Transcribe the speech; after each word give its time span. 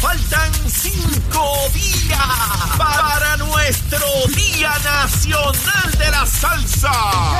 faltan 0.00 0.52
cinco 0.68 1.68
días 1.74 2.18
para 2.78 3.36
nuestro 3.36 4.06
Día 4.34 4.72
Nacional 4.82 5.90
de 5.98 6.10
la 6.10 6.26
Salsa. 6.26 6.90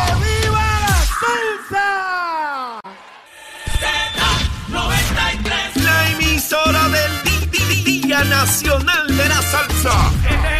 ¡Que 0.06 0.14
viva 0.14 0.80
la 0.86 0.98
salsa! 1.20 2.80
La 5.76 6.08
emisora 6.10 6.88
del 6.88 7.22
Día 7.84 8.24
Nacional 8.24 9.16
de 9.16 9.28
la 9.28 9.42
Salsa. 9.42 10.59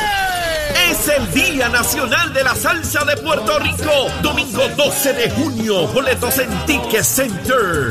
Es 0.91 1.07
el 1.07 1.33
Día 1.33 1.69
Nacional 1.69 2.33
de 2.33 2.43
la 2.43 2.53
Salsa 2.53 3.05
de 3.05 3.15
Puerto 3.15 3.57
Rico. 3.59 4.09
Domingo 4.21 4.61
12 4.75 5.13
de 5.13 5.31
junio. 5.31 5.87
Boletos 5.87 6.37
en 6.37 6.49
Ticket 6.65 7.03
Center. 7.03 7.87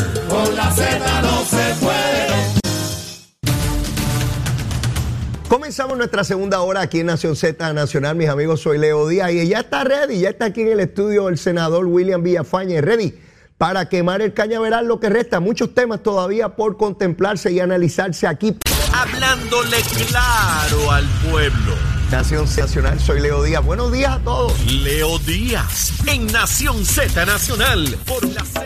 Comenzamos 5.49 5.97
nuestra 5.97 6.25
segunda 6.25 6.61
hora 6.61 6.83
aquí 6.83 7.01
en 7.01 7.07
Nación 7.07 7.37
Z 7.37 7.73
Nacional, 7.73 8.17
mis 8.17 8.29
amigos, 8.29 8.61
soy 8.61 8.77
Leo 8.77 9.09
Díaz 9.09 9.33
y 9.33 9.49
ya 9.49 9.61
está 9.61 9.83
ready, 9.83 10.21
ya 10.21 10.29
está 10.29 10.45
aquí 10.47 10.61
en 10.61 10.69
el 10.69 10.81
estudio 10.81 11.31
el 11.31 11.39
senador 11.39 11.87
William 11.87 12.23
Villafañe, 12.23 12.83
ready 12.83 13.15
para 13.57 13.89
quemar 13.89 14.21
el 14.21 14.35
cañaveral 14.35 14.87
lo 14.87 15.01
que 15.01 15.09
resta, 15.09 15.41
muchos 15.41 15.75
temas 15.75 16.03
todavía 16.03 16.51
por 16.51 16.77
contemplarse 16.77 17.51
y 17.51 17.61
analizarse 17.61 18.27
aquí. 18.27 18.59
Hablándole 18.93 19.79
claro 20.07 20.91
al 20.93 21.07
pueblo. 21.31 21.90
Nación 22.11 22.49
Z 22.49 22.63
Nacional, 22.63 22.99
soy 22.99 23.21
Leo 23.21 23.41
Díaz, 23.45 23.65
buenos 23.65 23.93
días 23.93 24.17
a 24.17 24.19
todos. 24.19 24.53
Leo 24.67 25.21
Díaz 25.21 25.93
en 26.09 26.27
Nación 26.27 26.85
Z 26.85 27.25
Nacional 27.25 27.87
por 28.05 28.25
la 28.29 28.45
Z. 28.45 28.65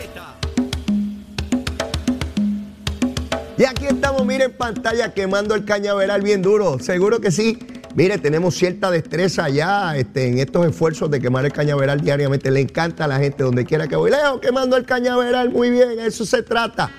Y 3.55 3.65
aquí 3.65 3.85
estamos, 3.85 4.25
mire 4.25 4.45
en 4.45 4.57
pantalla 4.57 5.13
quemando 5.13 5.53
el 5.53 5.63
cañaveral 5.63 6.23
bien 6.23 6.41
duro, 6.41 6.79
seguro 6.79 7.21
que 7.21 7.31
sí. 7.31 7.59
Mire, 7.93 8.17
tenemos 8.17 8.55
cierta 8.55 8.89
destreza 8.89 9.47
ya 9.47 9.95
este, 9.95 10.27
en 10.27 10.39
estos 10.39 10.65
esfuerzos 10.65 11.11
de 11.11 11.21
quemar 11.21 11.45
el 11.45 11.53
cañaveral 11.53 12.01
diariamente. 12.01 12.49
Le 12.49 12.61
encanta 12.61 13.05
a 13.05 13.07
la 13.07 13.19
gente 13.19 13.43
donde 13.43 13.63
quiera 13.63 13.87
que 13.87 13.95
voy. 13.95 14.09
Leo, 14.09 14.41
quemando 14.41 14.75
el 14.75 14.85
cañaveral, 14.85 15.51
muy 15.51 15.69
bien, 15.69 15.99
eso 15.99 16.25
se 16.25 16.41
trata. 16.41 16.91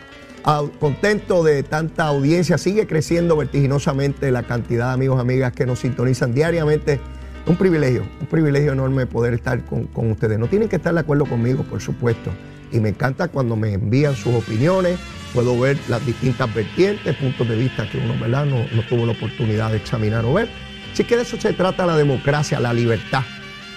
Contento 0.78 1.42
de 1.42 1.64
tanta 1.64 2.04
audiencia, 2.06 2.56
sigue 2.56 2.86
creciendo 2.86 3.36
vertiginosamente 3.36 4.30
la 4.30 4.44
cantidad 4.44 4.88
de 4.88 4.94
amigos, 4.94 5.20
amigas 5.20 5.52
que 5.52 5.66
nos 5.66 5.80
sintonizan 5.80 6.34
diariamente. 6.34 7.00
Un 7.46 7.56
privilegio, 7.56 8.04
un 8.20 8.26
privilegio 8.28 8.72
enorme 8.72 9.06
poder 9.06 9.34
estar 9.34 9.64
con, 9.64 9.86
con 9.88 10.12
ustedes. 10.12 10.38
No 10.38 10.46
tienen 10.46 10.68
que 10.68 10.76
estar 10.76 10.94
de 10.94 11.00
acuerdo 11.00 11.26
conmigo, 11.26 11.64
por 11.64 11.80
supuesto. 11.80 12.30
Y 12.70 12.78
me 12.78 12.90
encanta 12.90 13.26
cuando 13.26 13.56
me 13.56 13.72
envían 13.72 14.14
sus 14.14 14.34
opiniones, 14.34 15.00
puedo 15.34 15.58
ver 15.58 15.78
las 15.88 16.06
distintas 16.06 16.54
vertientes, 16.54 17.16
puntos 17.16 17.48
de 17.48 17.56
vista 17.56 17.88
que 17.90 17.98
uno 17.98 18.14
¿verdad? 18.20 18.46
No, 18.46 18.58
no 18.72 18.82
tuvo 18.88 19.04
la 19.04 19.12
oportunidad 19.12 19.72
de 19.72 19.78
examinar 19.78 20.24
o 20.24 20.34
ver. 20.34 20.48
Así 20.92 21.02
que 21.02 21.16
de 21.16 21.22
eso 21.22 21.40
se 21.40 21.54
trata 21.54 21.86
la 21.86 21.96
democracia, 21.96 22.60
la 22.60 22.72
libertad. 22.72 23.24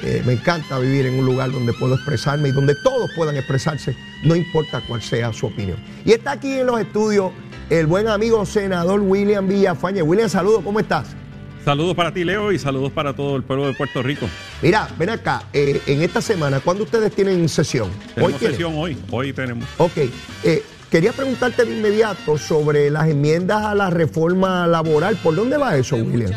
Eh, 0.03 0.23
me 0.25 0.33
encanta 0.33 0.79
vivir 0.79 1.05
en 1.05 1.19
un 1.19 1.25
lugar 1.25 1.51
donde 1.51 1.73
puedo 1.73 1.95
expresarme 1.95 2.49
y 2.49 2.51
donde 2.51 2.75
todos 2.83 3.09
puedan 3.15 3.35
expresarse, 3.35 3.95
no 4.23 4.35
importa 4.35 4.81
cuál 4.87 5.01
sea 5.01 5.33
su 5.33 5.47
opinión. 5.47 5.77
Y 6.05 6.11
está 6.13 6.31
aquí 6.31 6.59
en 6.59 6.67
los 6.67 6.79
estudios 6.79 7.31
el 7.69 7.85
buen 7.85 8.07
amigo 8.07 8.45
senador 8.45 8.99
William 9.01 9.47
Villafañe. 9.47 10.01
William, 10.01 10.29
saludos, 10.29 10.61
¿cómo 10.63 10.79
estás? 10.79 11.15
Saludos 11.63 11.95
para 11.95 12.13
ti, 12.13 12.23
Leo, 12.23 12.51
y 12.51 12.57
saludos 12.57 12.91
para 12.91 13.13
todo 13.13 13.35
el 13.35 13.43
pueblo 13.43 13.67
de 13.67 13.73
Puerto 13.73 14.01
Rico. 14.01 14.27
Mira, 14.61 14.87
ven 14.97 15.09
acá, 15.09 15.43
eh, 15.53 15.81
en 15.85 16.01
esta 16.01 16.21
semana, 16.21 16.61
¿cuándo 16.61 16.83
ustedes 16.85 17.13
tienen 17.13 17.47
sesión? 17.49 17.89
Tenemos 18.15 18.39
tienen? 18.39 18.57
sesión 18.57 18.73
hoy, 18.77 18.97
hoy 19.11 19.33
tenemos. 19.33 19.67
Ok, 19.77 19.97
eh, 20.43 20.63
quería 20.89 21.11
preguntarte 21.13 21.65
de 21.65 21.75
inmediato 21.77 22.37
sobre 22.37 22.89
las 22.89 23.07
enmiendas 23.09 23.63
a 23.65 23.75
la 23.75 23.89
reforma 23.89 24.67
laboral. 24.67 25.15
¿Por 25.21 25.35
dónde 25.35 25.57
va 25.57 25.75
eso, 25.77 25.95
William? 25.97 26.31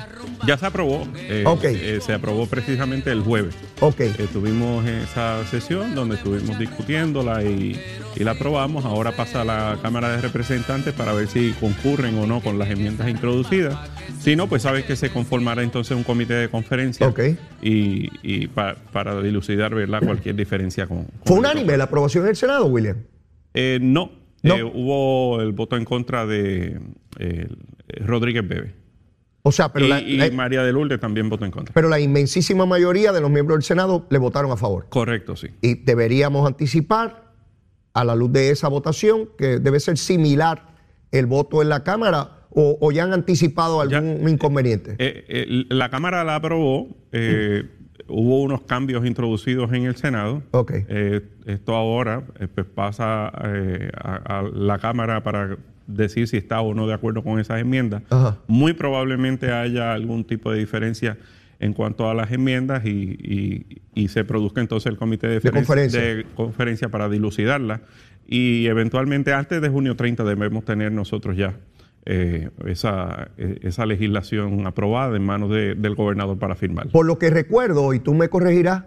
Ya 0.46 0.58
se 0.58 0.66
aprobó, 0.66 1.06
eh, 1.16 1.44
Ok. 1.46 1.64
eh, 1.64 2.00
se 2.04 2.12
aprobó 2.12 2.46
precisamente 2.46 3.12
el 3.12 3.20
jueves. 3.20 3.54
Ok, 3.80 4.00
Eh, 4.00 4.26
tuvimos 4.32 4.84
esa 4.86 5.44
sesión 5.46 5.94
donde 5.94 6.16
estuvimos 6.16 6.58
discutiéndola 6.58 7.44
y, 7.44 7.80
y 8.16 8.24
la 8.24 8.32
aprobamos. 8.32 8.84
Ahora 8.84 9.12
pasa 9.12 9.42
a 9.42 9.44
la 9.44 9.78
Cámara 9.82 10.08
de 10.10 10.20
Representantes 10.20 10.92
para 10.94 11.12
ver 11.12 11.28
si 11.28 11.52
concurren 11.60 12.18
o 12.18 12.26
no 12.26 12.40
con 12.40 12.58
las 12.58 12.68
enmiendas 12.70 13.08
introducidas. 13.08 13.78
Si 14.20 14.34
no, 14.34 14.48
pues 14.48 14.62
sabes 14.62 14.84
que 14.84 14.96
se 14.96 15.10
conformará 15.10 15.62
entonces 15.62 15.96
un 15.96 16.02
comité 16.02 16.34
de 16.34 16.48
conferencia 16.48 17.06
Ok. 17.06 17.20
y, 17.62 18.08
y 18.22 18.48
pa- 18.48 18.74
para 18.92 19.20
dilucidar 19.22 19.74
¿verdad? 19.74 20.00
cualquier 20.04 20.34
diferencia 20.34 20.86
con... 20.88 21.04
con 21.04 21.10
¿fue 21.24 21.36
unánime 21.38 21.76
la 21.76 21.84
aprobación 21.84 22.24
en 22.24 22.30
el 22.30 22.36
Senado, 22.36 22.66
William? 22.66 22.96
Eh, 23.54 23.78
no, 23.80 24.10
No. 24.42 24.56
Eh, 24.56 24.62
hubo 24.64 25.40
el 25.40 25.52
voto 25.52 25.76
en 25.76 25.84
contra 25.84 26.26
de 26.26 26.80
eh, 27.18 27.48
Rodríguez 28.04 28.46
Bebe. 28.46 28.74
O 29.44 29.50
sea, 29.50 29.72
pero, 29.72 29.86
y 29.86 29.88
la, 29.88 30.00
y 30.26 30.30
María 30.30 30.62
de 30.62 30.72
Lourdes 30.72 31.00
también 31.00 31.28
votó 31.28 31.44
en 31.44 31.50
contra. 31.50 31.74
pero 31.74 31.88
la 31.88 31.98
inmensísima 31.98 32.64
mayoría 32.64 33.10
de 33.12 33.20
los 33.20 33.28
miembros 33.30 33.56
del 33.58 33.64
Senado 33.64 34.06
le 34.08 34.18
votaron 34.18 34.50
a 34.52 34.56
favor. 34.56 34.86
Correcto, 34.88 35.34
sí. 35.34 35.48
Y 35.60 35.74
deberíamos 35.82 36.46
anticipar, 36.46 37.32
a 37.94 38.04
la 38.04 38.14
luz 38.14 38.32
de 38.32 38.50
esa 38.50 38.68
votación, 38.68 39.28
que 39.36 39.58
debe 39.58 39.78
ser 39.80 39.98
similar 39.98 40.74
el 41.10 41.26
voto 41.26 41.60
en 41.60 41.68
la 41.68 41.82
Cámara, 41.84 42.46
o, 42.50 42.78
o 42.80 42.92
ya 42.92 43.04
han 43.04 43.12
anticipado 43.12 43.84
Ya. 43.88 43.98
algún 43.98 44.28
inconveniente. 44.28 44.92
Eh, 44.98 45.24
eh, 45.28 45.64
la 45.68 45.90
Cámara 45.90 46.22
la 46.24 46.36
aprobó. 46.36 46.88
eh, 47.12 47.64
Hubo 48.08 48.42
unos 48.42 48.62
cambios 48.62 49.04
introducidos 49.06 49.72
en 49.72 49.84
el 49.84 49.96
Senado. 49.96 50.42
Ok. 50.52 50.72
Eh, 50.88 51.20
esto 51.46 51.74
ahora 51.74 52.22
eh, 52.40 52.48
pues 52.52 52.66
pasa 52.66 53.32
eh, 53.44 53.90
a, 53.96 54.38
a 54.40 54.42
la 54.42 54.78
Cámara 54.78 55.22
para 55.22 55.56
decir 55.86 56.28
si 56.28 56.36
está 56.36 56.60
o 56.60 56.74
no 56.74 56.86
de 56.86 56.94
acuerdo 56.94 57.22
con 57.22 57.38
esas 57.40 57.60
enmiendas. 57.60 58.02
Ajá. 58.10 58.38
Muy 58.46 58.72
probablemente 58.72 59.52
haya 59.52 59.92
algún 59.92 60.24
tipo 60.24 60.52
de 60.52 60.58
diferencia 60.58 61.18
en 61.58 61.72
cuanto 61.74 62.08
a 62.10 62.14
las 62.14 62.32
enmiendas 62.32 62.84
y, 62.84 62.90
y- 63.20 63.66
y 63.94 64.08
se 64.08 64.24
produzca 64.24 64.60
entonces 64.60 64.90
el 64.90 64.96
comité 64.98 65.28
de, 65.28 65.40
conferencia. 65.50 66.00
de 66.00 66.26
conferencia 66.34 66.88
para 66.88 67.08
dilucidarla. 67.08 67.82
Y 68.26 68.66
eventualmente 68.66 69.32
antes 69.32 69.60
de 69.60 69.68
junio 69.68 69.94
30 69.96 70.24
debemos 70.24 70.64
tener 70.64 70.90
nosotros 70.92 71.36
ya 71.36 71.54
eh, 72.04 72.50
esa, 72.66 73.30
eh, 73.38 73.60
esa 73.62 73.86
legislación 73.86 74.66
aprobada 74.66 75.16
en 75.16 75.24
manos 75.24 75.50
de- 75.50 75.74
del 75.76 75.94
gobernador 75.94 76.38
para 76.38 76.56
firmar. 76.56 76.88
Por 76.88 77.06
lo 77.06 77.18
que 77.18 77.30
recuerdo, 77.30 77.94
y 77.94 78.00
tú 78.00 78.14
me 78.14 78.28
corregirás, 78.28 78.84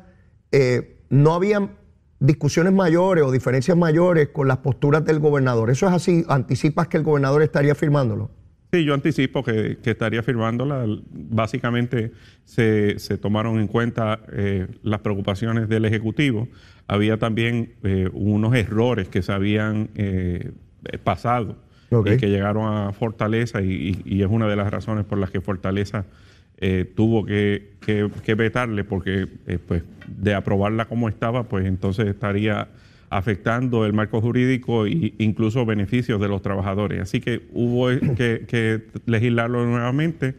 eh, 0.51 0.97
no 1.09 1.33
habían 1.33 1.71
discusiones 2.19 2.73
mayores 2.73 3.23
o 3.23 3.31
diferencias 3.31 3.77
mayores 3.77 4.29
con 4.29 4.47
las 4.47 4.57
posturas 4.57 5.05
del 5.05 5.19
gobernador. 5.19 5.69
¿Eso 5.69 5.87
es 5.87 5.93
así? 5.93 6.25
¿Anticipas 6.27 6.87
que 6.87 6.97
el 6.97 7.03
gobernador 7.03 7.41
estaría 7.41 7.75
firmándolo? 7.75 8.31
Sí, 8.73 8.83
yo 8.83 8.93
anticipo 8.93 9.43
que, 9.43 9.77
que 9.81 9.91
estaría 9.91 10.21
firmándola. 10.23 10.85
Básicamente 11.11 12.11
se, 12.43 12.99
se 12.99 13.17
tomaron 13.17 13.59
en 13.59 13.67
cuenta 13.67 14.19
eh, 14.33 14.67
las 14.83 14.99
preocupaciones 14.99 15.69
del 15.69 15.85
Ejecutivo. 15.85 16.49
Había 16.87 17.17
también 17.17 17.75
unos 18.13 18.53
errores 18.55 19.07
que 19.07 19.21
se 19.21 19.31
habían 19.31 19.89
pasado 21.03 21.57
Y 21.91 22.17
que 22.17 22.29
llegaron 22.29 22.65
a 22.73 22.91
Fortaleza 22.93 23.61
y, 23.61 23.71
y- 24.05 24.15
y 24.17 24.21
es 24.23 24.27
una 24.29 24.47
de 24.47 24.55
las 24.55 24.71
razones 24.71 25.05
por 25.05 25.17
las 25.17 25.29
que 25.31 25.41
Fortaleza 25.41 26.05
eh, 26.57 26.89
tuvo 26.95 27.25
que, 27.25 27.73
que- 27.81 28.09
que 28.23 28.35
vetarle 28.35 28.83
porque 28.83 29.27
eh, 29.47 29.59
pues, 29.65 29.83
de 30.07 30.33
aprobarla 30.33 30.85
como 30.85 31.09
estaba, 31.09 31.43
pues 31.43 31.65
entonces 31.65 32.07
estaría 32.07 32.69
afectando 33.09 33.85
el 33.85 33.93
marco 33.93 34.19
jurídico 34.19 34.85
e 34.85 35.13
incluso 35.19 35.65
beneficios 35.65 36.19
de 36.19 36.27
los 36.27 36.41
trabajadores. 36.41 37.01
Así 37.01 37.21
que 37.21 37.43
hubo 37.53 37.87
que, 38.17 38.45
que 38.47 38.83
legislarlo 39.05 39.65
nuevamente 39.65 40.35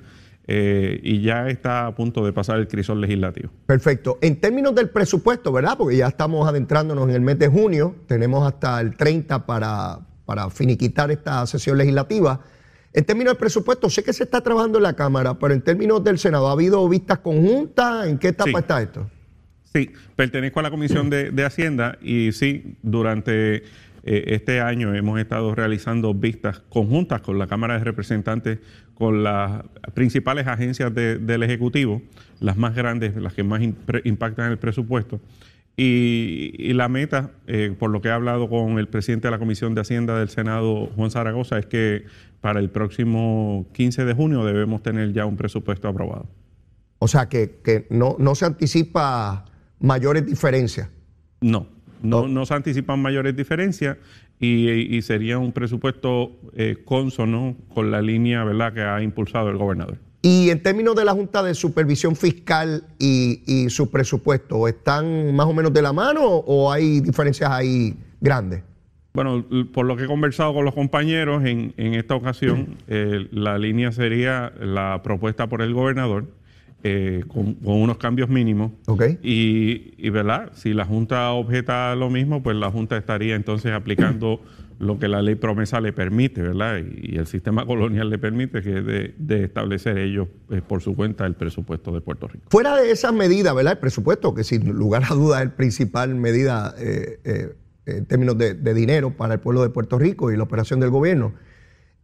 eh, 0.49 1.01
y 1.03 1.23
ya 1.23 1.49
está 1.49 1.87
a 1.87 1.95
punto 1.95 2.25
de 2.25 2.33
pasar 2.33 2.59
el 2.59 2.69
crisol 2.69 3.01
legislativo. 3.01 3.51
Perfecto. 3.67 4.19
En 4.21 4.37
términos 4.37 4.75
del 4.75 4.91
presupuesto, 4.91 5.53
¿verdad? 5.53 5.77
Porque 5.79 5.97
ya 5.97 6.07
estamos 6.09 6.49
adentrándonos 6.49 7.09
en 7.09 7.15
el 7.15 7.21
mes 7.21 7.39
de 7.39 7.49
junio, 7.49 7.95
tenemos 8.07 8.47
hasta 8.47 8.81
el 8.81 8.97
30 8.97 9.45
para, 9.47 10.01
para 10.27 10.51
finiquitar 10.51 11.11
esta 11.11 11.47
sesión 11.47 11.79
legislativa. 11.79 12.41
En 12.93 13.05
términos 13.05 13.33
del 13.35 13.39
presupuesto, 13.39 13.89
sé 13.89 14.03
que 14.03 14.13
se 14.13 14.25
está 14.25 14.41
trabajando 14.41 14.79
en 14.79 14.83
la 14.83 14.95
Cámara, 14.95 15.39
pero 15.39 15.55
en 15.55 15.63
términos 15.63 16.03
del 16.03 16.19
Senado, 16.19 16.49
¿ha 16.49 16.53
habido 16.53 16.87
vistas 16.89 17.19
conjuntas? 17.21 18.07
¿En 18.09 18.19
qué 18.19 18.29
etapa 18.29 18.51
Sí. 18.51 18.57
está 18.59 18.83
esto? 18.83 19.11
Sí, 19.73 19.91
pertenezco 20.17 20.61
a 20.61 20.63
la 20.65 20.71
Comisión 20.71 21.11
de, 21.11 21.31
de 21.31 21.45
Hacienda 21.45 21.99
y 22.01 22.33
sí, 22.33 22.77
durante 22.83 23.57
eh, 23.57 23.63
este 24.05 24.61
año 24.61 24.95
hemos 24.95 25.21
estado 25.21 25.55
realizando 25.55 26.15
vistas 26.15 26.61
conjuntas 26.71 27.21
con 27.21 27.39
la 27.39 27.47
Cámara 27.47 27.77
de 27.79 27.85
Representantes, 27.85 28.59
con 28.95 29.23
las 29.23 29.63
principales 29.93 30.47
agencias 30.47 30.95
del 30.95 31.43
Ejecutivo, 31.43 32.01
las 32.41 32.57
más 32.57 32.75
grandes, 32.75 33.15
las 33.17 33.35
que 33.35 33.43
más 33.43 33.61
impactan 34.05 34.51
el 34.51 34.59
presupuesto. 34.59 35.21
Y, 35.79 36.73
la 36.73 36.89
meta, 36.89 37.33
eh, 37.47 37.75
por 37.79 37.91
lo 37.91 38.01
que 38.01 38.09
he 38.09 38.11
hablado 38.11 38.49
con 38.49 38.79
el 38.79 38.89
presidente 38.89 39.29
de 39.29 39.33
la 39.33 39.39
Comisión 39.39 39.75
de 39.75 39.83
Hacienda 39.83 40.19
del 40.19 40.31
Senado, 40.31 40.87
Juan 40.97 41.11
Zaragoza, 41.11 41.59
es 41.59 41.67
que 41.67 42.05
para 42.41 42.61
el 42.61 42.71
próximo 42.71 43.67
15 43.73 44.07
de 44.07 44.15
junio 44.15 44.45
debemos 44.45 44.83
tener 44.83 45.13
ya 45.13 45.27
un 45.27 45.37
presupuesto 45.37 45.89
aprobado. 45.89 46.29
O 46.99 47.09
sea, 47.09 47.29
que, 47.29 47.87
no, 47.91 48.17
no 48.19 48.35
se 48.35 48.47
anticipa 48.47 49.45
mayores 49.79 50.25
diferencias. 50.25 50.89
No, 51.43 51.67
no, 52.03 52.27
no 52.27 52.47
se 52.47 52.55
anticipan 52.55 53.01
mayores 53.01 53.37
diferencias 53.37 53.99
y, 54.41 55.01
sería 55.03 55.39
un 55.39 55.53
presupuesto 55.53 56.39
eh, 56.55 56.77
consono 56.85 57.57
con 57.69 57.91
la 57.91 58.03
línea 58.03 58.45
¿verdad? 58.45 58.73
que 58.73 58.83
ha 58.83 59.03
impulsado 59.03 59.51
el 59.51 59.57
gobernador. 59.57 59.99
Y 60.27 60.51
en 60.51 60.61
términos 60.61 60.97
de 60.97 61.05
la 61.05 61.13
Junta 61.13 61.41
de 61.41 61.55
Supervisión 61.55 62.17
Fiscal 62.17 62.83
y, 62.99 63.69
su 63.69 63.93
presupuesto, 63.93 64.67
¿están 64.67 65.33
más 65.37 65.47
o 65.47 65.55
menos 65.55 65.73
de 65.73 65.83
la 65.83 65.93
mano 65.93 66.21
o 66.25 66.73
hay 66.73 67.01
diferencias 67.01 67.49
ahí 67.49 67.95
grandes? 68.21 68.65
Bueno, 69.13 69.47
por 69.73 69.87
lo 69.87 69.97
que 69.97 70.03
he 70.03 70.07
conversado 70.09 70.53
con 70.53 70.65
los 70.65 70.75
compañeros, 70.75 71.45
en, 71.45 71.73
esta 71.77 72.17
ocasión 72.17 72.77
eh, 72.89 73.29
la 73.31 73.57
línea 73.57 73.93
sería 73.93 74.53
la 74.59 75.01
propuesta 75.05 75.49
por 75.49 75.63
el 75.63 75.73
gobernador 75.73 76.25
eh, 76.83 77.23
con, 77.29 77.57
unos 77.63 77.97
cambios 77.99 78.29
mínimos. 78.29 78.73
Okay. 78.89 79.21
Y, 79.23 79.95
y, 79.97 80.11
¿verdad? 80.11 80.51
Si 80.55 80.75
la 80.75 80.87
Junta 80.87 81.31
objeta 81.31 81.95
lo 81.95 82.11
mismo, 82.11 82.43
pues 82.43 82.57
la 82.57 82.73
Junta 82.73 82.97
estaría 82.97 83.37
entonces 83.37 83.71
aplicando 83.71 84.41
lo 84.79 84.99
que 84.99 85.09
la 85.09 85.23
ley 85.23 85.37
promesa 85.37 85.81
le 85.81 85.93
permite, 85.93 86.43
¿verdad? 86.43 86.79
Y, 86.79 87.17
el 87.17 87.27
sistema 87.27 87.65
colonial 87.65 88.11
le 88.11 88.19
permite, 88.19 88.63
que 88.63 88.79
es 88.79 88.87
de, 89.19 89.45
establecer 89.45 89.99
ellos 89.99 90.29
eh, 90.51 90.61
por 90.67 90.83
su 90.83 90.95
cuenta 90.95 91.25
el 91.27 91.35
presupuesto 91.35 91.93
de 91.93 92.01
Puerto 92.01 92.29
Rico. 92.29 92.47
Fuera 92.51 92.77
de 92.77 92.91
esas 92.91 93.13
medidas, 93.13 93.55
¿verdad? 93.55 93.75
El 93.75 93.79
presupuesto, 93.79 94.35
que 94.35 94.45
sin 94.45 94.69
lugar 94.73 95.05
a 95.09 95.15
dudas 95.15 95.41
es 95.41 95.49
la 95.49 95.57
principal 95.57 96.15
medida 96.15 96.75
eh, 96.79 97.21
eh, 97.25 97.57
en 97.87 98.05
términos 98.07 98.37
de, 98.37 98.75
dinero 98.75 99.17
para 99.17 99.35
el 99.35 99.41
pueblo 99.41 99.63
de 99.63 99.71
Puerto 99.71 99.99
Rico 99.99 100.31
y 100.31 100.37
la 100.37 100.43
operación 100.43 100.81
del 100.81 100.91
gobierno. 100.91 101.35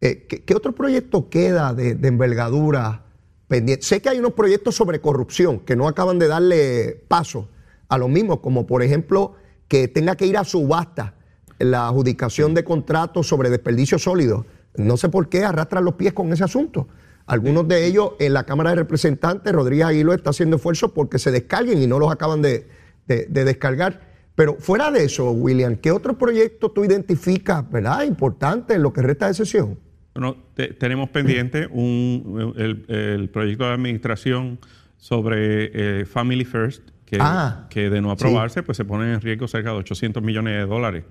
¿qué, 0.01 0.55
otro 0.57 0.73
proyecto 0.73 1.29
queda 1.29 1.75
de, 1.75 1.95
de 1.95 2.09
envergadura 2.09 3.05
pendiente? 3.49 3.85
Sé 3.85 4.01
que 4.01 4.09
hay 4.09 4.19
unos 4.19 4.33
proyectos 4.33 4.75
sobre 4.75 5.01
corrupción 5.01 5.61
que 5.61 5.77
no 5.77 5.87
acaban 5.87 6.19
de 6.19 6.29
darle 6.29 7.05
paso 7.09 7.49
a 7.89 7.99
los 7.99 8.09
mismos, 8.09 8.41
como 8.41 8.67
por 8.67 8.83
ejemplo 8.83 9.35
que 9.69 9.89
tenga 9.89 10.17
que 10.17 10.27
ir 10.27 10.37
a 10.37 10.45
subasta 10.45 11.15
la 11.59 11.89
adjudicación 11.89 12.55
de 12.55 12.65
contratos 12.65 13.27
sobre 13.27 13.51
desperdicio 13.51 13.99
sólido. 13.99 14.47
No 14.77 14.97
sé 14.97 15.09
por 15.09 15.29
qué 15.29 15.45
arrastran 15.45 15.85
los 15.85 15.95
pies 15.95 16.13
con 16.13 16.33
ese 16.33 16.45
asunto. 16.45 16.89
Algunos 17.27 17.69
de 17.69 17.87
ellos 17.87 18.13
en 18.19 18.33
la 18.33 18.45
Cámara 18.45 18.71
de 18.71 18.77
Representantes, 18.77 19.53
Rodríguez 19.53 19.87
Aguilo 19.87 20.13
está 20.13 20.31
haciendo 20.31 20.57
esfuerzos 20.57 20.93
porque 20.93 21.19
se 21.19 21.31
descarguen 21.31 21.81
y 21.81 21.87
no 21.87 21.99
los 21.99 22.11
acaban 22.11 22.43
de, 22.43 22.67
descargar. 23.07 24.01
Pero 24.35 24.57
fuera 24.59 24.91
de 24.91 25.05
eso, 25.05 25.31
William, 25.31 25.77
¿qué 25.77 25.93
otro 25.93 26.17
proyecto 26.17 26.71
tú 26.71 26.85
identificas, 26.85 27.71
verdad, 27.71 28.03
importante 28.05 28.75
en 28.75 28.83
lo 28.83 28.93
que 28.93 29.03
resta 29.03 29.29
de 29.29 29.35
sesión? 29.35 29.79
Bueno, 30.15 30.37
tenemos 30.79 31.11
pendiente 31.11 31.69
un, 31.71 32.55
el, 32.57 33.29
proyecto 33.31 33.65
de 33.65 33.73
administración 33.73 34.59
sobre 34.97 36.01
eh, 36.01 36.05
Family 36.07 36.45
First, 36.45 36.83
que, 37.05 37.19
ah, 37.21 37.67
que 37.71 37.91
de 37.91 38.01
no 38.01 38.11
aprobarse, 38.11 38.63
pues 38.63 38.77
se 38.77 38.85
pone 38.85 39.13
en 39.13 39.21
riesgo 39.21 39.47
cerca 39.49 39.71
de 39.71 39.77
800 39.77 40.23
millones 40.23 40.55
de 40.55 40.67
dólares 40.67 41.05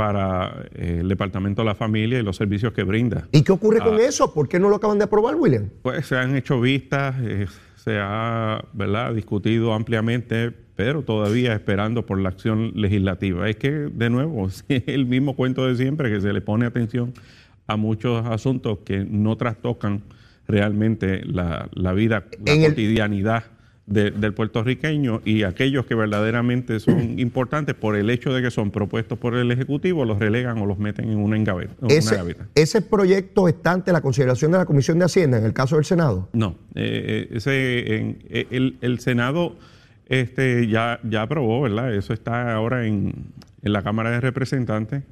para 0.00 0.64
eh, 0.76 1.00
el 1.00 1.08
Departamento 1.10 1.60
de 1.60 1.66
la 1.66 1.74
Familia 1.74 2.18
y 2.18 2.22
los 2.22 2.34
servicios 2.34 2.72
que 2.72 2.84
brinda. 2.84 3.28
¿Y 3.32 3.42
qué 3.42 3.52
ocurre 3.52 3.80
con 3.80 3.96
ah. 3.96 4.02
eso? 4.02 4.32
¿Por 4.32 4.48
qué 4.48 4.58
no 4.58 4.70
lo 4.70 4.76
acaban 4.76 4.96
de 4.96 5.04
aprobar, 5.04 5.34
William? 5.34 5.68
Pues 5.82 6.06
se 6.06 6.16
han 6.16 6.34
hecho 6.34 6.58
vistas, 6.58 7.16
eh, 7.20 7.46
se 7.76 7.98
ha 8.00 8.64
¿verdad? 8.72 9.12
discutido 9.12 9.74
ampliamente, 9.74 10.52
pero 10.74 11.02
todavía 11.02 11.52
esperando 11.52 12.06
por 12.06 12.18
la 12.18 12.30
acción 12.30 12.72
legislativa. 12.76 13.46
Es 13.46 13.56
que, 13.56 13.70
de 13.70 14.08
nuevo, 14.08 14.48
es 14.68 14.84
el 14.86 15.04
mismo 15.04 15.36
cuento 15.36 15.66
de 15.66 15.76
siempre, 15.76 16.10
que 16.10 16.22
se 16.22 16.32
le 16.32 16.40
pone 16.40 16.64
atención 16.64 17.12
a 17.66 17.76
muchos 17.76 18.24
asuntos 18.24 18.78
que 18.78 19.04
no 19.04 19.36
trastocan 19.36 20.00
realmente 20.48 21.26
la, 21.26 21.68
vida, 21.92 22.24
la 22.42 22.68
cotidianidad 22.68 23.44
del 23.90 24.32
puertorriqueño 24.34 25.20
y 25.24 25.42
aquellos 25.42 25.84
que 25.84 25.96
verdaderamente 25.96 26.78
son 26.78 27.00
importantes 27.18 27.74
por 27.74 27.96
el 27.96 28.08
hecho 28.08 28.32
de 28.32 28.40
que 28.40 28.52
son 28.52 28.70
propuestos 28.70 29.18
por 29.18 29.34
el 29.34 29.50
Ejecutivo 29.50 30.04
los 30.04 30.20
relegan 30.20 30.58
o 30.58 30.66
los 30.66 30.78
meten 30.78 31.10
en 31.10 31.18
una, 31.18 31.36
gaveta. 31.38 31.74
ese, 32.54 32.82
proyecto 32.82 33.48
está 33.48 33.72
ante 33.72 33.92
la 33.92 34.00
consideración 34.00 34.52
de 34.52 34.58
la 34.58 34.64
Comisión 34.64 34.98
de 35.00 35.06
Hacienda 35.06 35.38
en 35.38 35.44
el 35.44 35.52
caso 35.52 35.74
del 35.74 35.84
Senado? 35.84 36.28
No, 36.32 36.56
eh, 36.76 37.28
eh, 37.30 37.36
ese, 37.36 38.16
eh, 38.30 38.76
el, 38.80 39.00
Senado 39.00 39.56
este, 40.06 40.68
ya, 40.68 41.00
ya 41.02 41.22
aprobó, 41.22 41.62
¿verdad? 41.62 41.92
Eso 41.92 42.12
está 42.12 42.54
ahora 42.54 42.86
en, 42.86 43.12
en 43.62 43.72
la 43.72 43.82
Cámara 43.82 44.10
de 44.10 44.20
Representantes. 44.20 45.02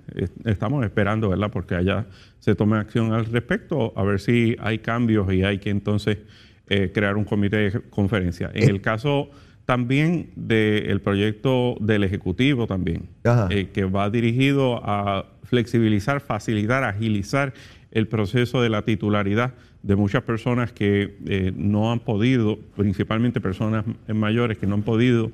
Estamos 0.44 0.84
esperando, 0.84 1.30
¿verdad? 1.30 1.50
Porque 1.50 1.74
allá 1.74 2.06
se 2.38 2.54
tome 2.54 2.76
acción 2.76 3.12
al 3.12 3.26
respecto, 3.26 3.92
a 3.96 4.04
ver 4.04 4.20
si 4.20 4.56
hay 4.60 4.78
cambios 4.78 5.32
y 5.32 5.42
hay 5.42 5.58
que 5.58 5.70
entonces 5.70 6.18
eh, 6.68 6.90
crear 6.92 7.16
un 7.16 7.24
comité 7.24 7.56
de 7.70 7.80
conferencia. 7.90 8.50
En 8.54 8.64
eh. 8.64 8.70
el 8.70 8.80
caso 8.80 9.30
también 9.64 10.30
del 10.36 11.00
proyecto 11.00 11.76
del 11.80 12.04
Ejecutivo 12.04 12.66
también, 12.66 13.08
eh, 13.50 13.68
que 13.72 13.84
va 13.84 14.08
dirigido 14.08 14.80
a 14.82 15.26
flexibilizar, 15.44 16.20
facilitar, 16.20 16.84
agilizar 16.84 17.52
el 17.90 18.06
proceso 18.06 18.62
de 18.62 18.70
la 18.70 18.82
titularidad 18.82 19.54
de 19.82 19.96
muchas 19.96 20.22
personas 20.22 20.72
que 20.72 21.52
no 21.56 21.92
han 21.92 22.00
podido, 22.00 22.58
principalmente 22.76 23.40
personas 23.40 23.84
mayores 24.08 24.58
que 24.58 24.66
no 24.66 24.74
han 24.74 24.82
podido 24.82 25.32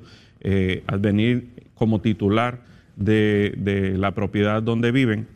advenir 0.87 1.49
como 1.73 2.01
titular 2.01 2.59
de, 2.95 3.95
la 3.97 4.11
propiedad 4.11 4.61
donde 4.61 4.91
viven, 4.91 5.27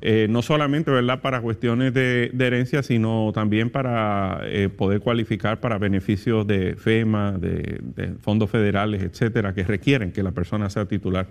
eh, 0.00 0.26
no 0.30 0.42
solamente 0.42 0.90
¿verdad? 0.90 1.20
para 1.20 1.40
cuestiones 1.40 1.92
de, 1.92 2.32
herencia, 2.38 2.82
sino 2.82 3.32
también 3.34 3.70
para 3.70 4.40
eh, 4.44 4.68
poder 4.68 5.00
cualificar 5.00 5.60
para 5.60 5.78
beneficios 5.78 6.46
de 6.46 6.76
FEMA, 6.76 7.32
de, 7.32 8.14
fondos 8.20 8.50
federales, 8.50 9.02
etcétera, 9.02 9.54
que 9.54 9.64
requieren 9.64 10.12
que 10.12 10.22
la 10.22 10.32
persona 10.32 10.70
sea 10.70 10.86
titular. 10.86 11.26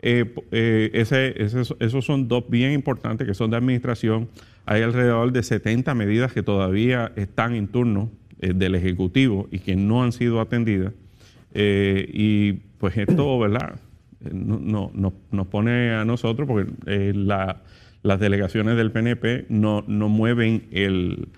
Eh, 0.00 0.90
esos 0.92 2.04
son 2.04 2.28
dos 2.28 2.44
bien 2.48 2.72
importantes 2.72 3.26
que 3.26 3.34
son 3.34 3.50
de 3.50 3.56
administración. 3.56 4.28
Hay 4.64 4.82
alrededor 4.82 5.32
de 5.32 5.42
70 5.42 5.94
medidas 5.94 6.32
que 6.32 6.42
todavía 6.42 7.12
están 7.16 7.54
en 7.54 7.68
turno 7.68 8.10
del 8.38 8.74
Ejecutivo 8.74 9.48
y 9.50 9.60
que 9.60 9.76
no 9.76 10.02
han 10.02 10.12
sido 10.12 10.40
atendidas. 10.40 10.92
y 11.54 12.52
pues 12.78 12.96
esto, 12.98 13.38
¿verdad? 13.38 13.80
No, 14.32 14.90
no, 14.94 15.12
nos 15.30 15.46
pone 15.46 15.92
a 15.92 16.04
nosotros, 16.04 16.46
porque 16.46 16.70
eh, 16.86 17.12
las 17.14 18.20
delegaciones 18.20 18.76
del 18.76 18.92
PNP 18.92 19.46
no, 19.48 19.84
no 19.86 20.08
mueven 20.08 20.68
el, 20.70 21.28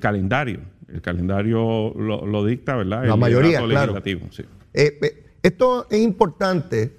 calendario. 0.00 0.60
El 0.92 1.00
calendario 1.00 1.94
lo, 1.94 2.44
dicta, 2.44 2.76
¿verdad? 2.76 3.06
La 3.06 3.16
mayoría, 3.16 3.60
legislativo, 3.60 4.26
sí. 4.30 4.42
Eh, 4.74 4.98
eh, 5.02 5.24
esto 5.42 5.86
es 5.90 6.00
importante 6.00 6.92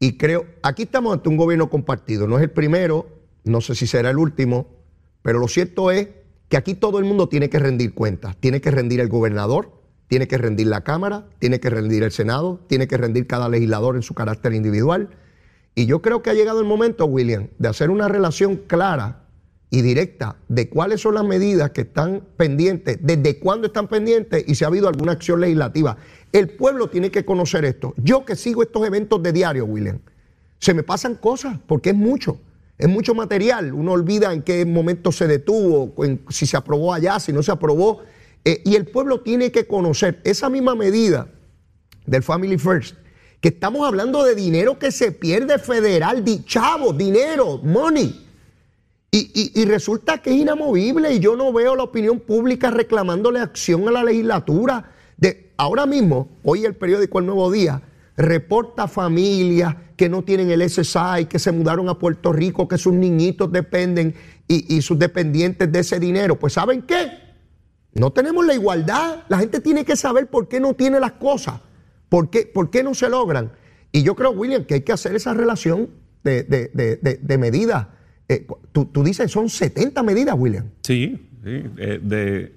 y 0.00 0.16
creo, 0.16 0.46
aquí 0.62 0.84
estamos 0.84 1.12
ante 1.12 1.28
un 1.28 1.36
gobierno 1.36 1.68
compartido. 1.68 2.26
No 2.26 2.36
es 2.36 2.42
el 2.42 2.50
primero, 2.50 3.08
no 3.44 3.60
sé 3.60 3.74
si 3.74 3.86
será 3.86 4.10
el 4.10 4.18
último, 4.18 4.68
pero 5.22 5.38
lo 5.38 5.48
cierto 5.48 5.90
es 5.90 6.08
que 6.48 6.56
aquí 6.56 6.74
todo 6.74 6.98
el 6.98 7.04
mundo 7.04 7.28
tiene 7.28 7.50
que 7.50 7.58
rendir 7.58 7.94
cuentas. 7.94 8.36
Tiene 8.36 8.60
que 8.60 8.70
rendir 8.70 9.00
el 9.00 9.08
gobernador, 9.08 9.77
tiene 10.08 10.26
que 10.26 10.38
rendir 10.38 10.66
la 10.66 10.82
Cámara, 10.82 11.26
tiene 11.38 11.60
que 11.60 11.70
rendir 11.70 12.02
el 12.02 12.10
Senado, 12.10 12.60
tiene 12.66 12.88
que 12.88 12.96
rendir 12.96 13.26
cada 13.26 13.48
legislador 13.48 13.96
en 13.96 14.02
su 14.02 14.14
carácter 14.14 14.54
individual. 14.54 15.10
Y 15.74 15.86
yo 15.86 16.02
creo 16.02 16.22
que 16.22 16.30
ha 16.30 16.34
llegado 16.34 16.60
el 16.60 16.66
momento, 16.66 17.06
William, 17.06 17.48
de 17.58 17.68
hacer 17.68 17.90
una 17.90 18.08
relación 18.08 18.56
clara 18.56 19.24
y 19.70 19.82
directa 19.82 20.36
de 20.48 20.68
cuáles 20.70 21.02
son 21.02 21.14
las 21.14 21.24
medidas 21.24 21.70
que 21.70 21.82
están 21.82 22.22
pendientes, 22.36 22.98
desde 23.02 23.38
cuándo 23.38 23.66
están 23.66 23.86
pendientes 23.86 24.44
y 24.46 24.54
si 24.54 24.64
ha 24.64 24.68
habido 24.68 24.88
alguna 24.88 25.12
acción 25.12 25.40
legislativa. 25.40 25.98
El 26.32 26.48
pueblo 26.48 26.88
tiene 26.88 27.10
que 27.10 27.24
conocer 27.24 27.64
esto. 27.66 27.94
Yo 27.98 28.24
que 28.24 28.34
sigo 28.34 28.62
estos 28.62 28.86
eventos 28.86 29.22
de 29.22 29.32
diario, 29.32 29.66
William, 29.66 29.98
se 30.58 30.72
me 30.72 30.82
pasan 30.82 31.14
cosas 31.16 31.58
porque 31.66 31.90
es 31.90 31.96
mucho. 31.96 32.40
Es 32.78 32.88
mucho 32.88 33.14
material. 33.14 33.74
Uno 33.74 33.92
olvida 33.92 34.32
en 34.32 34.42
qué 34.42 34.64
momento 34.64 35.12
se 35.12 35.26
detuvo, 35.26 35.94
si 36.30 36.46
se 36.46 36.56
aprobó 36.56 36.94
allá, 36.94 37.20
si 37.20 37.32
no 37.32 37.42
se 37.42 37.52
aprobó. 37.52 38.02
Eh, 38.44 38.62
y 38.64 38.76
el 38.76 38.86
pueblo 38.86 39.20
tiene 39.20 39.50
que 39.50 39.66
conocer 39.66 40.20
esa 40.24 40.48
misma 40.48 40.74
medida 40.74 41.28
del 42.06 42.22
Family 42.22 42.58
First, 42.58 42.96
que 43.40 43.48
estamos 43.48 43.86
hablando 43.86 44.24
de 44.24 44.34
dinero 44.34 44.78
que 44.78 44.90
se 44.90 45.12
pierde 45.12 45.58
federal, 45.58 46.24
di, 46.24 46.44
chavo, 46.44 46.92
dinero, 46.92 47.58
money. 47.58 48.24
Y, 49.10 49.64
resulta 49.64 50.18
que 50.18 50.30
es 50.30 50.36
inamovible 50.36 51.14
y 51.14 51.18
yo 51.18 51.34
no 51.34 51.50
veo 51.52 51.74
la 51.74 51.82
opinión 51.82 52.20
pública 52.20 52.70
reclamándole 52.70 53.40
acción 53.40 53.88
a 53.88 53.90
la 53.90 54.04
legislatura. 54.04 54.92
De, 55.16 55.50
ahora 55.56 55.86
mismo, 55.86 56.28
hoy 56.44 56.66
el 56.66 56.76
periódico 56.76 57.18
El 57.18 57.26
Nuevo 57.26 57.50
Día 57.50 57.82
reporta 58.16 58.86
familias 58.86 59.76
que 59.96 60.08
no 60.08 60.22
tienen 60.22 60.50
el 60.50 60.68
SSI, 60.68 61.24
que 61.28 61.38
se 61.38 61.52
mudaron 61.52 61.88
a 61.88 61.98
Puerto 61.98 62.32
Rico, 62.32 62.68
que 62.68 62.76
sus 62.76 62.92
niñitos 62.92 63.50
dependen 63.50 64.14
y, 64.46 64.76
y 64.76 64.82
sus 64.82 64.98
dependientes 64.98 65.72
de 65.72 65.78
ese 65.80 65.98
dinero. 65.98 66.38
Pues 66.38 66.52
¿saben 66.52 66.82
qué? 66.82 67.27
No 67.98 68.10
tenemos 68.10 68.46
la 68.46 68.54
igualdad. 68.54 69.24
La 69.28 69.38
gente 69.38 69.60
tiene 69.60 69.84
que 69.84 69.96
saber 69.96 70.28
por 70.28 70.48
qué 70.48 70.60
no 70.60 70.74
tiene 70.74 71.00
las 71.00 71.12
cosas, 71.12 71.60
por 72.08 72.30
qué, 72.30 72.42
por 72.52 72.70
qué 72.70 72.82
no 72.82 72.94
se 72.94 73.08
logran. 73.08 73.50
Y 73.92 74.02
yo 74.02 74.14
creo, 74.14 74.30
William, 74.30 74.64
que 74.64 74.74
hay 74.74 74.80
que 74.82 74.92
hacer 74.92 75.14
esa 75.14 75.34
relación 75.34 75.88
de, 76.24 76.42
de- 76.42 76.70
de- 76.74 77.16
de- 77.22 77.38
medidas. 77.38 77.86
Eh, 78.28 78.46
tú, 78.72 78.84
tú 78.86 79.02
dices, 79.02 79.30
son 79.30 79.48
70 79.48 80.02
medidas, 80.02 80.36
William. 80.38 80.66
Sí, 80.82 81.18
sí. 81.44 81.62
eh, 81.78 82.52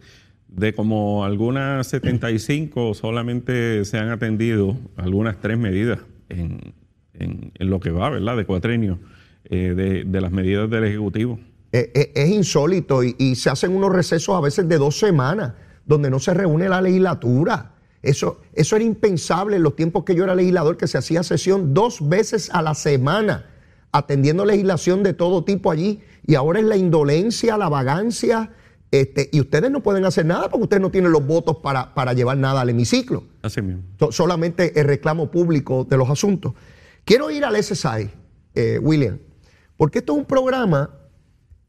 de, 0.50 0.74
como 0.74 1.24
algunas 1.24 1.88
75 1.88 2.94
solamente 2.94 3.86
se 3.86 3.98
han 3.98 4.10
atendido 4.10 4.76
algunas 4.98 5.40
tres 5.40 5.58
medidas 5.58 6.00
en, 6.30 6.74
en- 7.14 7.52
lo 7.60 7.80
que 7.80 7.92
va, 7.92 8.10
¿verdad? 8.10 8.36
De 8.36 8.46
cuatrenio, 8.46 9.00
eh, 9.46 10.04
de 10.06 10.22
las 10.22 10.32
medidas 10.32 10.70
del 10.70 10.84
Ejecutivo. 10.84 11.40
Eh, 11.74 11.92
eh, 11.96 12.12
es 12.16 12.30
insólito 12.30 13.04
y, 13.04 13.16
y 13.18 13.36
se 13.36 13.50
hacen 13.50 13.76
unos 13.76 13.92
recesos 13.94 14.36
a 14.36 14.42
veces 14.42 14.68
de 14.68 14.78
dos 14.78 15.00
semanas 15.00 15.54
donde 15.86 16.10
no 16.10 16.20
se 16.20 16.34
reúne 16.34 16.68
la 16.70 16.82
legislatura. 16.82 17.76
Eso, 18.02 18.42
eso 18.54 18.76
era 18.76 18.84
impensable 18.84 19.56
en 19.58 19.64
los 19.64 19.76
tiempos 19.76 20.04
que 20.04 20.16
yo 20.16 20.24
era 20.24 20.36
legislador, 20.36 20.76
que 20.76 20.88
se 20.88 20.98
hacía 20.98 21.24
sesión 21.24 21.74
dos 21.74 22.08
veces 22.10 22.50
a 22.52 22.62
la 22.62 22.74
semana, 22.74 23.46
atendiendo 23.92 24.44
legislación 24.46 25.04
de 25.04 25.14
todo 25.14 25.44
tipo 25.44 25.72
allí. 25.72 26.02
Y 26.26 26.36
ahora 26.36 26.60
es 26.60 26.66
la 26.66 26.78
indolencia, 26.78 27.58
la 27.58 27.70
vagancia, 27.70 28.52
este, 28.92 29.30
y 29.32 29.40
ustedes 29.40 29.72
no 29.72 29.82
pueden 29.82 30.04
hacer 30.04 30.26
nada 30.26 30.50
porque 30.50 30.64
ustedes 30.64 30.82
no 30.82 30.92
tienen 30.92 31.12
los 31.12 31.26
votos 31.26 31.58
para, 31.64 31.94
para 31.94 32.14
llevar 32.14 32.38
nada 32.38 32.62
al 32.62 32.70
hemiciclo. 32.70 33.24
Así 33.42 33.62
mismo. 33.62 33.84
So- 33.98 34.12
solamente 34.12 34.78
el 34.80 34.86
reclamo 34.88 35.32
público 35.32 35.86
de 35.90 35.96
los 35.98 36.10
asuntos. 36.10 36.54
Quiero 37.06 37.32
ir 37.32 37.46
al 37.46 37.56
SSI, 37.56 38.10
eh, 38.56 38.80
William, 38.82 39.20
porque 39.78 40.00
esto 40.00 40.14
es 40.14 40.20
un 40.20 40.26
programa 40.26 40.90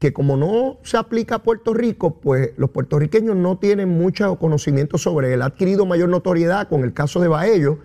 que 0.03 0.11
como 0.11 0.35
no 0.35 0.79
se 0.83 0.97
aplica 0.97 1.35
a 1.35 1.43
Puerto 1.43 1.73
Rico, 1.73 2.19
pues 2.19 2.49
los 2.57 2.71
puertorriqueños 2.71 3.37
no 3.37 3.57
tienen 3.57 3.87
mucho 3.87 4.37
conocimiento 4.37 4.97
sobre 4.97 5.33
él. 5.33 5.41
Ha 5.41 5.45
adquirido 5.45 5.85
mayor 5.85 6.09
notoriedad 6.09 6.67
con 6.67 6.83
el 6.83 6.93
caso 6.93 7.21
de 7.21 7.29
Baello 7.29 7.79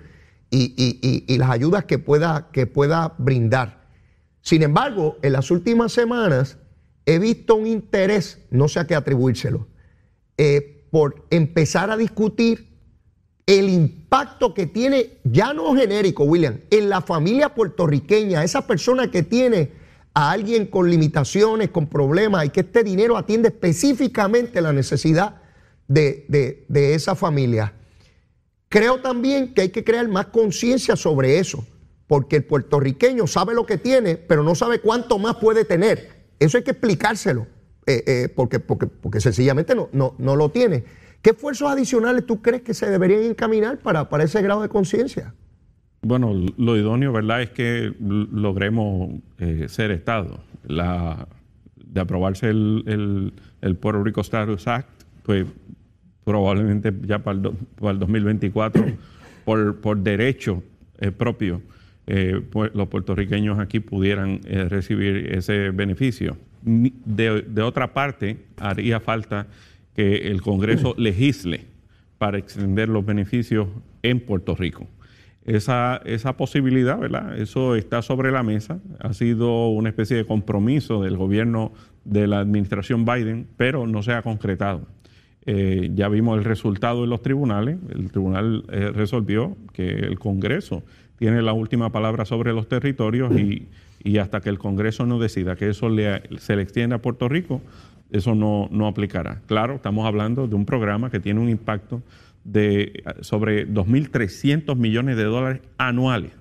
y, 0.50 1.36
las 1.38 1.48
ayudas 1.48 1.84
que 1.84 2.00
pueda, 2.00 2.48
que 2.50 2.66
pueda 2.66 3.14
brindar. 3.18 3.86
Sin 4.40 4.64
embargo, 4.64 5.16
en 5.22 5.34
las 5.34 5.52
últimas 5.52 5.92
semanas 5.92 6.58
he 7.06 7.20
visto 7.20 7.54
un 7.54 7.68
interés, 7.68 8.40
no 8.50 8.66
sé 8.66 8.80
a 8.80 8.88
qué 8.88 8.96
atribuírselo, 8.96 9.68
eh, 10.38 10.88
por 10.90 11.24
empezar 11.30 11.88
a 11.92 11.96
discutir 11.96 12.80
el 13.46 13.68
impacto 13.68 14.54
que 14.54 14.66
tiene, 14.66 15.20
ya 15.22 15.54
no 15.54 15.72
genérico, 15.76 16.24
William, 16.24 16.62
en 16.70 16.88
la 16.88 17.00
familia 17.00 17.54
puertorriqueña, 17.54 18.42
esa 18.42 18.66
persona 18.66 19.08
que 19.08 19.22
tiene 19.22 19.77
a 20.20 20.32
alguien 20.32 20.66
con 20.66 20.90
limitaciones, 20.90 21.70
con 21.70 21.86
problemas, 21.86 22.44
y 22.44 22.50
que 22.50 22.60
este 22.60 22.82
dinero 22.82 23.16
atiende 23.16 23.50
específicamente 23.50 24.60
la 24.60 24.72
necesidad 24.72 25.36
de, 25.86 26.26
de- 26.28 26.64
de 26.68 26.94
esa 26.94 27.14
familia. 27.14 27.72
Creo 28.68 29.00
también 29.00 29.54
que 29.54 29.60
hay 29.60 29.68
que 29.68 29.84
crear 29.84 30.08
más 30.08 30.26
conciencia 30.26 30.96
sobre 30.96 31.38
eso, 31.38 31.64
porque 32.08 32.34
el 32.36 32.44
puertorriqueño 32.44 33.28
sabe 33.28 33.54
lo 33.54 33.64
que 33.64 33.78
tiene, 33.78 34.16
pero 34.16 34.42
no 34.42 34.56
sabe 34.56 34.80
cuánto 34.80 35.20
más 35.20 35.36
puede 35.36 35.64
tener. 35.64 36.08
Eso 36.40 36.56
hay 36.58 36.64
que 36.64 36.72
explicárselo, 36.72 37.46
eh, 37.86 38.02
eh, 38.06 38.28
porque, 38.34 38.58
porque, 38.58 38.88
porque 38.88 39.20
sencillamente 39.20 39.76
no, 39.76 39.88
no, 39.92 40.16
no 40.18 40.34
lo 40.34 40.50
tiene. 40.50 40.82
¿Qué 41.22 41.30
esfuerzos 41.30 41.70
adicionales 41.70 42.26
tú 42.26 42.42
crees 42.42 42.62
que 42.62 42.74
se 42.74 42.90
deberían 42.90 43.22
encaminar 43.22 43.78
para, 43.78 44.08
para 44.08 44.24
ese 44.24 44.42
grado 44.42 44.62
de 44.62 44.68
conciencia? 44.68 45.32
Bueno, 46.02 46.32
lo 46.56 46.76
idóneo, 46.76 47.12
¿verdad?, 47.12 47.42
es 47.42 47.50
que 47.50 47.92
logremos 47.98 49.10
eh, 49.38 49.66
ser 49.68 49.90
Estado. 49.90 50.40
La, 50.66 51.26
de 51.76 52.00
aprobarse 52.00 52.50
el, 52.50 52.84
el, 52.86 53.32
el 53.62 53.76
Puerto 53.76 54.02
Rico 54.04 54.20
Status 54.20 54.68
Act, 54.68 54.88
pues 55.24 55.46
probablemente 56.24 56.92
ya 57.04 57.18
para 57.20 57.36
el, 57.36 57.42
do- 57.42 57.54
para 57.80 57.92
el 57.92 57.98
2024, 57.98 58.84
por, 59.44 59.80
por 59.80 59.98
derecho 59.98 60.62
eh, 61.00 61.10
propio, 61.10 61.62
eh, 62.06 62.40
pues 62.50 62.70
los 62.74 62.88
puertorriqueños 62.88 63.58
aquí 63.58 63.80
pudieran 63.80 64.40
eh, 64.44 64.68
recibir 64.68 65.32
ese 65.34 65.70
beneficio. 65.70 66.36
De, 66.62 67.42
de 67.42 67.62
otra 67.62 67.92
parte, 67.92 68.36
haría 68.56 69.00
falta 69.00 69.46
que 69.94 70.28
el 70.28 70.42
Congreso 70.42 70.94
legisle 70.98 71.66
para 72.18 72.38
extender 72.38 72.88
los 72.88 73.04
beneficios 73.04 73.68
en 74.02 74.20
Puerto 74.20 74.54
Rico 74.54 74.86
esa, 75.48 76.00
esa 76.04 76.36
posibilidad, 76.36 76.98
¿verdad? 76.98 77.38
Eso 77.38 77.74
está 77.74 78.02
sobre 78.02 78.30
la 78.30 78.42
mesa. 78.42 78.78
Ha 79.00 79.12
sido 79.12 79.68
una 79.68 79.88
especie 79.88 80.16
de 80.16 80.24
compromiso 80.24 81.02
del 81.02 81.16
gobierno 81.16 81.72
de 82.04 82.26
la 82.26 82.40
administración 82.40 83.04
Biden, 83.04 83.46
pero 83.56 83.86
no 83.86 84.02
se 84.02 84.12
ha 84.12 84.22
concretado. 84.22 84.86
Eh, 85.46 85.90
ya 85.94 86.08
vimos 86.08 86.38
el 86.38 86.44
resultado 86.44 87.04
en 87.04 87.10
los 87.10 87.22
tribunales. 87.22 87.78
El 87.88 88.10
tribunal 88.10 88.64
eh, 88.70 88.90
resolvió 88.94 89.56
que 89.72 89.88
el 89.88 90.18
Congreso 90.18 90.82
tiene 91.18 91.40
la 91.42 91.52
última 91.52 91.90
palabra 91.90 92.24
sobre 92.24 92.52
los 92.52 92.68
territorios 92.68 93.32
y, 93.38 93.68
y 94.04 94.18
hasta 94.18 94.40
que 94.40 94.50
el 94.50 94.58
Congreso 94.58 95.06
no 95.06 95.18
decida 95.18 95.56
que 95.56 95.68
eso 95.70 95.88
le- 95.88 96.22
se 96.38 96.54
le 96.54 96.62
extienda 96.62 96.96
a 96.96 96.98
Puerto 97.02 97.28
Rico, 97.28 97.60
eso 98.10 98.34
no, 98.34 98.68
no 98.70 98.86
aplicará. 98.86 99.40
Claro, 99.46 99.74
estamos 99.74 100.06
hablando 100.06 100.46
de 100.46 100.54
un 100.54 100.64
programa 100.64 101.10
que 101.10 101.20
tiene 101.20 101.40
un 101.40 101.48
impacto 101.48 102.02
de 102.44 103.02
sobre 103.20 103.68
2.300 103.68 104.76
millones 104.76 105.16
de 105.16 105.24
dólares 105.24 105.62
anuales 105.76 106.32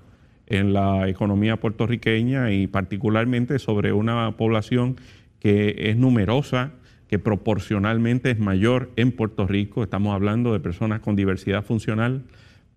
en 0.47 0.73
la 0.73 1.09
economía 1.09 1.57
puertorriqueña 1.57 2.51
y 2.51 2.67
particularmente 2.67 3.59
sobre 3.59 3.91
una 3.91 4.31
población 4.37 4.95
que 5.39 5.75
es 5.89 5.97
numerosa, 5.97 6.71
que 7.07 7.19
proporcionalmente 7.19 8.31
es 8.31 8.39
mayor 8.39 8.91
en 8.95 9.11
Puerto 9.11 9.45
Rico. 9.45 9.83
Estamos 9.83 10.13
hablando 10.13 10.53
de 10.53 10.59
personas 10.59 11.01
con 11.01 11.15
diversidad 11.15 11.63
funcional 11.63 12.23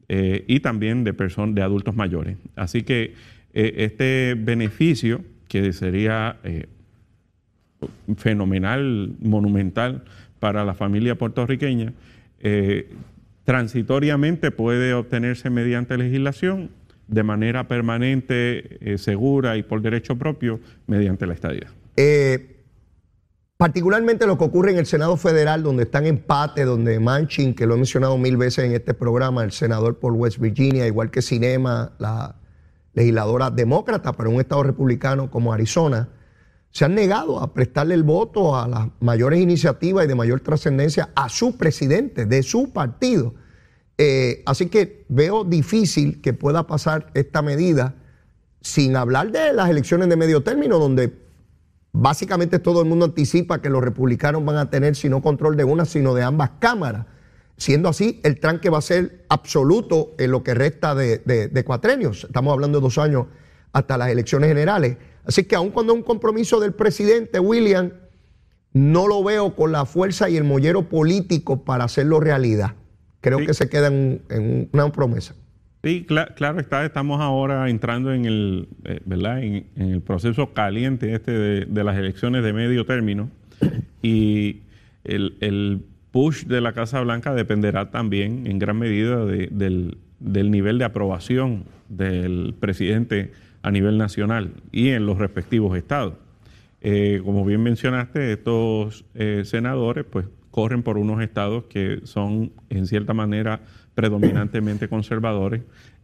eh, 0.09 0.45
y 0.49 0.61
también 0.61 1.05
de 1.05 1.15
personas 1.15 1.55
de 1.55 1.63
adultos 1.63 1.95
mayores. 1.95 2.37
Así 2.57 2.83
que 2.83 3.15
eh, 3.55 3.75
este 3.79 4.35
beneficio 4.37 5.23
que 5.49 5.73
sería 5.73 6.39
eh, 6.45 6.67
fenomenal, 8.17 9.15
monumental 9.21 10.05
para 10.39 10.65
la 10.65 10.75
familia 10.75 11.17
puertorriqueña, 11.17 11.93
eh, 12.41 12.91
transitoriamente 13.45 14.51
puede 14.51 14.95
obtenerse 14.95 15.51
mediante 15.51 15.97
legislación, 15.97 16.71
de 17.09 17.23
manera 17.23 17.67
permanente, 17.67 18.93
eh, 18.93 18.99
segura 18.99 19.57
y 19.57 19.63
por 19.63 19.83
derecho 19.83 20.17
propio, 20.17 20.61
mediante 20.87 21.27
la 21.27 21.35
estadía. 21.35 21.73
Eh, 21.97 22.57
particularmente 23.57 24.27
lo 24.27 24.39
que 24.39 24.45
ocurre 24.45 24.71
en 24.71 24.79
el 24.79 24.87
Senado 24.87 25.17
Federal, 25.17 25.63
donde 25.63 25.83
está 25.83 25.99
en 25.99 26.07
empate, 26.07 26.65
donde 26.65 27.01
Manchin, 27.01 27.55
que 27.55 27.67
lo 27.67 27.75
he 27.75 27.77
mencionado 27.77 28.17
mil 28.17 28.37
veces 28.37 28.65
en 28.65 28.73
este 28.73 28.95
programa, 28.95 29.43
el 29.43 29.53
senador 29.53 29.99
por 29.99 30.13
West 30.13 30.39
Virginia, 30.39 30.87
igual 30.87 31.11
que 31.11 31.21
Cinema, 31.21 31.93
la 31.99 32.37
legisladora 32.95 33.51
demócrata, 33.51 34.13
pero 34.13 34.31
en 34.31 34.37
un 34.37 34.41
estado 34.41 34.63
republicano 34.63 35.31
como 35.31 35.53
Arizona, 35.53 36.09
se 36.71 36.85
han 36.85 36.95
negado 36.95 37.41
a 37.41 37.53
prestarle 37.53 37.95
el 37.95 38.03
voto 38.05 38.57
a 38.57 38.69
las 38.69 38.89
mayores 39.01 39.41
iniciativas 39.41 40.05
y 40.05 40.09
de 40.09 40.15
mayor 40.15 40.41
trascendencia 40.41 41.11
a 41.15 41.29
su 41.29 41.57
presidente, 41.57 42.27
de 42.27 42.43
su 42.43 42.73
partido. 42.73 43.35
Eh, 43.99 44.43
así 44.47 44.67
que 44.67 45.05
veo 45.09 45.45
difícil 45.45 46.21
que 46.23 46.33
pueda 46.33 46.67
pasar 46.67 47.11
esta 47.15 47.43
medida 47.43 47.95
sin 48.61 48.97
hablar 48.97 49.33
de 49.33 49.53
las 49.53 49.69
elecciones 49.69 50.09
de 50.09 50.17
medio 50.17 50.43
término, 50.43 50.79
donde 50.79 51.13
básicamente 51.93 52.59
todo 52.59 52.83
el 52.83 52.89
mundo 52.89 53.07
anticipa 53.07 53.61
que 53.61 53.69
los 53.69 53.83
republicanos 53.83 54.45
van 54.45 54.57
a 54.57 54.71
tener, 54.71 54.95
si 54.95 55.09
no 55.09 55.23
control 55.23 55.57
de 55.57 55.65
una, 55.65 55.85
sino 55.85 56.15
de 56.15 56.23
ambas 56.23 56.51
cámaras. 56.61 57.07
Siendo 57.57 57.89
así, 57.89 58.21
el 58.23 58.39
tranque 58.41 58.71
va 58.71 58.79
a 58.79 58.83
ser 58.83 59.25
absoluto 59.29 60.13
en 60.19 60.31
lo 60.31 60.43
que 60.43 60.55
resta 60.55 60.95
de, 60.95 61.19
de- 61.19 61.49
de 61.49 61.65
cuatrenios. 61.65 62.25
Estamos 62.25 62.53
hablando 62.53 62.79
de 62.79 62.83
dos 62.83 62.97
años 62.97 63.27
hasta 63.73 63.99
las 63.99 64.09
elecciones 64.09 64.49
generales. 64.49 64.97
Así 65.31 65.45
que 65.45 65.55
aun 65.55 65.71
cuando 65.71 65.93
es 65.93 65.99
un 65.99 66.03
compromiso 66.03 66.59
del 66.59 66.73
presidente 66.73 67.39
William, 67.39 67.93
no 68.73 69.07
lo 69.07 69.23
veo 69.23 69.55
con 69.55 69.71
la 69.71 69.85
fuerza 69.85 70.29
y 70.29 70.37
el 70.37 70.43
mollero 70.43 70.89
político 70.89 71.63
para 71.65 71.85
hacerlo 71.85 72.19
realidad. 72.19 72.75
Creo 73.21 73.39
Sí. 73.39 73.47
que 73.47 73.55
se 73.55 73.69
queda 73.69 73.87
en, 73.87 74.23
en 74.29 74.69
una 74.73 74.91
promesa. 74.91 75.37
Sí, 75.85 76.05
cla- 76.09 76.35
claro 76.35 76.59
está, 76.59 76.85
estamos 76.85 77.21
ahora 77.21 77.71
entrando 77.71 78.13
en 78.13 78.25
el, 78.25 78.69
eh, 78.85 79.01
¿verdad? 79.05 79.41
En, 79.43 79.67
en 79.77 79.91
el 79.93 80.01
proceso 80.03 80.53
caliente 80.53 81.15
este 81.15 81.31
de, 81.31 81.65
de 81.65 81.85
las 81.85 81.97
elecciones 81.97 82.43
de 82.43 82.53
medio 82.53 82.85
término 82.85 83.31
y 84.03 84.63
el, 85.05 85.37
el 85.41 85.85
push 86.11 86.45
de 86.47 86.61
la 86.61 86.73
Casa 86.73 87.01
Blanca 87.03 87.35
dependerá 87.35 87.91
también 87.93 88.49
en 88.49 88.59
gran 88.59 88.79
medida 88.79 89.25
de- 89.25 89.47
del, 89.53 89.97
del 90.19 90.51
nivel 90.51 90.79
de 90.79 90.85
aprobación 90.87 91.65
del 91.89 92.55
presidente 92.59 93.31
a 93.63 93.71
nivel 93.71 93.99
nacional 93.99 94.55
y 94.73 94.89
en 94.89 95.07
los 95.07 95.19
respectivos 95.19 95.77
estados. 95.77 96.15
Eh, 96.81 97.21
como 97.25 97.45
bien 97.45 97.63
mencionaste, 97.63 98.33
estos 98.33 99.05
eh, 99.15 99.43
senadores 99.45 100.05
pues 100.09 100.27
corren 100.51 100.83
por 100.83 100.99
unos 100.99 101.23
estados 101.23 101.65
que 101.65 102.01
son 102.05 102.53
en 102.71 102.87
cierta 102.87 103.15
manera 103.15 103.61
predominantemente 103.95 104.89
conservadores 104.89 105.63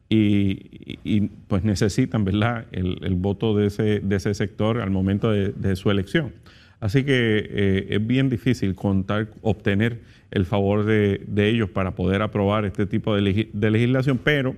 y, 0.08 1.30
pues 1.48 1.64
necesitan 1.64 2.24
¿verdad? 2.24 2.66
El, 2.70 3.14
voto 3.16 3.56
de 3.56 3.66
ese, 3.66 4.00
de 4.00 4.16
ese 4.16 4.34
sector 4.34 4.80
al 4.80 4.90
momento 4.90 5.30
de, 5.32 5.76
su 5.76 5.90
elección. 5.90 6.32
Así 6.78 7.04
que 7.04 7.48
eh, 7.48 7.86
es 7.90 8.06
bien 8.06 8.28
difícil 8.28 8.74
contar, 8.74 9.28
obtener 9.42 10.02
el 10.30 10.44
favor 10.44 10.84
de, 10.84 11.24
ellos 11.36 11.70
para 11.70 11.92
poder 11.92 12.22
aprobar 12.22 12.64
este 12.64 12.86
tipo 12.86 13.14
de, 13.14 13.48
legislación, 13.52 14.20
pero 14.22 14.54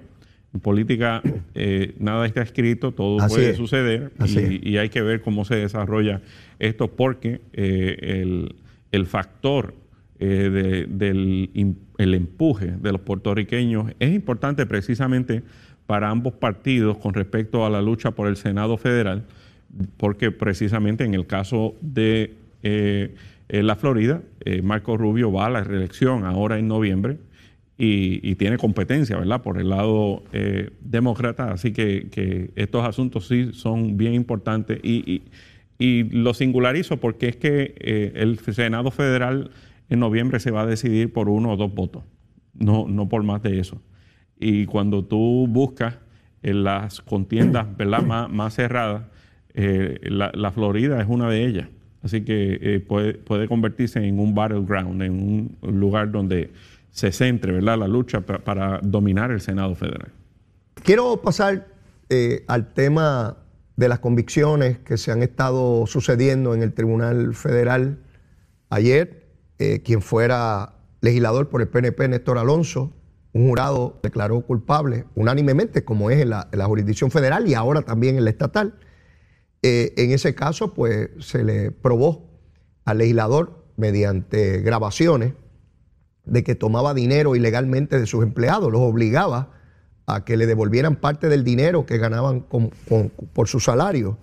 en 0.55 0.61
política 0.61 1.23
eh, 1.55 1.95
nada 1.99 2.27
está 2.27 2.43
escrito, 2.43 2.93
todo 2.93 3.19
puede 3.29 3.55
suceder 3.55 4.13
y, 4.63 4.77
hay 4.79 4.89
que 4.89 5.03
ver 5.03 5.21
cómo 5.21 5.45
se 5.45 5.57
desarrolla 5.57 6.23
esto 6.59 6.89
porque 6.89 7.41
eh, 7.53 8.25
el, 8.91 9.07
factor 9.07 9.75
del 10.19 11.77
el 11.99 12.15
empuje 12.15 12.67
de 12.67 12.93
los 12.93 13.01
puertorriqueños 13.03 13.93
es 13.99 14.15
importante 14.15 14.67
precisamente 14.67 15.43
para 15.87 16.11
ambos 16.11 16.35
partidos 16.35 16.99
con 16.99 17.15
respecto 17.15 17.65
a 17.65 17.71
la 17.71 17.81
lucha 17.81 18.11
por 18.11 18.29
el 18.29 18.37
Senado 18.37 18.77
federal, 18.77 19.25
porque 19.97 20.31
precisamente 20.31 21.05
en 21.05 21.15
el 21.15 21.27
caso 21.27 21.75
de 21.81 22.35
eh, 23.49 23.63
la 23.63 23.77
Florida, 23.77 24.21
eh, 24.45 24.61
Marco 24.61 24.97
Rubio 24.97 25.33
va 25.33 25.47
a 25.47 25.51
la 25.51 25.65
reelección 25.65 26.25
ahora 26.25 26.59
en 26.59 26.69
noviembre 26.69 27.19
y, 27.81 28.35
tiene 28.35 28.59
competencia, 28.59 29.17
¿verdad?, 29.17 29.41
por 29.41 29.59
el 29.61 29.69
lado 29.69 30.25
eh, 30.33 30.71
demócrata, 30.81 31.53
así 31.53 31.73
que, 31.73 32.51
estos 32.57 32.85
asuntos 32.85 33.29
sí 33.29 33.51
son 33.53 33.97
bien 33.97 34.15
importantes 34.15 34.81
y, 34.83 35.23
lo 35.81 36.35
singularizo 36.35 36.97
porque 36.97 37.29
es 37.29 37.37
que 37.37 38.13
el 38.17 38.41
Senado 38.41 38.91
federal 38.91 39.53
en 39.89 40.01
noviembre 40.01 40.41
se 40.41 40.51
va 40.51 40.63
a 40.63 40.67
decidir 40.67 41.13
por 41.13 41.29
uno 41.29 41.53
o 41.53 41.57
dos 41.57 41.73
votos, 41.73 42.03
no, 42.53 42.89
no 42.89 43.09
por 43.09 43.23
más 43.23 43.45
de 43.45 43.61
eso. 43.61 43.81
Y 44.41 44.67
cuando 44.67 45.05
tú 45.05 45.47
buscas 45.49 45.99
en 46.43 46.65
las 46.65 47.01
contiendas 47.01 47.67
Más, 48.05 48.31
más 48.31 48.55
cerradas, 48.55 49.05
eh, 49.55 49.99
la, 50.05 50.53
Florida 50.53 51.01
es 51.01 51.09
una 51.09 51.29
de 51.29 51.45
ellas. 51.45 51.69
Así 52.03 52.23
que 52.23 52.59
eh, 52.61 52.81
puede, 52.81 53.15
puede, 53.15 53.49
convertirse 53.49 54.07
en 54.07 54.21
un 54.21 54.35
battleground, 54.35 55.03
en 55.03 55.13
un 55.13 55.57
lugar 55.63 56.13
donde 56.13 56.51
se 56.91 57.13
centre 57.13 57.53
¿verdad? 57.53 57.79
la 57.79 57.89
lucha 57.89 58.21
para, 58.21 58.81
dominar 58.83 59.31
el 59.31 59.41
Senado 59.41 59.75
federal. 59.75 60.13
Quiero 60.83 61.21
pasar 61.21 61.67
eh, 62.09 62.45
al 62.49 62.73
tema 62.73 63.37
de 63.77 63.89
las 63.89 64.01
convicciones 64.01 64.79
que 64.79 64.97
se 64.97 65.13
han 65.13 65.23
estado 65.23 65.87
sucediendo 65.87 66.55
en 66.55 66.63
el 66.63 66.73
Tribunal 66.73 67.35
Federal. 67.35 67.99
Ayer 68.71 69.29
eh, 69.59 69.83
quien 69.83 70.03
fuera 70.03 70.75
legislador 71.01 71.49
por 71.49 71.61
el 71.61 71.69
PNP, 71.69 72.09
Néstor 72.09 72.39
Alonso, 72.39 72.93
un 73.33 73.49
jurado 73.49 73.99
declaró 74.03 74.41
culpable 74.41 75.05
unánimemente, 75.15 75.85
como 75.85 76.11
es 76.11 76.21
en 76.21 76.31
la, 76.31 76.49
jurisdicción 76.67 77.11
federal 77.11 77.47
y 77.47 77.55
ahora 77.55 77.83
también 77.83 78.17
en 78.17 78.25
la 78.25 78.31
estatal. 78.31 78.75
Eh, 79.63 79.95
en 79.97 80.13
ese 80.13 80.35
caso, 80.35 80.75
pues 80.75 81.11
se 81.21 81.45
le 81.45 81.71
probó 81.71 82.29
al 82.85 82.99
legislador 82.99 83.65
mediante 83.77 84.61
grabaciones 84.61 85.35
de 86.29 86.45
que 86.45 86.55
tomaba 86.55 86.95
dinero 86.95 87.37
ilegalmente 87.37 87.99
de 87.99 88.07
sus 88.07 88.23
empleados, 88.23 88.71
los 88.71 88.81
obligaba 88.81 89.51
a 90.07 90.25
que 90.25 90.37
le 90.37 90.47
devolvieran 90.47 90.97
parte 90.97 91.29
del 91.29 91.45
dinero 91.45 91.87
que 91.87 91.99
ganaban 91.99 92.45
por 93.33 93.49
su 93.49 93.61
salario. 93.61 94.19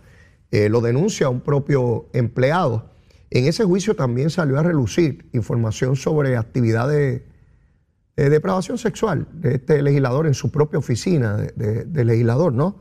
Eh, 0.51 0.69
lo 0.69 0.81
denuncia 0.81 1.29
un 1.29 1.41
propio 1.41 2.07
empleado. 2.13 2.89
En 3.29 3.45
ese 3.45 3.63
juicio 3.63 3.95
también 3.95 4.29
salió 4.29 4.59
a 4.59 4.63
relucir 4.63 5.29
información 5.33 5.95
sobre 5.95 6.37
actividades 6.37 7.23
de 8.15 8.29
depravación 8.29 8.77
sexual 8.77 9.27
de 9.33 9.55
este 9.55 9.81
legislador 9.81 10.25
en 10.25 10.33
su 10.33 10.51
propia 10.51 10.79
oficina 10.79 11.37
de, 11.37 12.05
legislador, 12.05 12.53
¿no? 12.53 12.79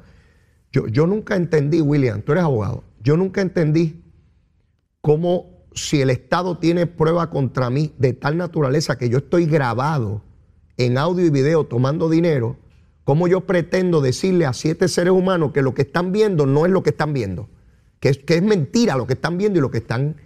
Yo, 0.70 0.86
yo, 0.86 1.06
nunca 1.06 1.36
entendí, 1.36 1.80
William, 1.80 2.22
tú 2.22 2.32
eres 2.32 2.44
abogado, 2.44 2.84
yo 3.00 3.16
nunca 3.16 3.40
entendí 3.40 4.04
cómo 5.00 5.53
si 5.74 6.00
el 6.00 6.10
Estado 6.10 6.58
tiene 6.58 6.86
prueba 6.86 7.30
contra 7.30 7.70
mí 7.70 7.92
de 7.98 8.12
tal 8.12 8.36
naturaleza 8.36 8.96
que 8.96 9.08
yo 9.08 9.18
estoy 9.18 9.46
grabado 9.46 10.22
en 10.76 10.98
audio 10.98 11.26
y 11.26 11.30
video 11.30 11.64
tomando 11.64 12.08
dinero, 12.08 12.56
cómo 13.04 13.28
yo 13.28 13.42
pretendo 13.42 14.00
decirle 14.00 14.46
a 14.46 14.52
siete 14.52 14.88
seres 14.88 15.12
humanos 15.12 15.52
que 15.52 15.62
lo 15.62 15.74
que 15.74 15.82
están 15.82 16.12
viendo 16.12 16.46
no 16.46 16.64
es 16.66 16.72
lo 16.72 16.82
que 16.82 16.90
están 16.90 17.12
viendo, 17.12 17.48
que 18.00 18.08
es, 18.08 18.18
que 18.18 18.36
es 18.36 18.42
mentira 18.42 18.96
lo 18.96 19.06
que 19.06 19.14
están 19.14 19.36
viendo 19.36 19.58
y 19.58 19.62
lo 19.62 19.70
que 19.70 19.78
están 19.78 20.16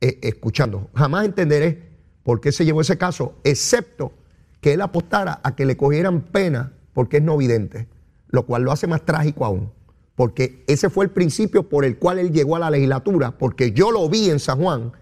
eh, 0.00 0.18
escuchando. 0.22 0.88
Jamás 0.94 1.24
entenderé 1.24 1.90
por 2.22 2.40
qué 2.40 2.52
se 2.52 2.64
llevó 2.64 2.80
ese 2.82 2.98
caso, 2.98 3.34
excepto 3.44 4.12
que 4.60 4.74
él 4.74 4.82
apostara 4.82 5.40
a 5.42 5.56
que 5.56 5.64
le 5.64 5.76
cogieran 5.76 6.22
pena 6.22 6.72
porque 6.92 7.18
es 7.18 7.22
no 7.22 7.36
vidente, 7.36 7.88
lo 8.28 8.44
cual 8.46 8.62
lo 8.62 8.72
hace 8.72 8.86
más 8.86 9.04
trágico 9.04 9.44
aún. 9.44 9.72
Porque 10.20 10.62
ese 10.66 10.90
fue 10.90 11.06
el 11.06 11.10
principio 11.10 11.70
por 11.70 11.82
el 11.82 11.96
cual 11.96 12.18
él 12.18 12.30
llegó 12.30 12.54
a 12.54 12.58
la 12.58 12.68
legislatura, 12.68 13.38
porque 13.38 13.72
yo 13.72 13.90
lo 13.90 14.06
vi 14.06 14.28
en 14.28 14.38
San 14.38 14.58
Juan 14.58 14.92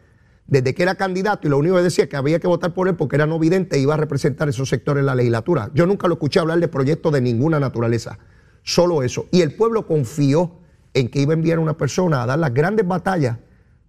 desde 0.46 0.76
que 0.76 0.84
era 0.84 0.94
candidato 0.94 1.44
y 1.44 1.50
lo 1.50 1.58
único 1.58 1.74
que 1.74 1.82
decía 1.82 2.08
que 2.08 2.14
había 2.14 2.38
que 2.38 2.46
votar 2.46 2.72
por 2.72 2.86
él 2.86 2.94
porque 2.94 3.16
era 3.16 3.26
no 3.26 3.36
vidente 3.40 3.78
e 3.78 3.80
iba 3.80 3.94
a 3.94 3.96
representar 3.96 4.48
esos 4.48 4.68
sectores 4.68 5.00
en 5.00 5.06
la 5.06 5.16
legislatura. 5.16 5.72
Yo 5.74 5.86
nunca 5.86 6.06
lo 6.06 6.14
escuché 6.14 6.38
hablar 6.38 6.60
de 6.60 6.68
proyectos 6.68 7.12
de 7.12 7.20
ninguna 7.20 7.58
naturaleza, 7.58 8.16
solo 8.62 9.02
eso. 9.02 9.26
Y 9.32 9.40
el 9.40 9.56
pueblo 9.56 9.88
confió 9.88 10.52
en 10.94 11.08
que 11.08 11.20
iba 11.20 11.32
a 11.32 11.34
enviar 11.34 11.58
a 11.58 11.62
una 11.62 11.76
persona 11.76 12.22
a 12.22 12.26
dar 12.26 12.38
las 12.38 12.54
grandes 12.54 12.86
batallas 12.86 13.38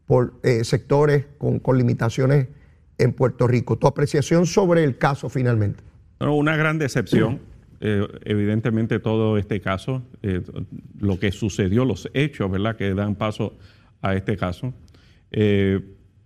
por 0.07 0.33
eh, 0.41 0.63
sectores 0.63 1.27
con, 1.37 1.61
limitaciones 1.77 2.47
en 2.97 3.13
Puerto 3.13 3.47
Rico. 3.47 3.77
Tu 3.77 3.85
apreciación 3.85 4.47
sobre 4.47 4.83
el 4.83 4.97
caso 4.97 5.29
finalmente. 5.29 5.83
una 6.19 6.55
gran 6.55 6.79
decepción. 6.79 7.39
Eh, 7.81 8.05
evidentemente 8.25 8.99
todo 8.99 9.37
este 9.37 9.61
caso, 9.61 10.03
eh, 10.21 10.41
lo 10.99 11.19
que 11.19 11.31
sucedió, 11.31 11.85
los 11.85 12.09
hechos, 12.13 12.51
¿verdad?, 12.51 12.75
que 12.75 12.93
dan 12.93 13.15
paso 13.15 13.57
a 14.01 14.15
este 14.15 14.37
caso. 14.37 14.73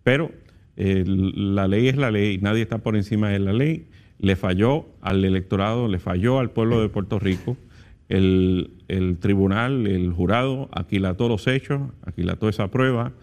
pero 0.03 0.31
la 0.75 1.67
ley 1.67 1.87
es 1.87 1.97
la 1.97 2.09
ley, 2.09 2.39
nadie 2.39 2.63
está 2.63 2.79
por 2.79 2.95
encima 2.95 3.29
de 3.29 3.39
la 3.39 3.53
ley. 3.53 3.87
Le 4.19 4.35
falló 4.35 4.87
al 5.01 5.23
electorado, 5.23 5.87
le 5.87 5.99
falló 5.99 6.39
al 6.39 6.51
pueblo 6.51 6.81
de 6.81 6.89
Puerto 6.89 7.19
Rico. 7.19 7.57
El, 8.09 8.71
el 8.87 9.17
tribunal, 9.17 9.87
el 9.87 10.11
jurado, 10.11 10.69
aquilató 10.71 11.27
los 11.27 11.47
hechos, 11.47 11.81
aquilató 12.05 12.49
esa 12.49 12.69
prueba, 12.69 13.13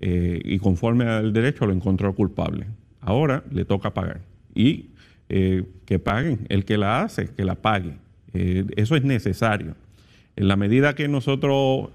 eh, 0.00 0.40
y 0.44 0.58
conforme 0.58 1.04
al 1.04 1.32
derecho 1.32 1.66
lo 1.66 1.72
encontró 1.72 2.14
culpable. 2.14 2.66
Ahora 3.00 3.42
le 3.50 3.64
toca 3.64 3.94
pagar. 3.94 4.20
Y 4.54 4.90
eh, 5.28 5.64
que 5.84 5.98
paguen, 5.98 6.46
el 6.48 6.64
que 6.64 6.78
la 6.78 7.02
hace, 7.02 7.28
que 7.28 7.44
la 7.44 7.54
pague. 7.54 7.94
Eh, 8.34 8.64
eso 8.76 8.96
es 8.96 9.04
necesario. 9.04 9.74
En 10.36 10.48
la 10.48 10.56
medida 10.56 10.94
que 10.94 11.08
nosotros 11.08 11.90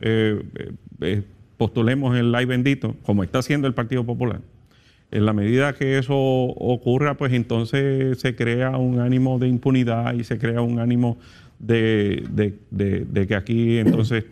postulemos 1.58 2.18
el 2.18 2.32
live 2.32 2.46
bendito, 2.46 2.96
como 3.04 3.24
está 3.24 3.40
haciendo 3.40 3.68
el 3.68 3.74
Partido 3.74 4.04
Popular, 4.06 4.42
en 5.12 5.26
la 5.26 5.32
medida 5.32 5.74
que 5.74 5.98
eso 5.98 6.16
ocurra, 6.18 7.16
pues 7.16 7.32
entonces 7.32 8.20
se 8.20 8.36
crea 8.36 8.72
un 8.78 9.00
ánimo 9.00 9.40
de 9.40 9.48
impunidad 9.48 10.14
y 10.16 10.24
se 10.26 10.38
crea 10.40 10.62
un 10.62 10.80
ánimo 10.80 11.18
de, 11.60 12.26
de 12.32 13.28
que 13.28 13.36
aquí 13.36 13.78
entonces 13.78 14.26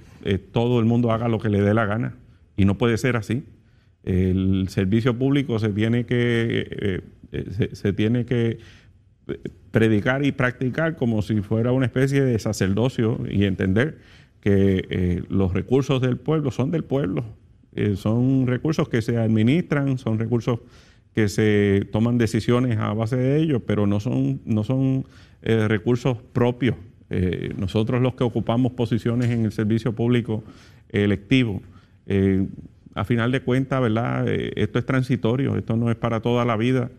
todo 0.51 0.79
el 0.79 0.85
mundo 0.85 1.11
haga 1.11 1.29
lo 1.29 1.39
que 1.39 1.49
le 1.49 1.61
dé 1.61 1.73
la 1.73 1.85
gana. 1.85 2.15
Y 2.57 2.65
no 2.65 2.77
puede 2.77 2.97
ser 2.97 3.15
así. 3.15 3.43
El 4.03 4.67
servicio 4.69 5.17
público 5.17 5.59
se 5.59 5.69
tiene 5.69 6.05
que, 6.05 6.67
eh, 6.69 7.01
eh, 7.31 7.69
se, 7.73 7.93
tiene 7.93 8.25
que 8.25 8.49
eh, 8.49 8.59
predicar 9.71 10.25
y 10.25 10.31
practicar 10.31 10.95
como 10.95 11.21
si 11.21 11.41
fuera 11.41 11.71
una 11.71 11.85
especie 11.85 12.21
de 12.23 12.37
sacerdocio 12.39 13.19
y 13.29 13.45
entender 13.45 13.99
que 14.41 15.23
los 15.29 15.53
recursos 15.53 16.01
del 16.01 16.17
pueblo 16.17 16.51
son 16.51 16.71
del 16.71 16.83
pueblo, 16.83 17.25
son 17.95 18.47
recursos 18.47 18.89
que 18.89 19.01
se 19.01 19.17
administran, 19.17 19.97
son 19.97 20.17
recursos 20.17 20.59
que 21.13 21.29
se 21.29 21.87
toman 21.91 22.17
decisiones 22.17 22.77
a 22.79 22.91
base 22.93 23.17
de 23.17 23.37
ellos, 23.37 23.61
pero 23.65 23.85
no 23.85 23.99
son, 23.99 24.41
no 24.45 24.63
son 24.63 25.05
recursos 25.41 26.17
propios. 26.33 26.75
nosotros 27.55 28.01
los 28.01 28.15
que 28.15 28.23
ocupamos 28.23 28.71
posiciones 28.71 29.29
en 29.29 29.45
el 29.45 29.51
servicio 29.51 29.93
público 29.93 30.43
electivo, 30.89 31.61
a 32.95 33.05
final 33.05 33.31
de 33.31 33.41
cuentas, 33.41 33.81
¿verdad? 33.81 34.27
Eh, 34.27 34.51
esto 34.55 34.79
es 34.79 34.85
transitorio, 34.85 35.57
esto 35.57 35.75
no 35.75 35.89
es 35.89 35.97
para 35.97 36.21
toda 36.21 36.45
la 36.45 36.57
vida. 36.57 36.91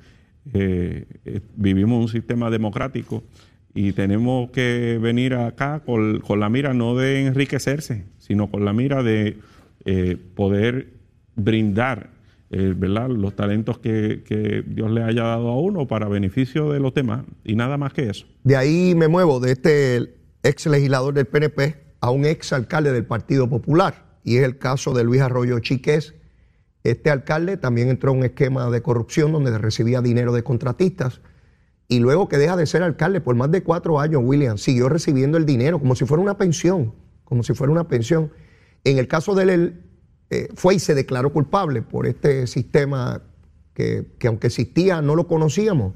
Eh, 0.53 1.07
eh, 1.25 1.41
vivimos 1.57 2.01
un 2.01 2.09
sistema 2.09 2.51
democrático 2.51 3.23
y 3.75 3.93
tenemos 3.93 4.51
que 4.51 4.99
venir 5.01 5.35
acá 5.35 5.81
con, 5.85 6.23
la 6.39 6.49
mira 6.49 6.75
no 6.75 6.97
de 6.97 7.27
enriquecerse, 7.27 8.05
sino 8.19 8.51
con 8.51 8.65
la 8.65 8.73
mira 8.73 9.03
de 9.03 9.39
poder 10.35 10.93
brindar 11.35 12.11
¿verdad? 12.51 13.09
los 13.09 13.35
talentos 13.35 13.79
que, 13.79 14.23
que, 14.25 14.63
Dios 14.67 14.91
le 14.91 15.03
haya 15.03 15.23
dado 15.23 15.49
a 15.49 15.59
uno 15.59 15.89
para 15.89 16.07
beneficio 16.07 16.71
de 16.71 16.81
los 16.81 16.93
demás 16.93 17.25
y 17.45 17.57
nada 17.57 17.79
más 17.79 17.93
que 17.93 18.11
eso. 18.11 18.27
De 18.45 18.57
ahí 18.57 18.95
me 18.95 19.09
muevo 19.09 19.41
de 19.41 19.53
este 19.53 20.15
ex 20.43 20.67
legislador 20.67 21.15
del 21.15 21.27
PNP 21.27 21.77
a 22.01 22.11
un 22.11 22.27
ex 22.27 22.53
alcalde 22.53 22.93
del 22.93 23.07
Partido 23.07 23.49
Popular 23.49 24.05
y 24.25 24.37
es 24.37 24.45
el 24.45 24.59
caso 24.59 24.93
de 24.93 25.05
Luis 25.05 25.21
Arroyo 25.21 25.59
Chiqués. 25.61 26.15
Este 26.85 27.11
alcalde 27.11 27.57
también 27.57 27.89
entró 27.89 28.13
en 28.13 28.19
un 28.19 28.25
esquema 28.25 28.71
de 28.71 28.83
corrupción 28.83 29.33
donde 29.33 29.57
recibía 29.59 30.01
dinero 30.01 30.33
de 30.33 30.43
contratistas 30.43 31.21
y 31.89 32.01
luego 32.01 32.29
que 32.29 32.39
deja 32.39 32.57
de 32.57 32.67
ser 32.67 32.83
alcalde 32.83 33.21
por 33.21 33.37
más 33.37 33.51
de 33.51 33.63
cuatro 33.63 34.01
años, 34.01 34.23
William, 34.25 34.57
siguió 34.57 34.89
recibiendo 34.89 35.37
el 35.37 35.45
dinero 35.45 35.79
como 35.79 35.95
si 35.95 36.07
fuera 36.07 36.23
una 36.23 36.39
pensión, 36.39 36.95
como 37.25 37.43
si 37.43 37.55
fuera 37.55 37.71
una 37.71 37.87
pensión. 37.87 38.33
En 38.85 38.99
el 38.99 39.09
caso 39.09 39.35
de 39.35 39.53
él, 39.53 39.83
eh, 40.31 40.49
fue 40.55 40.77
y 40.77 40.79
se 40.79 40.95
declaró 40.95 41.33
culpable 41.33 41.83
por 41.83 42.07
este 42.07 42.47
sistema 42.47 43.23
que, 43.75 44.07
aunque 44.27 44.47
existía 44.47 45.03
no 45.03 45.15
lo 45.15 45.27
conocíamos, 45.27 45.95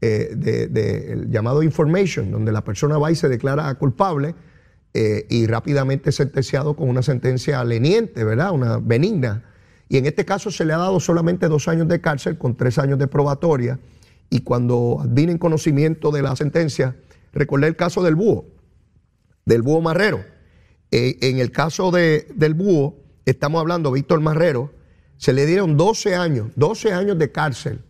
eh, 0.00 1.26
llamado 1.28 1.62
information, 1.62 2.30
donde 2.30 2.52
la 2.52 2.64
persona 2.64 2.98
va 2.98 3.10
y 3.10 3.14
se 3.14 3.28
declara 3.28 3.72
culpable 3.76 4.34
eh, 4.94 5.26
y 5.30 5.46
rápidamente 5.46 6.10
sentenciado 6.10 6.74
con 6.74 6.88
una 6.88 7.02
sentencia 7.02 7.62
leniente, 7.62 8.24
¿verdad? 8.24 8.50
Una 8.50 8.78
benigna. 8.78 9.44
Y 9.88 9.98
en 9.98 10.06
este 10.06 10.24
caso 10.24 10.50
se 10.50 10.64
le 10.64 10.72
ha 10.72 10.78
dado 10.78 10.98
solamente 11.00 11.48
dos 11.48 11.68
años 11.68 11.88
de 11.88 12.00
cárcel 12.00 12.38
con 12.38 12.56
tres 12.56 12.78
años 12.78 12.98
de 12.98 13.06
probatoria 13.06 13.78
y 14.30 14.40
cuando 14.40 14.98
advienen 15.00 15.38
conocimiento 15.38 16.10
de 16.10 16.22
la 16.22 16.34
sentencia, 16.34 16.96
recordé 17.32 17.68
el 17.68 17.76
caso 17.76 18.02
del 18.02 18.16
búho, 18.16 18.46
del 19.44 19.62
búho 19.62 19.80
marrero. 19.80 20.24
Eh, 20.90 21.18
en 21.20 21.38
el 21.38 21.52
caso 21.52 21.90
de, 21.90 22.26
del 22.34 22.54
búho, 22.54 22.96
estamos 23.24 23.60
hablando, 23.60 23.92
Víctor 23.92 24.20
Marrero, 24.20 24.72
se 25.16 25.32
le 25.32 25.46
dieron 25.46 25.76
12 25.76 26.14
años, 26.14 26.48
12 26.56 26.92
años 26.92 27.18
de 27.18 27.32
cárcel 27.32 27.80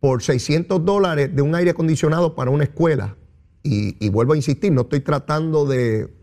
por 0.00 0.22
600 0.22 0.84
dólares 0.84 1.34
de 1.34 1.42
un 1.42 1.54
aire 1.54 1.70
acondicionado 1.70 2.34
para 2.34 2.50
una 2.50 2.64
escuela. 2.64 3.16
Y, 3.62 3.96
y 4.04 4.10
vuelvo 4.10 4.34
a 4.34 4.36
insistir, 4.36 4.72
no 4.72 4.82
estoy 4.82 5.00
tratando 5.00 5.66
de, 5.66 6.14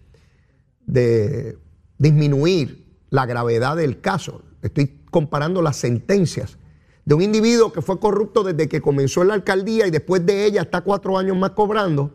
de 0.85 1.57
disminuir 1.97 2.85
la 3.09 3.25
gravedad 3.25 3.75
del 3.75 3.99
caso, 3.99 4.43
estoy 4.63 5.02
comparando 5.12 5.62
las 5.62 5.78
sentencias 5.78 6.58
de 7.06 7.15
un 7.15 7.21
individuo 7.21 7.73
que 7.73 7.82
fue 7.82 7.99
corrupto 7.99 8.43
desde 8.43 8.69
que 8.69 8.82
comenzó 8.82 9.21
en 9.21 9.28
la 9.30 9.34
alcaldía 9.34 9.86
y 9.88 9.91
después 9.91 10.26
de 10.26 10.45
ella 10.45 10.62
está 10.62 10.82
cuatro 10.82 11.17
años 11.17 11.38
más 11.38 11.52
cobrando, 11.52 12.12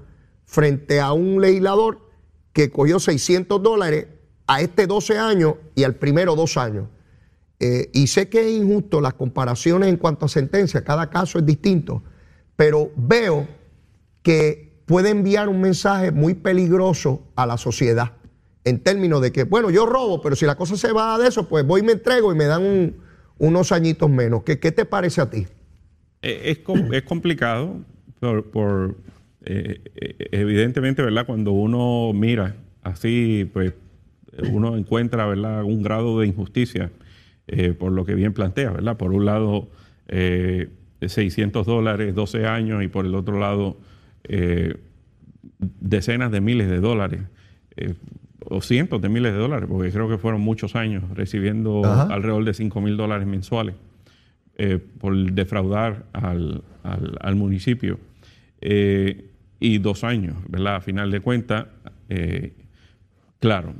frente 0.46 0.98
a 1.00 1.12
un 1.12 1.40
legislador 1.40 2.00
que 2.54 2.70
cogió 2.70 2.98
600 2.98 3.62
dólares 3.62 4.06
a 4.46 4.62
este 4.62 4.86
12 4.86 5.18
años 5.18 5.56
y 5.74 5.84
al 5.84 5.96
primero 5.96 6.34
dos 6.34 6.56
años. 6.56 6.88
Eh, 7.60 7.90
y 7.92 8.06
sé 8.06 8.28
que 8.28 8.40
es 8.40 8.52
injusto 8.52 9.00
las 9.00 9.14
comparaciones 9.14 9.90
en 9.90 9.98
cuanto 9.98 10.24
a 10.24 10.28
sentencia, 10.28 10.84
cada 10.84 11.10
caso 11.10 11.38
es 11.38 11.44
distinto, 11.44 12.02
pero 12.56 12.90
veo 12.96 13.46
que 14.22 14.80
puede 14.86 15.10
enviar 15.10 15.48
un 15.48 15.60
mensaje 15.60 16.12
muy 16.12 16.34
peligroso 16.34 17.24
a 17.36 17.46
la 17.46 17.58
sociedad 17.58 18.12
en 18.68 18.80
términos 18.80 19.22
de 19.22 19.32
que, 19.32 19.44
bueno, 19.44 19.70
yo 19.70 19.86
robo, 19.86 20.20
pero 20.20 20.36
si 20.36 20.46
la 20.46 20.56
cosa 20.56 20.76
se 20.76 20.92
va 20.92 21.18
de 21.18 21.28
eso, 21.28 21.48
pues 21.48 21.66
voy 21.66 21.80
y 21.80 21.84
me 21.84 21.92
entrego 21.92 22.32
y 22.32 22.36
me 22.36 22.44
dan 22.44 22.62
un, 22.62 22.96
unos 23.38 23.72
añitos 23.72 24.10
menos. 24.10 24.42
¿Qué, 24.42 24.58
qué 24.58 24.72
te 24.72 24.84
parece 24.84 25.20
a 25.20 25.30
ti? 25.30 25.46
Eh, 26.22 26.42
es, 26.44 26.60
es 26.92 27.02
complicado 27.02 27.76
por, 28.20 28.96
eh, 29.44 29.80
eh, 29.94 30.28
evidentemente, 30.32 31.02
¿verdad? 31.02 31.26
Cuando 31.26 31.52
uno 31.52 32.12
mira 32.12 32.56
así, 32.82 33.48
pues 33.52 33.72
uno 34.50 34.76
encuentra, 34.76 35.26
¿verdad? 35.26 35.64
Un 35.64 35.82
grado 35.82 36.20
de 36.20 36.26
injusticia 36.26 36.90
por 37.78 37.92
lo 37.92 38.04
que 38.04 38.14
bien 38.14 38.34
plantea, 38.34 38.70
¿verdad? 38.70 38.98
Por 38.98 39.12
un 39.12 39.24
lado, 39.24 39.68
600 41.00 41.66
dólares, 41.66 42.14
12 42.14 42.46
años 42.46 42.84
y 42.84 42.88
por 42.88 43.06
el 43.06 43.14
otro 43.14 43.38
lado, 43.38 43.78
decenas 45.80 46.30
de 46.30 46.42
miles 46.42 46.68
de 46.68 46.80
dólares 46.80 47.22
o 48.50 48.62
cientos 48.62 49.00
de 49.00 49.08
miles 49.08 49.32
de 49.32 49.38
dólares, 49.38 49.68
porque 49.70 49.90
creo 49.90 50.08
que 50.08 50.16
fueron 50.16 50.40
muchos 50.40 50.74
años 50.74 51.04
recibiendo 51.14 51.84
alrededor 51.84 52.44
de 52.44 52.54
5 52.54 52.80
mil 52.80 52.96
dólares 52.96 53.26
mensuales 53.26 53.74
eh, 54.56 54.78
por 54.78 55.14
defraudar 55.32 56.06
al, 56.12 57.36
municipio. 57.36 58.00
Eh, 58.60 59.26
y 59.60 59.78
dos 59.78 60.04
años, 60.04 60.36
¿verdad? 60.48 60.76
A 60.76 60.80
final 60.80 61.10
de 61.10 61.20
cuentas, 61.20 61.66
eh, 62.08 62.52
claro. 63.40 63.74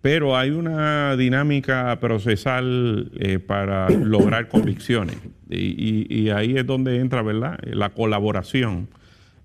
pero 0.00 0.36
hay 0.36 0.50
una 0.50 1.14
dinámica 1.16 2.00
procesal 2.00 3.12
para 3.46 3.88
lograr 3.90 4.48
convicciones. 4.48 5.16
Y, 5.48 6.30
ahí 6.30 6.56
es 6.56 6.66
donde 6.66 6.98
entra, 6.98 7.22
¿verdad? 7.22 7.58
La 7.64 7.90
colaboración 7.90 8.88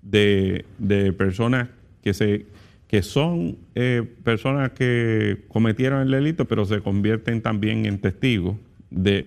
de, 0.02 0.64
de 0.78 1.12
personas 1.12 1.68
que 2.02 2.14
se 2.14 2.46
que 2.90 3.02
son 3.02 3.56
eh, 3.76 4.02
personas 4.24 4.70
que 4.70 5.44
cometieron 5.46 6.02
el 6.02 6.10
delito, 6.10 6.46
pero 6.46 6.64
se 6.64 6.80
convierten 6.80 7.40
también 7.40 7.86
en 7.86 8.00
testigos 8.00 8.56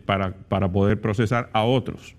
para 0.06 0.69
poder 0.73 0.99
procesar 0.99 1.49
a 1.54 1.63
otros. 1.63 2.17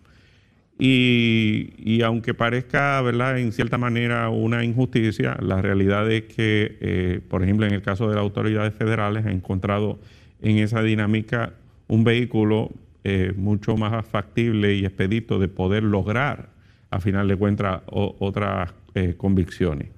Y, 0.78 2.00
aunque 2.02 2.32
parezca, 2.32 2.98
¿verdad?, 3.02 3.38
en 3.38 3.52
cierta 3.52 3.76
manera 3.76 4.30
una 4.30 4.64
injusticia, 4.64 5.36
la 5.42 5.60
realidad 5.60 6.10
es 6.10 6.22
que, 6.22 6.78
eh, 6.80 7.20
por 7.28 7.42
ejemplo, 7.42 7.66
en 7.66 7.74
el 7.74 7.82
caso 7.82 8.08
de 8.08 8.14
las 8.14 8.22
autoridades 8.22 8.72
federales, 8.72 9.26
ha 9.26 9.30
encontrado 9.30 9.98
en 10.40 10.56
esa 10.56 10.82
dinámica 10.82 11.52
un 11.88 12.04
vehículo 12.04 12.70
eh, 13.04 13.34
mucho 13.36 13.76
más 13.76 14.06
factible 14.06 14.76
y 14.76 14.86
expedito 14.86 15.38
de 15.38 15.48
poder 15.48 15.82
lograr, 15.82 16.48
a 16.88 17.00
final 17.00 17.28
de 17.28 17.36
cuentas, 17.36 17.82
otras 17.86 18.72
convicciones. 19.18 19.88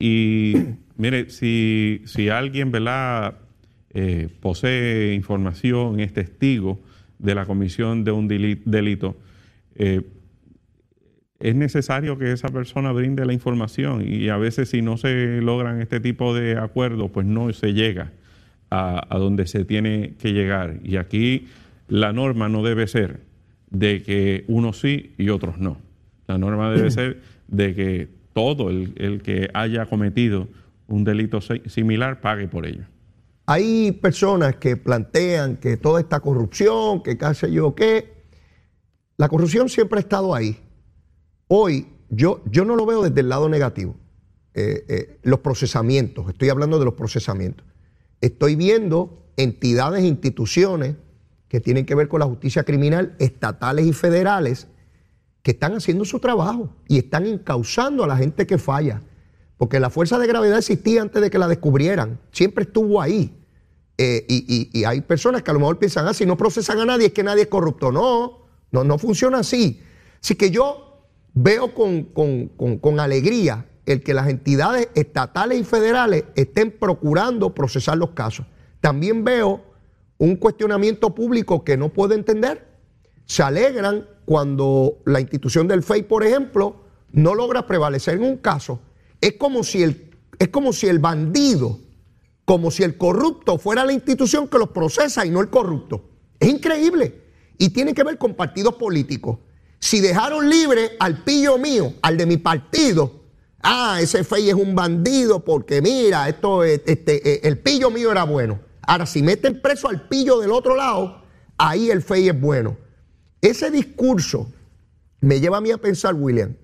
Y 0.00 0.54
mire, 0.96 1.30
si, 1.30 2.02
si 2.06 2.30
alguien 2.30 2.72
¿verdad? 2.72 3.34
Eh, 3.92 4.28
posee 4.40 5.14
información, 5.14 6.00
es 6.00 6.12
testigo 6.12 6.80
de 7.18 7.34
la 7.34 7.44
comisión 7.44 8.02
de 8.02 8.12
un 8.12 8.26
delito, 8.28 9.16
eh, 9.74 10.02
es 11.38 11.54
necesario 11.54 12.18
que 12.18 12.32
esa 12.32 12.48
persona 12.48 12.92
brinde 12.92 13.24
la 13.26 13.32
información 13.32 14.04
y 14.06 14.28
a 14.28 14.36
veces 14.36 14.70
si 14.70 14.82
no 14.82 14.96
se 14.96 15.40
logran 15.40 15.80
este 15.80 16.00
tipo 16.00 16.34
de 16.34 16.58
acuerdos, 16.58 17.10
pues 17.10 17.26
no 17.26 17.52
se 17.52 17.72
llega 17.72 18.12
a, 18.70 19.06
a 19.14 19.18
donde 19.18 19.46
se 19.46 19.64
tiene 19.64 20.14
que 20.18 20.32
llegar. 20.32 20.80
Y 20.84 20.96
aquí 20.96 21.48
la 21.88 22.12
norma 22.12 22.48
no 22.48 22.62
debe 22.62 22.86
ser 22.86 23.20
de 23.70 24.02
que 24.02 24.44
unos 24.48 24.80
sí 24.80 25.12
y 25.18 25.30
otros 25.30 25.58
no. 25.58 25.78
La 26.26 26.38
norma 26.38 26.70
debe 26.70 26.90
ser 26.92 27.20
de 27.48 27.74
que 27.74 28.19
todo 28.32 28.70
el, 28.70 29.22
que 29.22 29.48
haya 29.54 29.86
cometido 29.86 30.48
un 30.86 31.04
delito 31.04 31.40
similar 31.40 32.20
pague 32.20 32.48
por 32.48 32.66
ello. 32.66 32.84
Hay 33.46 33.92
personas 33.92 34.56
que 34.56 34.76
plantean 34.76 35.56
que 35.56 35.76
toda 35.76 36.00
esta 36.00 36.20
corrupción, 36.20 37.02
que 37.02 37.18
qué 37.18 37.34
sé 37.34 37.50
yo 37.52 37.74
qué, 37.74 38.20
la 39.16 39.28
corrupción 39.28 39.68
siempre 39.68 39.98
ha 39.98 40.00
estado 40.00 40.34
ahí. 40.34 40.56
Hoy 41.48 41.86
yo, 42.08 42.42
no 42.64 42.76
lo 42.76 42.86
veo 42.86 43.02
desde 43.02 43.20
el 43.20 43.28
lado 43.28 43.48
negativo. 43.48 43.96
Eh, 44.54 44.84
eh, 44.88 45.18
los 45.22 45.40
procesamientos, 45.40 46.28
estoy 46.28 46.48
hablando 46.48 46.78
de 46.78 46.84
los 46.84 46.94
procesamientos. 46.94 47.66
Estoy 48.20 48.56
viendo 48.56 49.32
entidades 49.36 50.02
e 50.02 50.06
instituciones 50.06 50.96
que 51.48 51.60
tienen 51.60 51.86
que 51.86 51.94
ver 51.94 52.08
con 52.08 52.20
la 52.20 52.26
justicia 52.26 52.64
criminal, 52.64 53.16
estatales 53.18 53.86
y 53.86 53.92
federales, 53.92 54.68
que 55.42 55.52
están 55.52 55.74
haciendo 55.74 56.04
su 56.04 56.20
trabajo 56.20 56.70
y 56.88 56.98
están 56.98 57.26
encauzando 57.26 58.04
a 58.04 58.06
la 58.06 58.16
gente 58.16 58.46
que 58.46 58.58
falla. 58.58 59.02
Porque 59.56 59.80
la 59.80 59.90
fuerza 59.90 60.18
de 60.18 60.26
gravedad 60.26 60.58
existía 60.58 61.02
antes 61.02 61.20
de 61.20 61.30
que 61.30 61.38
la 61.38 61.48
descubrieran, 61.48 62.18
siempre 62.32 62.64
estuvo 62.64 63.00
ahí. 63.00 63.36
Eh, 63.98 64.24
y, 64.28 64.84
hay 64.84 65.02
personas 65.02 65.42
que 65.42 65.50
a 65.50 65.54
lo 65.54 65.60
mejor 65.60 65.78
piensan, 65.78 66.08
ah, 66.08 66.14
si 66.14 66.24
no 66.24 66.36
procesan 66.36 66.78
a 66.80 66.86
nadie 66.86 67.08
es 67.08 67.12
que 67.12 67.22
nadie 67.22 67.42
es 67.42 67.48
corrupto. 67.48 67.92
No, 67.92 68.46
no, 68.70 68.84
no 68.84 68.98
funciona 68.98 69.38
así. 69.38 69.82
Así 70.22 70.34
que 70.34 70.50
yo 70.50 71.06
veo 71.34 71.74
con, 71.74 72.04
con 72.04 73.00
alegría 73.00 73.66
el 73.86 74.02
que 74.02 74.14
las 74.14 74.28
entidades 74.28 74.88
estatales 74.94 75.60
y 75.60 75.64
federales 75.64 76.24
estén 76.34 76.70
procurando 76.70 77.54
procesar 77.54 77.98
los 77.98 78.10
casos. 78.10 78.46
También 78.80 79.24
veo 79.24 79.62
un 80.18 80.36
cuestionamiento 80.36 81.14
público 81.14 81.64
que 81.64 81.76
no 81.76 81.90
puedo 81.90 82.14
entender. 82.14 82.66
Se 83.26 83.42
alegran 83.42 84.06
cuando 84.24 84.98
la 85.04 85.20
institución 85.20 85.68
del 85.68 85.82
FEI, 85.82 86.04
por 86.04 86.24
ejemplo, 86.24 86.76
no 87.12 87.34
logra 87.34 87.66
prevalecer 87.66 88.14
en 88.14 88.24
un 88.24 88.36
caso, 88.36 88.80
es 89.20 89.34
como 89.34 89.64
si 89.64 89.82
el, 89.82 90.10
es 90.38 90.48
como 90.48 90.72
si 90.72 90.86
el 90.86 90.98
bandido, 90.98 91.78
como 92.44 92.70
si 92.70 92.82
el 92.82 92.96
corrupto 92.96 93.58
fuera 93.58 93.84
la 93.84 93.92
institución 93.92 94.48
que 94.48 94.58
los 94.58 94.70
procesa 94.70 95.24
y 95.26 95.30
no 95.30 95.40
el 95.40 95.50
corrupto. 95.50 96.04
Es 96.38 96.48
increíble. 96.48 97.20
Y 97.58 97.68
tiene 97.70 97.92
que 97.92 98.02
ver 98.02 98.16
con 98.16 98.34
partidos 98.34 98.74
políticos. 98.74 99.38
Si 99.78 100.00
dejaron 100.00 100.48
libre 100.48 100.96
al 100.98 101.22
pillo 101.24 101.58
mío, 101.58 101.94
al 102.02 102.16
de 102.16 102.26
mi 102.26 102.38
partido, 102.38 103.20
ah, 103.62 103.98
ese 104.00 104.24
FEI 104.24 104.50
es 104.50 104.54
un 104.54 104.74
bandido 104.74 105.44
porque 105.44 105.82
mira, 105.82 106.28
esto, 106.28 106.64
este, 106.64 107.16
eh, 107.28 107.40
el 107.44 107.58
pillo 107.58 107.90
mío 107.90 108.10
era 108.10 108.24
bueno. 108.24 108.60
Ahora, 108.82 109.06
si 109.06 109.22
meten 109.22 109.60
preso 109.60 109.88
al 109.88 110.08
pillo 110.08 110.38
del 110.38 110.50
otro 110.50 110.74
lado, 110.74 111.22
ahí 111.56 111.90
el 111.90 112.02
FEI 112.02 112.30
es 112.30 112.40
bueno. 112.40 112.76
Ese 113.40 113.70
discurso 113.70 114.52
me 115.20 115.40
lleva 115.40 115.58
a 115.58 115.60
mí 115.60 115.70
a 115.70 115.78
pensar, 115.78 116.14
William, 116.14 116.56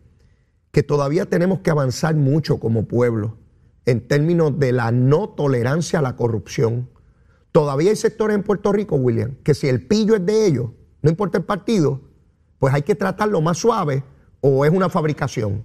que 0.72 0.82
todavía 0.82 1.24
tenemos 1.24 1.60
que 1.60 1.70
avanzar 1.70 2.14
mucho 2.14 2.60
como 2.60 2.86
pueblo 2.86 3.38
en 3.86 4.06
términos 4.06 4.58
de 4.58 4.72
la 4.72 4.90
no 4.90 5.30
tolerancia 5.30 6.00
a 6.00 6.02
la 6.02 6.16
corrupción. 6.16 6.90
Todavía 7.50 7.90
hay 7.90 7.96
sectores 7.96 8.34
en 8.34 8.42
Puerto 8.42 8.72
Rico, 8.72 8.96
William, 8.96 9.36
que 9.42 9.54
si 9.54 9.68
el 9.68 9.86
pillo 9.86 10.16
es 10.16 10.26
de 10.26 10.46
ellos, 10.46 10.70
no 11.00 11.08
importa 11.08 11.38
el 11.38 11.44
partido, 11.44 12.02
pues 12.58 12.74
hay 12.74 12.82
que 12.82 12.94
tratarlo 12.94 13.40
más 13.40 13.56
suave 13.56 14.04
o 14.42 14.66
es 14.66 14.70
una 14.70 14.90
fabricación. 14.90 15.64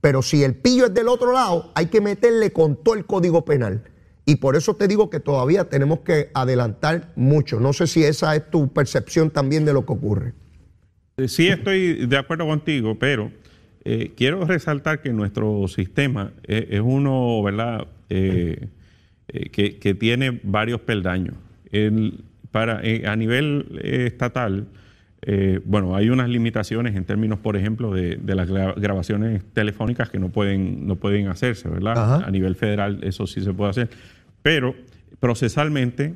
Pero 0.00 0.22
si 0.22 0.42
el 0.42 0.54
pillo 0.54 0.86
es 0.86 0.94
del 0.94 1.08
otro 1.08 1.32
lado, 1.32 1.70
hay 1.74 1.86
que 1.86 2.00
meterle 2.00 2.52
con 2.52 2.76
todo 2.76 2.94
el 2.94 3.04
código 3.04 3.44
penal. 3.44 3.84
Y 4.24 4.36
por 4.36 4.56
eso 4.56 4.74
te 4.74 4.88
digo 4.88 5.10
que 5.10 5.20
todavía 5.20 5.68
tenemos 5.68 6.00
que 6.00 6.30
adelantar 6.32 7.12
mucho. 7.14 7.60
No 7.60 7.72
sé 7.72 7.86
si 7.86 8.04
esa 8.04 8.34
es 8.36 8.50
tu 8.50 8.72
percepción 8.72 9.30
también 9.30 9.64
de 9.64 9.72
lo 9.72 9.84
que 9.84 9.92
ocurre. 9.92 10.45
Eh, 11.16 11.28
sí, 11.28 11.48
estoy 11.48 12.06
de 12.06 12.16
acuerdo 12.16 12.46
contigo, 12.46 12.98
pero 12.98 13.30
eh, 13.84 14.12
quiero 14.16 14.44
resaltar 14.44 15.00
que 15.00 15.12
nuestro 15.12 15.66
sistema 15.68 16.32
es, 16.42 16.66
es 16.70 16.80
uno, 16.82 17.42
¿verdad?, 17.42 17.86
eh, 18.10 18.68
eh, 19.28 19.48
que, 19.50 19.76
que 19.78 19.94
tiene 19.94 20.40
varios 20.42 20.80
peldaños. 20.80 21.34
El- 21.70 22.20
para, 22.50 22.80
a 23.10 23.16
nivel 23.16 23.80
estatal, 23.82 24.66
bueno, 25.66 25.94
hay 25.94 26.08
unas 26.08 26.30
limitaciones 26.30 26.94
en 26.96 27.04
términos, 27.04 27.38
por 27.40 27.54
ejemplo, 27.54 27.92
de, 27.92 28.16
de 28.16 28.34
las 28.34 28.48
gra- 28.48 28.74
grabaciones 28.80 29.44
telefónicas 29.52 30.08
que 30.08 30.18
no 30.18 30.30
pueden, 30.30 30.86
no 30.86 30.96
pueden 30.96 31.26
hacerse, 31.28 31.68
¿verdad? 31.68 31.98
Ajá. 31.98 32.26
A 32.26 32.30
nivel 32.30 32.54
federal 32.54 33.00
eso 33.02 33.26
sí 33.26 33.42
se 33.42 33.52
puede 33.52 33.70
hacer. 33.72 33.90
Pero 34.40 34.74
procesalmente, 35.20 36.14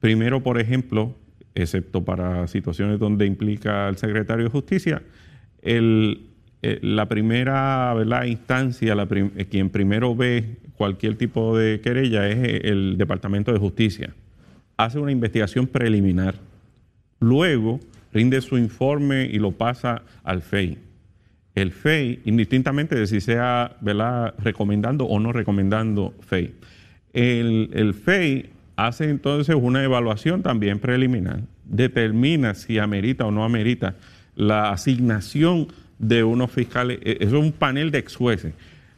primero, 0.00 0.42
por 0.42 0.58
ejemplo, 0.58 1.14
excepto 1.54 2.04
para 2.04 2.46
situaciones 2.48 2.98
donde 2.98 3.26
implica 3.26 3.88
al 3.88 3.96
secretario 3.96 4.44
de 4.44 4.50
Justicia, 4.50 5.02
el, 5.62 6.26
eh, 6.62 6.78
la 6.82 7.08
primera 7.08 7.94
instancia, 8.26 8.94
la 8.94 9.08
eh, 9.10 9.46
quien 9.50 9.70
primero 9.70 10.14
ve 10.14 10.56
cualquier 10.76 11.16
tipo 11.16 11.56
de 11.56 11.80
querella 11.80 12.28
es 12.28 12.38
eh, 12.38 12.60
el 12.64 12.96
Departamento 12.96 13.52
de 13.52 13.58
Justicia. 13.58 14.14
Hace 14.76 14.98
una 14.98 15.12
investigación 15.12 15.66
preliminar. 15.66 16.36
Luego 17.20 17.80
rinde 18.12 18.40
su 18.40 18.58
informe 18.58 19.26
y 19.26 19.38
lo 19.38 19.52
pasa 19.52 20.02
al 20.24 20.42
FEI. 20.42 20.78
El 21.54 21.72
FEI, 21.72 22.20
indistintamente 22.24 22.94
de 22.94 23.06
si 23.06 23.20
sea 23.20 23.76
¿verdad? 23.80 24.34
recomendando 24.38 25.04
o 25.04 25.20
no 25.20 25.32
recomendando 25.32 26.14
FEI. 26.20 26.54
El, 27.12 27.70
el 27.74 27.94
FEI 27.94 28.50
hace 28.86 29.10
entonces 29.10 29.56
una 29.58 29.82
evaluación 29.82 30.42
también 30.42 30.78
preliminar, 30.78 31.40
determina 31.64 32.54
si 32.54 32.78
amerita 32.78 33.26
o 33.26 33.30
no 33.30 33.44
amerita 33.44 33.96
la 34.34 34.70
asignación 34.70 35.68
de 35.98 36.24
unos 36.24 36.50
fiscales, 36.50 36.98
eh, 37.02 37.18
eso 37.20 37.36
es 37.38 37.42
un 37.42 37.52
panel 37.52 37.90
de 37.90 37.98
ex 37.98 38.16
jueces, 38.16 38.54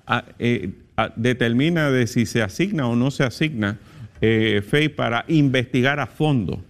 Ah, 0.06 0.24
eh, 0.38 0.70
ah, 0.98 1.12
determina 1.16 1.90
de 1.90 2.06
si 2.06 2.26
se 2.26 2.42
asigna 2.42 2.86
o 2.86 2.94
no 2.94 3.10
se 3.10 3.24
asigna 3.24 3.78
eh, 4.20 4.62
FEI 4.66 4.90
para 4.90 5.24
investigar 5.28 5.98
a 5.98 6.06
fondo. 6.06 6.62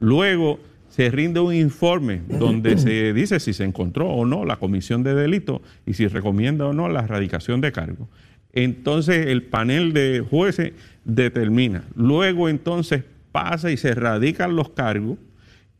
Luego 0.00 0.58
se 0.88 1.08
rinde 1.10 1.38
un 1.38 1.54
informe 1.54 2.22
donde 2.28 2.78
se 2.78 3.12
dice 3.12 3.38
si 3.38 3.52
se 3.52 3.64
encontró 3.64 4.08
o 4.08 4.24
no 4.26 4.44
la 4.44 4.56
comisión 4.56 5.02
de 5.04 5.14
delito 5.14 5.62
y 5.86 5.94
si 5.94 6.08
recomienda 6.08 6.66
o 6.66 6.72
no 6.72 6.88
la 6.88 7.00
erradicación 7.04 7.60
de 7.60 7.72
cargo. 7.72 8.08
Entonces 8.52 9.26
el 9.28 9.42
panel 9.44 9.92
de 9.92 10.24
jueces 10.28 10.72
determina. 11.04 11.84
Luego 11.94 12.48
entonces 12.48 13.04
pasa 13.32 13.70
y 13.70 13.76
se 13.76 13.90
erradican 13.90 14.56
los 14.56 14.70
cargos 14.70 15.18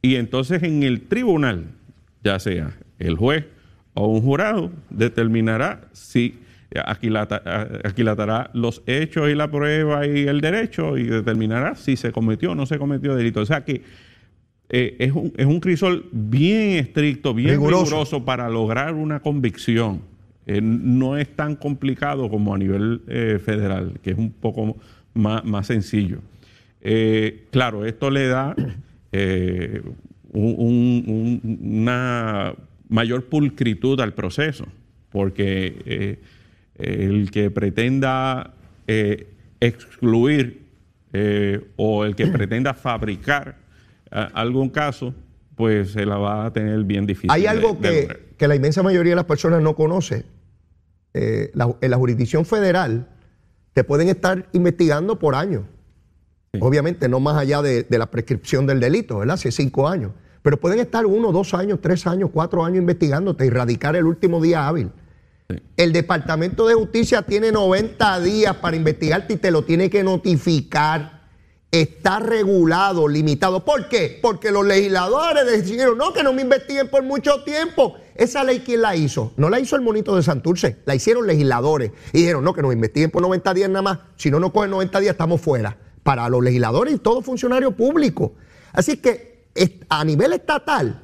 y 0.03 0.17
entonces 0.17 0.63
en 0.63 0.83
el 0.83 1.03
tribunal, 1.03 1.65
ya 2.23 2.39
sea 2.39 2.77
el 2.99 3.17
juez 3.17 3.45
o 3.95 4.09
un 4.09 4.23
jurado, 4.23 4.71
determinará 4.91 5.83
si 5.93 6.35
aquilata- 6.75 7.43
aquilatará 7.85 8.51
los 8.55 8.83
hechos 8.87 9.31
y 9.31 9.35
la 9.35 9.51
prueba 9.51 10.07
y 10.07 10.27
el 10.27 10.41
derecho 10.41 10.99
y 10.99 11.05
determinará 11.05 11.77
si 11.77 11.97
se 11.97 12.11
cometió 12.13 12.53
o 12.53 12.55
no 12.55 12.67
se 12.67 12.79
cometió 12.79 13.15
delito. 13.15 13.41
O 13.41 13.47
sea 13.47 13.65
que 13.65 13.83
eh, 14.71 14.97
es, 14.99 15.13
un, 15.13 15.33
es 15.37 15.47
un 15.47 15.61
crisol 15.61 16.07
bien 16.11 16.71
estricto, 16.79 17.33
bien 17.35 17.51
Riguroso. 17.51 17.85
riguroso, 17.85 18.25
para 18.25 18.49
lograr 18.49 18.95
una 18.95 19.21
convicción. 19.21 20.01
Eh, 20.47 20.61
no 20.61 21.17
es 21.17 21.29
tan 21.37 21.55
complicado 21.57 22.29
como 22.29 22.55
a 22.55 22.59
nivel 22.59 23.03
eh, 23.09 23.39
federal, 23.45 23.93
que 24.03 24.11
es 24.11 24.19
un 24.19 24.33
poco 24.33 24.77
más, 25.15 25.45
más 25.45 25.67
sencillo. 25.67 26.19
Eh, 26.81 27.47
claro, 27.51 27.85
esto 27.87 28.11
le 28.11 28.27
da 28.29 28.55
eh, 29.13 29.81
un- 30.33 30.55
un- 30.59 31.41
un- 31.43 31.81
una 31.83 32.55
mayor 32.89 33.25
pulcritud 33.27 34.01
al 34.01 34.13
proceso, 34.13 34.67
porque 35.11 35.83
eh, 35.87 36.19
el 36.77 37.31
que 37.31 37.51
pretenda 37.51 38.53
excluir 39.61 40.63
o 41.77 42.05
el 42.05 42.17
que 42.17 42.27
pretenda 42.27 42.75
fabricar 42.75 43.57
algún 44.11 44.69
caso, 44.69 45.15
pues 45.55 45.93
se 45.93 46.05
la 46.05 46.17
va 46.19 46.47
a 46.47 46.53
tener 46.53 46.83
bien 46.83 47.07
difícil. 47.07 47.31
Hay 47.31 47.47
algo 47.47 47.75
de 47.81 48.07
que, 48.09 48.19
que 48.37 48.49
la 48.49 48.57
inmensa 48.57 48.83
mayoría 48.83 49.13
de 49.13 49.17
las 49.17 49.25
personas 49.25 49.63
no 49.63 49.75
conoce. 49.77 50.25
Eh, 51.15 51.51
la- 51.55 51.73
en 51.81 51.91
la 51.93 51.97
jurisdicción 51.97 52.45
federal 52.45 53.07
te 53.75 53.85
pueden 53.85 54.09
estar 54.09 54.49
investigando 54.53 55.19
por 55.19 55.35
años. 55.35 55.65
Sí. 56.53 56.61
Obviamente 56.63 57.09
no 57.09 57.21
más 57.21 57.37
allá 57.37 57.61
de, 57.61 57.83
de 57.83 57.99
la 57.99 58.07
prescripción 58.07 58.67
del 58.67 58.81
delito, 58.81 59.19
¿verdad? 59.19 59.37
Si 59.37 59.49
es 59.49 59.57
cinco 59.57 59.89
años. 59.89 60.13
Pero 60.43 60.59
pueden 60.59 60.79
estar 60.79 61.05
uno, 61.05 61.33
dos 61.33 61.53
años, 61.55 61.81
tres 61.83 62.07
años, 62.07 62.31
cuatro 62.33 62.65
años 62.65 62.79
investigándote 62.79 63.47
y 63.47 63.51
radicar 63.51 63.97
el 63.97 64.05
último 64.05 64.41
día 64.41 64.69
hábil. 64.69 64.91
Sí. 65.51 65.57
El 65.77 65.93
Departamento 65.93 66.67
de 66.67 66.75
Justicia 66.75 67.23
tiene 67.23 67.51
90 67.51 68.21
días 68.21 68.55
para 68.57 68.77
investigarte 68.77 69.35
y 69.35 69.37
te 69.37 69.51
lo 69.51 69.65
tiene 69.65 69.91
que 69.91 70.05
notificar. 70.05 71.25
Está 71.71 72.21
regulado, 72.21 73.09
limitado. 73.09 73.65
¿Por 73.65 73.89
qué? 73.89 74.21
Porque 74.23 74.53
los 74.53 74.65
legisladores 74.65 75.45
decidieron, 75.45 75.99
no, 75.99 76.13
que 76.13 76.23
no 76.23 76.33
me 76.33 76.43
investiguen 76.43 76.89
por 76.89 77.03
mucho 77.03 77.43
tiempo. 77.43 77.97
Esa 78.15 78.45
ley, 78.45 78.61
¿quién 78.61 78.83
la 78.83 78.95
hizo? 78.95 79.33
No 79.37 79.51
la 79.51 79.59
hizo 79.59 79.77
el 79.77 79.83
monito 79.83 80.15
de 80.15 80.23
Santurce, 80.23 80.79
la 80.85 80.95
hicieron 80.95 81.27
legisladores. 81.27 81.91
Y 82.13 82.19
dijeron, 82.19 82.45
no, 82.45 82.53
que 82.53 82.63
nos 82.63 82.73
investiguen 82.73 83.11
por 83.11 83.23
90 83.23 83.55
días 83.55 83.69
nada 83.69 83.83
más. 83.83 83.99
Si 84.17 84.31
no 84.31 84.39
nos 84.39 84.53
cogen 84.53 84.71
90 84.71 85.01
días, 85.01 85.13
estamos 85.13 85.41
fuera. 85.41 85.77
Para 86.03 86.29
los 86.29 86.43
legisladores 86.43 86.95
y 86.95 86.99
todo 86.99 87.23
funcionario 87.23 87.73
público. 87.73 88.35
Así 88.73 88.99
que 88.99 89.49
a 89.89 90.05
nivel 90.05 90.33
estatal, 90.33 91.03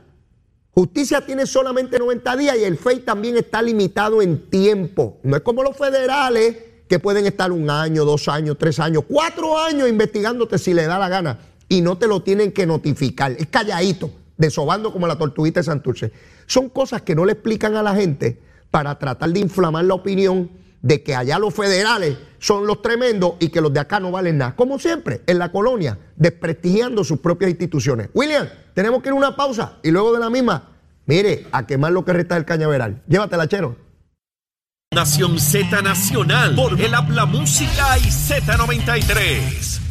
Justicia 0.73 1.25
tiene 1.25 1.46
solamente 1.46 1.99
90 1.99 2.37
días 2.37 2.57
y 2.59 2.64
el 2.64 2.77
FEI 2.77 3.01
también 3.01 3.37
está 3.37 3.61
limitado 3.61 4.23
en 4.23 4.49
tiempo. 4.49 5.18
No 5.23 5.37
es 5.37 5.42
como 5.42 5.62
los 5.62 5.77
federales 5.77 6.57
que 6.88 6.99
pueden 6.99 7.27
estar 7.27 7.51
un 7.53 7.70
año, 7.70 8.05
dos 8.05 8.29
años, 8.29 8.57
tres 8.59 8.79
años, 8.79 9.05
cuatro 9.09 9.59
años 9.59 9.88
investigándote 9.88 10.59
si 10.59 10.75
le 10.75 10.87
da 10.87 10.99
la 10.99 11.09
gana 11.09 11.38
y 11.68 11.83
no 11.83 11.99
te 11.99 12.07
lo 12.07 12.23
tienen 12.23 12.53
que 12.53 12.66
notificar. 12.66 13.33
Es 13.33 13.46
calladito, 13.46 14.11
desobando 14.40 14.92
como 14.92 15.07
la 15.07 15.18
tortuguita 15.18 15.61
de 15.61 15.64
Santurce. 15.64 16.12
Son 16.46 16.70
cosas 16.70 17.03
que 17.03 17.14
no 17.14 17.24
le 17.24 17.33
explican 17.33 17.76
a 17.76 17.83
la 17.83 17.94
gente 17.94 18.40
para 18.70 18.98
tratar 18.98 19.31
de 19.31 19.40
inflamar 19.40 19.85
la 19.85 19.94
opinión 19.94 20.50
de 20.83 21.03
que 21.03 21.14
allá 21.14 21.38
los 21.38 21.53
federales 21.53 22.16
son 22.38 22.66
los 22.66 22.81
tremendos 22.81 23.35
y 23.38 23.50
que 23.50 23.61
los 23.61 23.72
de 23.72 23.81
acá 23.81 24.00
no 24.00 24.11
valen 24.11 24.38
nada. 24.38 24.57
Como 24.57 24.79
siempre, 24.79 25.20
en 25.26 25.38
la 25.38 25.53
colonia, 25.53 25.98
desprestigiando 26.16 27.05
sus 27.05 27.20
propias 27.20 27.50
instituciones. 27.50 28.09
William, 28.14 28.48
tenemos 28.72 29.03
que 29.03 29.11
ir 29.11 29.12
a 29.12 29.16
una 29.16 29.37
pausa 29.37 29.79
y 29.83 29.90
luego 29.90 30.14
de 30.14 30.20
la 30.20 30.31
misma, 30.31 30.70
mire, 31.05 31.46
a 31.53 31.66
quemar 31.66 31.92
lo 31.92 32.03
que 32.05 32.14
resta 32.14 32.37
del 32.37 32.46
cañaveral. 32.46 33.03
Llévatela, 33.07 33.46
chero. 33.46 33.76
Nación 34.94 35.38
Z 35.38 35.83
Nacional 35.83 36.55
por 36.55 36.81
el 36.81 36.94
Habla 36.94 37.26
Música 37.26 37.98
y 37.98 38.09
Z93. 38.09 39.89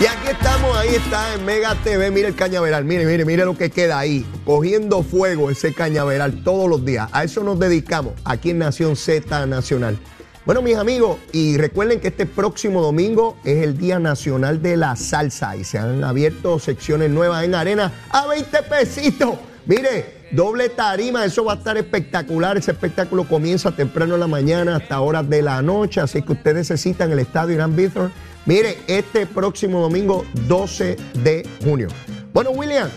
Y 0.00 0.06
aquí 0.06 0.28
estamos, 0.28 0.76
ahí 0.76 0.96
está 0.96 1.34
en 1.34 1.44
Mega 1.44 1.76
TV. 1.76 2.10
Mire 2.10 2.28
el 2.28 2.34
cañaveral, 2.34 2.84
mire, 2.84 3.06
mire, 3.06 3.24
mire 3.24 3.44
lo 3.44 3.56
que 3.56 3.70
queda 3.70 3.98
ahí. 3.98 4.26
Cogiendo 4.44 5.04
fuego 5.04 5.50
ese 5.50 5.72
cañaveral 5.72 6.42
todos 6.42 6.68
los 6.68 6.84
días. 6.84 7.08
A 7.12 7.22
eso 7.22 7.44
nos 7.44 7.60
dedicamos 7.60 8.14
aquí 8.24 8.50
en 8.50 8.58
Nación 8.58 8.96
Z 8.96 9.46
Nacional. 9.46 9.96
Bueno, 10.44 10.62
mis 10.62 10.76
amigos, 10.76 11.18
y 11.32 11.56
recuerden 11.56 12.00
que 12.00 12.08
este 12.08 12.26
próximo 12.26 12.82
domingo 12.82 13.38
es 13.44 13.62
el 13.62 13.78
Día 13.78 13.98
Nacional 14.00 14.60
de 14.60 14.76
la 14.76 14.96
Salsa 14.96 15.56
y 15.56 15.64
se 15.64 15.78
han 15.78 16.02
abierto 16.02 16.58
secciones 16.58 17.08
nuevas 17.10 17.44
en 17.44 17.54
arena 17.54 17.92
a 18.10 18.26
20 18.26 18.62
pesitos. 18.64 19.36
Mire, 19.64 20.26
doble 20.32 20.68
tarima, 20.70 21.24
eso 21.24 21.44
va 21.44 21.54
a 21.54 21.56
estar 21.56 21.78
espectacular. 21.78 22.58
Ese 22.58 22.72
espectáculo 22.72 23.26
comienza 23.26 23.70
temprano 23.70 24.14
en 24.14 24.20
la 24.20 24.26
mañana 24.26 24.76
hasta 24.76 25.00
horas 25.00 25.30
de 25.30 25.40
la 25.40 25.62
noche, 25.62 26.00
así 26.00 26.20
que 26.20 26.32
usted 26.32 26.54
necesita 26.56 27.04
en 27.04 27.12
el 27.12 27.20
estadio 27.20 27.54
Irán 27.54 27.74
Bithorn. 27.74 28.12
Mire, 28.46 28.76
este 28.88 29.24
próximo 29.24 29.80
domingo 29.80 30.26
12 30.46 30.96
de 31.22 31.48
junio. 31.64 31.88
Bueno, 32.34 32.50
William, 32.50 32.90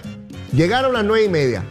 llegaron 0.51 0.91
las 0.91 1.05
nueve 1.05 1.23
y 1.23 1.29
media 1.29 1.63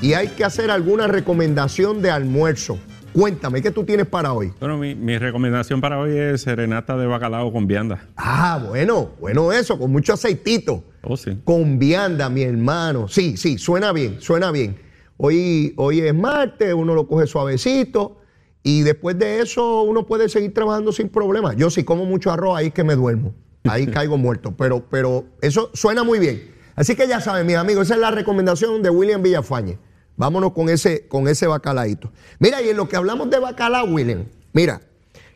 y 0.00 0.14
hay 0.14 0.26
que 0.26 0.42
hacer 0.42 0.72
alguna 0.72 1.06
recomendación 1.06 2.02
de 2.02 2.10
almuerzo. 2.10 2.80
Cuéntame, 3.12 3.62
¿qué 3.62 3.70
tú 3.70 3.84
tienes 3.84 4.06
para 4.06 4.32
hoy? 4.32 4.52
Bueno, 4.58 4.76
mi, 4.76 4.96
mi 4.96 5.18
recomendación 5.18 5.80
para 5.80 6.00
hoy 6.00 6.16
es 6.16 6.42
serenata 6.42 6.96
de 6.96 7.06
bacalao 7.06 7.52
con 7.52 7.68
vianda. 7.68 8.08
Ah, 8.16 8.60
bueno, 8.68 9.12
bueno 9.20 9.52
eso, 9.52 9.78
con 9.78 9.92
mucho 9.92 10.14
aceitito. 10.14 10.82
Oh, 11.02 11.16
sí. 11.16 11.38
Con 11.44 11.78
vianda, 11.78 12.28
mi 12.28 12.42
hermano. 12.42 13.06
Sí, 13.06 13.36
sí, 13.36 13.56
suena 13.56 13.92
bien, 13.92 14.20
suena 14.20 14.50
bien. 14.50 14.76
Hoy, 15.16 15.74
hoy 15.76 16.00
es 16.00 16.12
martes, 16.12 16.74
uno 16.74 16.92
lo 16.92 17.06
coge 17.06 17.28
suavecito 17.28 18.21
y 18.62 18.82
después 18.82 19.18
de 19.18 19.40
eso 19.40 19.82
uno 19.82 20.06
puede 20.06 20.28
seguir 20.28 20.54
trabajando 20.54 20.92
sin 20.92 21.08
problema. 21.08 21.54
Yo 21.54 21.70
si 21.70 21.84
como 21.84 22.04
mucho 22.04 22.30
arroz, 22.30 22.58
ahí 22.58 22.68
es 22.68 22.74
que 22.74 22.84
me 22.84 22.94
duermo. 22.94 23.34
Ahí 23.64 23.86
caigo 23.90 24.16
muerto. 24.16 24.54
Pero, 24.56 24.84
pero 24.88 25.24
eso 25.40 25.70
suena 25.74 26.04
muy 26.04 26.18
bien. 26.18 26.52
Así 26.74 26.94
que 26.94 27.06
ya 27.06 27.20
saben, 27.20 27.46
mis 27.46 27.56
amigos, 27.56 27.86
esa 27.86 27.94
es 27.94 28.00
la 28.00 28.10
recomendación 28.10 28.82
de 28.82 28.90
William 28.90 29.22
Villafañe. 29.22 29.78
Vámonos 30.16 30.52
con 30.52 30.68
ese, 30.68 31.08
con 31.08 31.26
ese 31.28 31.46
bacalaíto. 31.46 32.12
Mira, 32.38 32.62
y 32.62 32.68
en 32.68 32.76
lo 32.76 32.88
que 32.88 32.96
hablamos 32.96 33.30
de 33.30 33.38
bacalao, 33.38 33.86
William, 33.86 34.26
mira, 34.52 34.80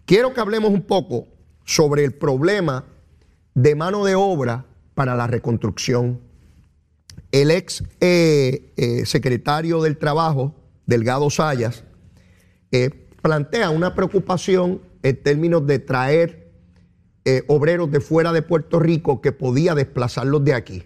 quiero 0.04 0.32
que 0.32 0.40
hablemos 0.40 0.70
un 0.70 0.82
poco 0.82 1.26
sobre 1.64 2.04
el 2.04 2.12
problema 2.12 2.84
de 3.54 3.74
mano 3.74 4.04
de 4.04 4.14
obra 4.14 4.66
para 4.94 5.16
la 5.16 5.26
reconstrucción. 5.26 6.20
El 7.32 7.50
ex 7.50 7.82
eh, 8.00 8.72
eh, 8.76 9.04
secretario 9.04 9.82
del 9.82 9.98
Trabajo, 9.98 10.54
Delgado 10.86 11.28
Sayas, 11.28 11.84
eh, 12.70 13.06
plantea 13.26 13.70
una 13.70 13.92
preocupación 13.92 14.80
en 15.02 15.20
términos 15.20 15.66
de 15.66 15.80
traer 15.80 16.52
obreros 17.48 17.90
de 17.90 17.98
fuera 17.98 18.32
de 18.32 18.40
Puerto 18.40 18.78
Rico 18.78 19.20
que 19.20 19.32
podía 19.32 19.74
desplazarlos 19.74 20.44
de 20.44 20.54
aquí. 20.54 20.84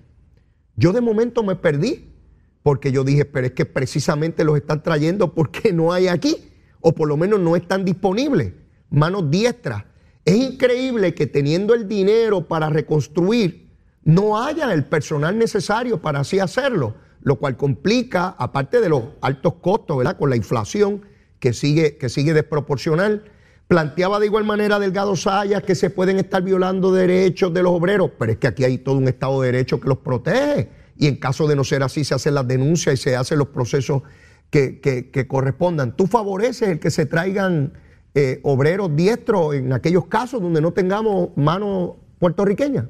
Yo 0.75 0.95
de 0.95 1.03
momento 1.03 1.43
me 1.43 1.55
perdí 1.55 2.15
porque 2.63 2.93
yo 2.93 3.05
dije, 3.05 3.27
pero 3.27 3.49
es 3.49 3.53
que 3.53 3.67
precisamente 3.67 4.43
los 4.43 4.57
están 4.57 4.83
trayendo 4.83 5.35
porque 5.35 5.75
no 5.75 5.93
hay 5.93 6.09
aquí, 6.09 6.51
o 6.81 6.95
por 6.95 7.09
lo 7.09 7.19
menos 7.19 7.41
no 7.41 7.57
están 7.57 7.85
disponibles, 7.85 8.55
manos 8.89 9.31
diestras. 9.31 9.85
Es 10.25 10.37
increíble 10.37 11.13
que 11.13 11.27
teniendo 11.27 11.75
el 11.75 11.87
dinero 11.87 12.49
para 12.49 12.71
reconstruir, 12.71 13.69
no 14.03 14.43
haya 14.43 14.73
el 14.73 14.87
personal 14.87 15.37
necesario 15.37 16.01
para 16.01 16.21
así 16.21 16.39
hacerlo, 16.39 16.95
lo 17.21 17.37
cual 17.37 17.59
complica, 17.59 18.35
aparte 18.39 18.81
de 18.81 18.89
los 18.89 19.03
altos 19.21 19.57
costos, 19.61 19.99
¿verdad? 19.99 20.17
Con 20.17 20.31
la 20.31 20.37
inflación 20.37 21.03
que 21.41 21.53
sigue, 21.53 21.97
que 21.97 22.09
sigue 22.09 22.33
desproporcional. 22.35 23.25
Planteaba 23.67 24.21
de 24.21 24.27
igual 24.27 24.45
manera 24.45 24.79
Delgado 24.79 25.17
Sayas 25.17 25.63
que 25.63 25.75
se 25.75 25.91
pueden 25.91 26.19
estar 26.19 26.43
violando 26.43 26.93
derechos 26.93 27.53
de 27.53 27.63
los 27.63 27.73
obreros, 27.73 28.11
pero 28.19 28.33
es 28.33 28.39
que 28.39 28.47
aquí 28.47 28.65
hay 28.65 28.79
todo 28.79 28.97
un 28.97 29.09
Estado 29.09 29.41
de 29.41 29.53
Derecho 29.53 29.81
que 29.81 29.89
los 29.89 29.99
protege 29.99 30.69
y 30.97 31.07
en 31.07 31.17
caso 31.17 31.49
de 31.49 31.57
no 31.57 31.65
ser 31.65 31.83
así 31.83 32.05
se 32.05 32.15
hacen 32.15 32.35
las 32.35 32.47
denuncias 32.47 32.95
y 32.95 33.03
se 33.03 33.17
hacen 33.17 33.39
los 33.39 33.49
procesos 33.49 34.03
que, 34.51 35.27
correspondan. 35.29 35.97
¿Tú 35.97 36.07
favoreces 36.07 36.69
el 36.69 36.79
que 36.79 36.91
se 36.91 37.07
traigan 37.07 37.73
eh, 38.15 38.41
obreros 38.43 38.95
diestros 38.95 39.55
en 39.55 39.73
aquellos 39.73 40.07
casos 40.07 40.43
donde 40.43 40.61
no 40.61 40.73
tengamos 40.73 41.31
mano 41.37 41.97
puertorriqueña? 42.19 42.89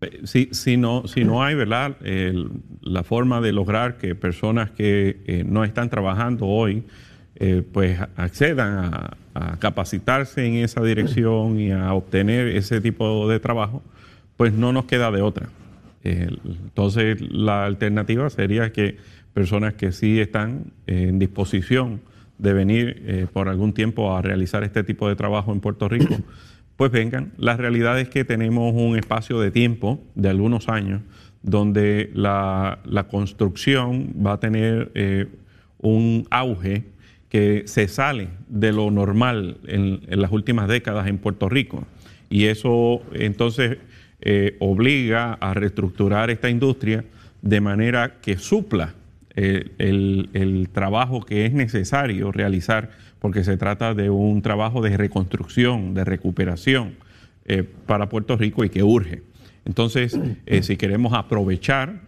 Eh, 0.00 0.20
si, 0.24 0.48
si, 0.52 0.76
no, 0.76 1.06
si 1.08 1.24
no 1.24 1.42
hay, 1.42 1.54
¿verdad? 1.54 1.96
la 2.80 3.02
forma 3.02 3.40
de 3.40 3.52
lograr 3.52 3.98
que 3.98 4.14
personas 4.14 4.70
que 4.70 5.20
eh, 5.26 5.44
no 5.44 5.64
están 5.64 5.90
trabajando 5.90 6.46
hoy, 6.46 6.84
pues 7.72 8.00
accedan 8.16 8.92
a, 8.92 9.16
capacitarse 9.60 10.44
en 10.44 10.54
esa 10.54 10.82
dirección 10.82 11.60
y 11.60 11.70
a 11.70 11.92
obtener 11.92 12.48
ese 12.48 12.80
tipo 12.80 13.28
de 13.28 13.38
trabajo, 13.38 13.82
pues 14.36 14.52
no 14.52 14.72
nos 14.72 14.86
queda 14.86 15.12
de 15.12 15.22
otra 15.22 15.48
entonces, 16.02 17.20
la 17.20 17.64
alternativa 17.64 18.28
sería 18.30 18.72
que 18.72 18.96
personas 19.34 19.74
que 19.74 19.92
sí 19.92 20.20
están 20.20 20.72
en 20.86 21.18
disposición 21.18 22.00
de 22.38 22.52
venir 22.52 23.02
eh, 23.06 23.26
por 23.32 23.48
algún 23.48 23.72
tiempo 23.72 24.16
a 24.16 24.22
realizar 24.22 24.62
este 24.62 24.84
tipo 24.84 25.08
de 25.08 25.16
trabajo 25.16 25.52
en 25.52 25.60
Puerto 25.60 25.88
Rico, 25.88 26.16
pues 26.76 26.90
vengan. 26.90 27.32
La 27.36 27.56
realidad 27.56 27.98
es 27.98 28.08
que 28.08 28.24
tenemos 28.24 28.72
un 28.74 28.96
espacio 28.96 29.40
de 29.40 29.50
tiempo 29.50 30.00
de 30.14 30.28
algunos 30.28 30.68
años 30.68 31.02
donde 31.42 32.10
la, 32.14 32.78
construcción 33.10 34.14
va 34.24 34.34
a 34.34 34.40
tener 34.40 34.90
eh, 34.94 35.26
un 35.78 36.26
auge 36.30 36.84
que 37.28 37.64
se 37.66 37.88
sale 37.88 38.28
de 38.48 38.72
lo 38.72 38.90
normal 38.90 39.58
en, 39.66 40.00
las 40.08 40.32
últimas 40.32 40.68
décadas 40.68 41.06
en 41.08 41.18
Puerto 41.18 41.48
Rico. 41.48 41.86
Y 42.30 42.46
eso 42.46 43.02
entonces 43.12 43.78
eh, 44.20 44.56
obliga 44.60 45.34
a 45.34 45.54
reestructurar 45.54 46.30
esta 46.30 46.48
industria 46.50 47.04
de 47.42 47.60
manera 47.60 48.16
que 48.20 48.38
supla 48.38 48.94
eh, 49.36 49.70
el, 49.78 50.68
trabajo 50.72 51.20
que 51.20 51.46
es 51.46 51.52
necesario 51.52 52.32
realizar, 52.32 52.90
porque 53.18 53.44
se 53.44 53.56
trata 53.56 53.94
de 53.94 54.10
un 54.10 54.42
trabajo 54.42 54.80
de 54.82 54.96
reconstrucción, 54.96 55.94
de 55.94 56.04
recuperación 56.04 56.96
eh, 57.44 57.64
para 57.86 58.08
Puerto 58.08 58.36
Rico 58.36 58.64
y 58.64 58.70
que 58.70 58.82
urge. 58.82 59.22
Entonces, 59.64 60.18
si 60.62 60.76
queremos 60.78 61.12
aprovechar 61.12 62.00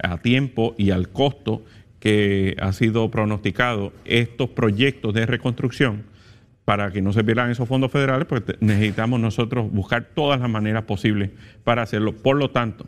a 0.00 0.18
tiempo 0.18 0.76
y 0.78 0.90
al 0.90 1.08
costo 1.08 1.64
que 2.00 2.56
ha 2.60 2.72
sido 2.72 3.10
pronosticado 3.10 3.92
estos 4.04 4.50
proyectos 4.50 5.14
de 5.14 5.26
reconstrucción, 5.26 6.04
para 6.68 6.92
que 6.92 7.00
no 7.00 7.14
se 7.14 7.24
pierdan 7.24 7.50
esos 7.50 7.66
fondos 7.66 7.90
federales, 7.90 8.26
pues 8.28 8.42
necesitamos 8.60 9.18
nosotros 9.18 9.72
buscar 9.72 10.08
todas 10.14 10.38
las 10.38 10.50
maneras 10.50 10.84
posibles 10.84 11.30
para 11.64 11.80
hacerlo. 11.80 12.14
Por 12.14 12.36
lo 12.36 12.50
tanto, 12.50 12.84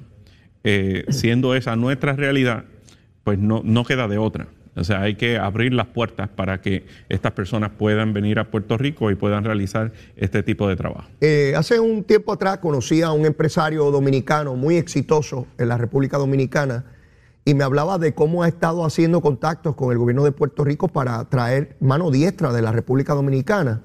eh, 0.65 1.07
siendo 1.09 1.55
esa 1.55 1.77
nuestra 1.77 2.13
realidad, 2.13 2.65
pues 3.25 3.39
no, 3.39 3.63
no 3.65 3.85
queda 3.85 4.07
de 4.07 4.19
otra. 4.19 4.49
O 4.77 4.85
sea, 4.85 5.01
hay 5.01 5.15
que 5.15 5.39
abrir 5.39 5.73
las 5.73 5.87
puertas 5.87 6.29
para 6.29 6.61
que 6.61 6.85
estas 7.09 7.33
personas 7.33 7.71
puedan 7.71 8.13
venir 8.13 8.39
a 8.39 8.51
Puerto 8.51 8.77
Rico 8.77 9.11
y 9.11 9.15
puedan 9.15 9.45
realizar 9.45 9.93
este 10.15 10.43
tipo 10.43 10.69
de 10.69 10.77
trabajo. 10.77 11.09
Eh, 11.23 11.55
hace 11.57 11.81
un 11.81 12.05
tiempo 12.05 12.33
atrás 12.33 12.59
conocí 12.59 13.03
a 13.03 13.13
un 13.13 13.25
empresario 13.25 13.91
dominicano 13.91 14.57
muy 14.57 14.77
exitoso 14.77 15.47
en 15.57 15.69
la 15.69 15.79
República 15.79 16.19
Dominicana 16.19 16.85
y 17.45 17.55
me 17.55 17.65
hablaba 17.65 17.99
de 17.99 18.15
cómo 18.15 18.43
ha 18.43 18.49
estado 18.49 18.85
haciendo 18.85 19.21
contactos 19.21 19.75
con 19.75 19.93
el 19.93 19.99
gobierno 19.99 20.25
de 20.25 20.33
Puerto 20.33 20.65
Rico 20.65 20.89
para 20.89 21.25
traer 21.29 21.77
mano 21.81 22.11
diestra 22.11 22.53
de 22.53 22.63
la 22.63 22.73
República 22.73 23.15
Dominicana. 23.15 23.83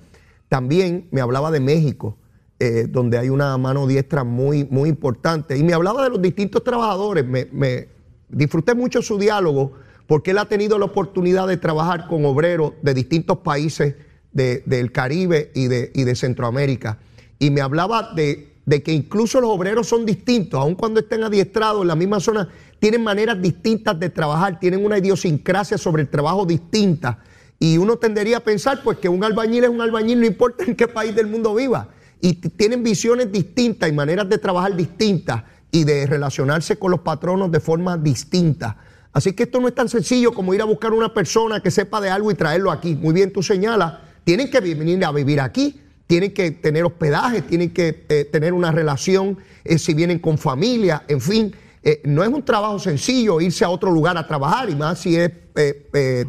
También 0.49 1.07
me 1.11 1.21
hablaba 1.21 1.51
de 1.51 1.59
México, 1.59 2.17
eh, 2.59 2.87
donde 2.89 3.17
hay 3.17 3.29
una 3.29 3.57
mano 3.57 3.87
diestra 3.87 4.23
muy, 4.23 4.65
muy 4.65 4.89
importante. 4.89 5.57
Y 5.57 5.63
me 5.63 5.73
hablaba 5.73 6.03
de 6.03 6.09
los 6.09 6.21
distintos 6.21 6.63
trabajadores. 6.63 7.25
Me, 7.25 7.89
disfruté 8.27 8.75
mucho 8.75 9.01
su 9.01 9.17
diálogo 9.17 9.73
porque 10.07 10.31
él 10.31 10.39
ha 10.39 10.45
tenido 10.45 10.77
la 10.77 10.85
oportunidad 10.85 11.47
de 11.47 11.57
trabajar 11.57 12.07
con 12.07 12.25
obreros 12.25 12.73
de 12.81 12.93
distintos 12.93 13.37
países 13.39 13.95
del 14.33 14.91
Caribe 14.91 15.51
y 15.55 15.67
de, 15.67 15.91
y 15.95 16.03
de 16.03 16.15
Centroamérica. 16.15 16.99
Y 17.39 17.51
me 17.51 17.61
hablaba 17.61 18.13
de 18.13 18.54
de 18.65 18.81
que 18.81 18.91
incluso 18.91 19.39
los 19.39 19.51
obreros 19.51 19.87
son 19.87 20.05
distintos, 20.05 20.59
aun 20.59 20.75
cuando 20.75 20.99
estén 20.99 21.23
adiestrados 21.23 21.81
en 21.83 21.87
la 21.87 21.95
misma 21.95 22.19
zona, 22.19 22.49
tienen 22.79 23.03
maneras 23.03 23.41
distintas 23.41 23.99
de 23.99 24.09
trabajar, 24.09 24.59
tienen 24.59 24.83
una 24.83 24.97
idiosincrasia 24.97 25.77
sobre 25.77 26.01
el 26.03 26.09
trabajo 26.09 26.45
distinta. 26.45 27.19
Y 27.59 27.77
uno 27.77 27.97
tendería 27.97 28.37
a 28.37 28.39
pensar 28.41 28.81
pues 28.83 28.97
que 28.97 29.07
un 29.07 29.23
albañil 29.23 29.63
es 29.63 29.69
un 29.69 29.81
albañil, 29.81 30.19
no 30.19 30.25
importa 30.25 30.65
en 30.65 30.75
qué 30.75 30.87
país 30.87 31.15
del 31.15 31.27
mundo 31.27 31.53
viva. 31.53 31.89
Y 32.21 32.33
tienen 32.33 32.83
visiones 32.83 33.31
distintas 33.31 33.89
y 33.89 33.93
maneras 33.93 34.27
de 34.27 34.37
trabajar 34.37 34.75
distintas 34.75 35.43
y 35.71 35.83
de 35.83 36.07
relacionarse 36.07 36.77
con 36.77 36.91
los 36.91 37.01
patronos 37.01 37.51
de 37.51 37.59
forma 37.59 37.97
distinta. 37.97 38.77
Así 39.13 39.33
que 39.33 39.43
esto 39.43 39.61
no 39.61 39.67
es 39.67 39.75
tan 39.75 39.87
sencillo 39.87 40.33
como 40.33 40.53
ir 40.53 40.61
a 40.61 40.65
buscar 40.65 40.91
una 40.91 41.13
persona 41.13 41.61
que 41.61 41.71
sepa 41.71 42.01
de 42.01 42.09
algo 42.09 42.31
y 42.31 42.35
traerlo 42.35 42.71
aquí. 42.71 42.95
Muy 42.95 43.13
bien, 43.13 43.31
tú 43.31 43.43
señalas, 43.43 43.93
tienen 44.23 44.49
que 44.49 44.59
venir 44.59 45.05
a 45.05 45.11
vivir 45.11 45.39
aquí 45.39 45.79
tienen 46.07 46.33
que 46.33 46.51
tener 46.51 46.83
hospedaje, 46.83 47.41
tienen 47.41 47.71
que 47.71 48.05
eh, 48.09 48.25
tener 48.25 48.53
una 48.53 48.71
relación, 48.71 49.37
eh, 49.63 49.77
si 49.79 49.93
vienen 49.93 50.19
con 50.19 50.37
familia, 50.37 51.03
en 51.07 51.21
fin. 51.21 51.55
Eh, 51.83 52.01
no 52.05 52.23
es 52.23 52.29
un 52.29 52.43
trabajo 52.43 52.79
sencillo 52.79 53.41
irse 53.41 53.63
a 53.63 53.69
otro 53.69 53.91
lugar 53.91 54.17
a 54.17 54.27
trabajar, 54.27 54.69
y 54.69 54.75
más 54.75 54.99
si 54.99 55.15
es 55.15 55.31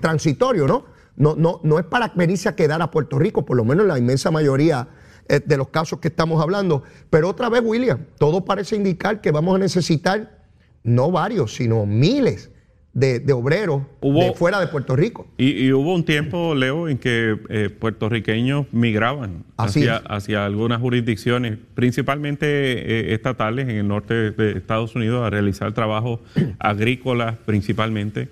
transitorio, 0.00 0.66
¿no? 0.66 0.84
No, 1.16 1.34
no, 1.34 1.60
no 1.64 1.78
es 1.78 1.84
para 1.86 2.12
venirse 2.14 2.48
a 2.48 2.54
quedar 2.54 2.80
a 2.82 2.90
Puerto 2.90 3.18
Rico, 3.18 3.44
por 3.44 3.56
lo 3.56 3.64
menos 3.64 3.82
en 3.82 3.88
la 3.88 3.98
inmensa 3.98 4.30
mayoría 4.30 4.88
de 5.26 5.56
los 5.56 5.70
casos 5.70 5.98
que 5.98 6.08
estamos 6.08 6.40
hablando. 6.40 6.84
Pero 7.10 7.30
otra 7.30 7.48
vez, 7.48 7.62
William, 7.64 8.04
todo 8.18 8.44
parece 8.44 8.76
indicar 8.76 9.20
que 9.20 9.32
vamos 9.32 9.56
a 9.56 9.58
necesitar 9.58 10.44
no 10.84 11.10
varios, 11.10 11.54
sino 11.54 11.86
miles 11.86 12.50
de, 12.96 13.32
obreros 13.34 13.82
de 14.00 14.32
fuera 14.34 14.58
de 14.58 14.68
Puerto 14.68 14.96
Rico. 14.96 15.26
Y, 15.36 15.70
hubo 15.72 15.94
un 15.94 16.04
tiempo, 16.04 16.54
Leo, 16.54 16.88
en 16.88 16.96
que 16.96 17.36
eh, 17.50 17.68
puertorriqueños 17.68 18.66
migraban 18.72 19.44
hacia, 19.58 19.96
hacia, 19.96 20.46
algunas 20.46 20.80
jurisdicciones, 20.80 21.58
principalmente 21.74 22.46
eh, 22.46 23.14
estatales 23.14 23.68
en 23.68 23.76
el 23.76 23.88
norte 23.88 24.30
de 24.30 24.52
Estados 24.52 24.94
Unidos, 24.94 25.26
a 25.26 25.30
realizar 25.30 25.72
trabajos 25.72 26.20
agrícolas 26.58 27.36
principalmente, 27.44 28.28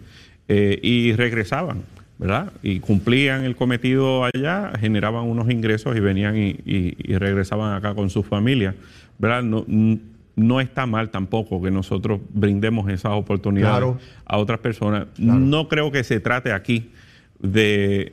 eh, 0.48 0.78
y 0.82 1.12
regresaban. 1.12 1.82
¿verdad? 2.16 2.52
Y 2.62 2.78
cumplían 2.78 3.44
el 3.44 3.56
cometido 3.56 4.24
allá, 4.24 4.70
generaban 4.78 5.24
unos 5.24 5.50
ingresos 5.50 5.96
y 5.96 6.00
venían 6.00 6.36
y, 6.36 6.56
y 6.64 7.18
regresaban 7.18 7.74
acá 7.74 7.92
con 7.96 8.08
sus 8.08 8.24
familias, 8.24 8.76
¿verdad? 9.18 9.42
No, 9.42 9.66
no 10.36 10.60
está 10.60 10.86
mal 10.86 11.10
tampoco 11.10 11.62
que 11.62 11.70
nosotros 11.70 12.20
brindemos 12.30 12.90
esas 12.90 13.12
oportunidades 13.12 13.94
a 14.24 14.38
otras 14.38 14.58
personas. 14.58 15.06
No 15.18 15.68
creo 15.68 15.92
que 15.92 16.02
se 16.04 16.20
trate 16.20 16.52
aquí 16.52 16.90
de, 17.40 18.10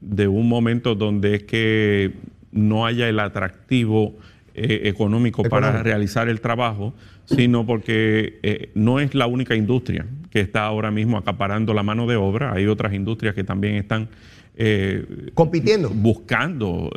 de, 0.00 0.28
un 0.28 0.48
momento 0.48 0.94
donde 0.94 1.34
es 1.36 1.42
que 1.44 2.14
no 2.52 2.86
haya 2.86 3.08
el 3.08 3.20
atractivo 3.20 4.16
eh, 4.54 4.82
económico, 4.84 5.42
para 5.44 5.82
realizar 5.82 6.28
el 6.28 6.40
trabajo, 6.40 6.94
sino 7.24 7.66
porque 7.66 8.38
eh, 8.42 8.70
no 8.74 8.98
es 8.98 9.14
la 9.14 9.26
única 9.26 9.54
industria 9.54 10.06
que 10.30 10.40
está 10.40 10.64
ahora 10.64 10.90
mismo 10.90 11.18
acaparando 11.18 11.74
la 11.74 11.82
mano 11.82 12.06
de 12.06 12.16
obra. 12.16 12.52
Hay 12.52 12.66
otras 12.66 12.94
industrias 12.94 13.34
que 13.34 13.44
también 13.44 13.74
están 13.74 14.08
eh, 14.56 15.30
compitiendo, 15.34 15.90
buscando 15.90 16.90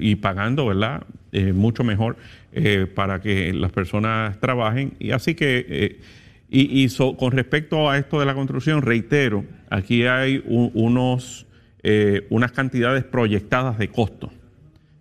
y 0.00 0.16
pagando, 0.16 0.66
¿verdad? 0.66 1.04
Mucho 1.32 1.84
mejor 1.84 2.16
eh, 2.52 2.86
para 2.92 3.20
que 3.20 3.52
las 3.52 3.70
personas 3.72 4.38
trabajen. 4.40 4.94
Y 4.98 5.10
así 5.12 5.34
que 5.34 5.66
eh, 5.68 6.00
Y, 6.50 6.82
y 6.82 6.88
so- 6.88 7.14
con 7.14 7.32
respecto 7.32 7.90
a 7.90 7.98
esto 7.98 8.18
de 8.20 8.24
la 8.24 8.32
construcción, 8.34 8.80
reitero, 8.80 9.44
aquí 9.68 10.04
hay 10.06 10.42
u- 10.46 10.70
unos, 10.72 11.44
eh, 11.82 12.26
unas 12.30 12.52
cantidades 12.52 13.04
proyectadas 13.04 13.76
de 13.76 13.88
costo. 13.88 14.32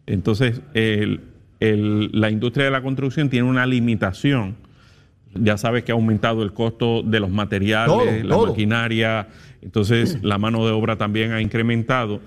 Entonces, 0.07 0.59
el- 0.73 1.21
el- 1.61 2.09
la 2.11 2.30
industria 2.30 2.65
de 2.65 2.71
la 2.71 2.82
construcción 2.82 3.30
tiene 3.30 3.47
una 3.47 3.65
limitación. 3.65 4.55
Ya 5.36 5.55
sabes 5.57 5.84
que 5.86 5.93
ha 5.93 5.95
aumentado 5.95 6.43
el 6.43 6.51
costo 6.51 7.01
de 7.01 7.21
los 7.21 7.30
materiales, 7.30 7.95
Todo, 7.95 8.23
la 8.28 8.36
todo. 8.36 8.47
maquinaria, 8.47 9.28
entonces 9.61 10.21
la 10.23 10.38
mano 10.38 10.65
de 10.65 10.73
obra 10.73 10.97
también 10.97 11.32
ha 11.32 11.41
incrementado 11.41 12.19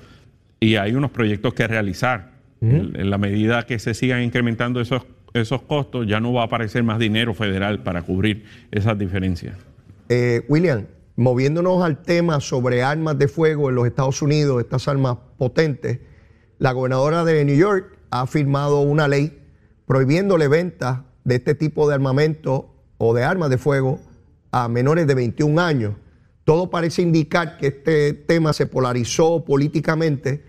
y 0.60 0.76
hay 0.76 0.94
unos 0.94 1.10
proyectos 1.10 1.52
que 1.52 1.66
realizar. 1.66 2.30
En, 2.60 2.92
en 2.94 3.10
la 3.10 3.16
medida 3.16 3.64
que 3.64 3.78
se 3.78 3.94
sigan 3.94 4.22
incrementando 4.22 4.80
esos, 4.80 5.02
esos 5.32 5.62
costos, 5.62 6.06
ya 6.06 6.20
no 6.20 6.32
va 6.32 6.42
a 6.42 6.44
aparecer 6.44 6.82
más 6.82 6.98
dinero 6.98 7.34
federal 7.34 7.82
para 7.82 8.02
cubrir 8.02 8.44
esas 8.70 8.98
diferencias. 8.98 9.56
Eh, 10.08 10.44
William, 10.48 10.86
moviéndonos 11.16 11.82
al 11.84 12.02
tema 12.02 12.40
sobre 12.40 12.82
armas 12.82 13.18
de 13.18 13.28
fuego 13.28 13.68
en 13.68 13.76
los 13.76 13.86
Estados 13.86 14.22
Unidos, 14.22 14.60
estas 14.60 14.88
armas 14.88 15.18
potentes, 15.38 16.00
la 16.58 16.72
gobernadora 16.72 17.24
de 17.24 17.44
New 17.44 17.56
York 17.56 17.96
ha 18.10 18.26
firmado 18.26 18.80
una 18.80 19.08
ley 19.08 19.38
prohibiéndole 19.86 20.48
ventas 20.48 21.00
de 21.24 21.36
este 21.36 21.54
tipo 21.54 21.88
de 21.88 21.94
armamento 21.94 22.74
o 22.98 23.14
de 23.14 23.24
armas 23.24 23.50
de 23.50 23.58
fuego 23.58 24.00
a 24.50 24.68
menores 24.68 25.06
de 25.06 25.14
21 25.14 25.60
años. 25.60 25.94
Todo 26.44 26.70
parece 26.70 27.02
indicar 27.02 27.56
que 27.56 27.68
este 27.68 28.12
tema 28.12 28.52
se 28.52 28.66
polarizó 28.66 29.44
políticamente 29.44 30.42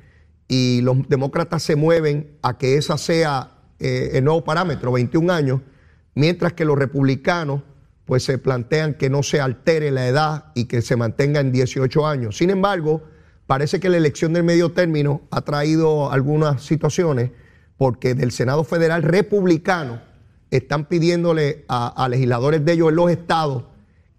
y 0.51 0.81
los 0.81 1.07
demócratas 1.07 1.63
se 1.63 1.77
mueven 1.77 2.37
a 2.41 2.57
que 2.57 2.75
esa 2.75 2.97
sea 2.97 3.51
eh, 3.79 4.09
el 4.15 4.25
nuevo 4.25 4.43
parámetro, 4.43 4.91
21 4.91 5.31
años, 5.31 5.61
mientras 6.13 6.51
que 6.51 6.65
los 6.65 6.77
republicanos 6.77 7.61
pues 8.03 8.25
se 8.25 8.37
plantean 8.37 8.95
que 8.95 9.09
no 9.09 9.23
se 9.23 9.39
altere 9.39 9.91
la 9.91 10.09
edad 10.09 10.51
y 10.53 10.65
que 10.65 10.81
se 10.81 10.97
mantenga 10.97 11.39
en 11.39 11.53
18 11.53 12.05
años. 12.05 12.35
Sin 12.35 12.49
embargo, 12.49 13.01
parece 13.47 13.79
que 13.79 13.87
la 13.87 13.95
elección 13.95 14.33
del 14.33 14.43
medio 14.43 14.73
término 14.73 15.21
ha 15.31 15.39
traído 15.39 16.11
algunas 16.11 16.61
situaciones 16.61 17.31
porque 17.77 18.13
del 18.13 18.33
Senado 18.33 18.65
Federal 18.65 19.03
republicano 19.03 20.01
están 20.49 20.83
pidiéndole 20.83 21.63
a, 21.69 21.87
a 21.87 22.09
legisladores 22.09 22.65
de 22.65 22.73
ellos 22.73 22.89
en 22.89 22.97
los 22.97 23.09
estados 23.09 23.63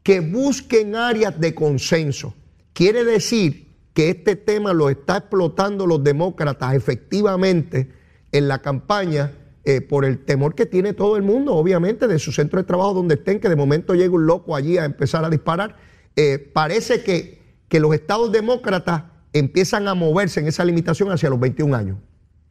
que 0.03 0.21
busquen 0.21 0.97
áreas 0.97 1.39
de 1.39 1.55
consenso. 1.55 2.35
Quiere 2.73 3.05
decir 3.05 3.72
que 3.95 4.09
este 4.11 4.37
tema 4.37 4.73
lo 4.73 4.89
está 4.91 5.19
explotando 5.19 5.87
los 5.87 6.03
demócratas 6.03 6.75
efectivamente 6.75 7.89
en 8.33 8.49
la 8.49 8.61
campaña 8.61 9.33
eh, 9.65 9.81
por 9.81 10.05
el 10.05 10.19
temor 10.19 10.55
que 10.55 10.67
tiene 10.67 10.93
todo 10.93 11.17
el 11.17 11.23
mundo, 11.23 11.55
obviamente, 11.55 12.09
de 12.09 12.19
su 12.19 12.33
centro 12.33 12.59
de 12.61 12.65
trabajo 12.67 12.95
donde 12.95 13.15
estén, 13.15 13.39
que 13.39 13.49
de 13.49 13.57
momento 13.57 13.95
llegue 13.95 14.09
un 14.09 14.27
loco 14.27 14.57
allí 14.57 14.79
a 14.79 14.85
empezar 14.85 15.25
a 15.25 15.31
disparar. 15.31 15.77
Eh, 16.17 16.51
parece 16.53 17.03
que, 17.05 17.39
que 17.69 17.79
los 17.81 17.95
estados 17.95 18.33
demócratas 18.33 19.05
empiezan 19.33 19.87
a 19.89 19.95
moverse 19.95 20.41
en 20.41 20.47
esa 20.49 20.65
limitación 20.65 21.11
hacia 21.13 21.31
los 21.31 21.39
21 21.39 21.77
años. 21.77 21.99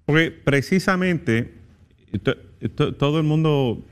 Porque 0.06 0.32
precisamente 0.32 1.54
to- 2.24 2.38
to- 2.76 2.96
todo 2.96 3.18
el 3.20 3.24
mundo 3.26 3.84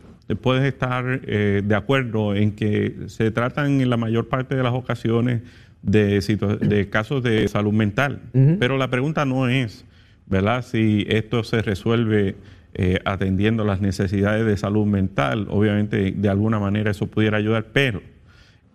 puede 0.42 0.68
estar 0.70 1.22
eh, 1.24 1.62
de 1.66 1.76
acuerdo 1.76 2.36
en 2.36 2.52
que 2.56 2.96
se 3.08 3.32
tratan 3.32 3.82
en 3.82 3.90
la 3.90 3.98
mayor 3.98 4.30
parte 4.30 4.56
de 4.56 4.64
las 4.64 4.74
ocasiones 4.74 5.42
de, 5.82 6.88
casos 6.90 7.24
de 7.24 7.48
salud 7.48 7.74
mental. 7.74 8.22
Pero 8.60 8.78
la 8.78 8.90
pregunta 8.90 9.26
no 9.26 9.48
es, 9.48 9.86
¿verdad? 10.28 10.64
Si 10.64 11.06
esto 11.10 11.44
se 11.44 11.62
resuelve 11.62 12.36
eh, 12.76 13.00
atendiendo 13.06 13.64
las 13.66 13.82
necesidades 13.82 14.46
de 14.46 14.56
salud 14.58 14.86
mental. 14.86 15.48
Obviamente, 15.50 16.12
de 16.16 16.30
alguna 16.30 16.60
manera 16.60 16.92
eso 16.92 17.08
pudiera 17.08 17.38
ayudar, 17.38 17.68
pero 17.74 18.02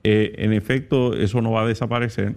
eh, 0.02 0.34
en 0.38 0.52
efecto, 0.52 1.14
eso 1.14 1.40
no 1.40 1.52
va 1.52 1.62
a 1.62 1.66
desaparecer. 1.66 2.34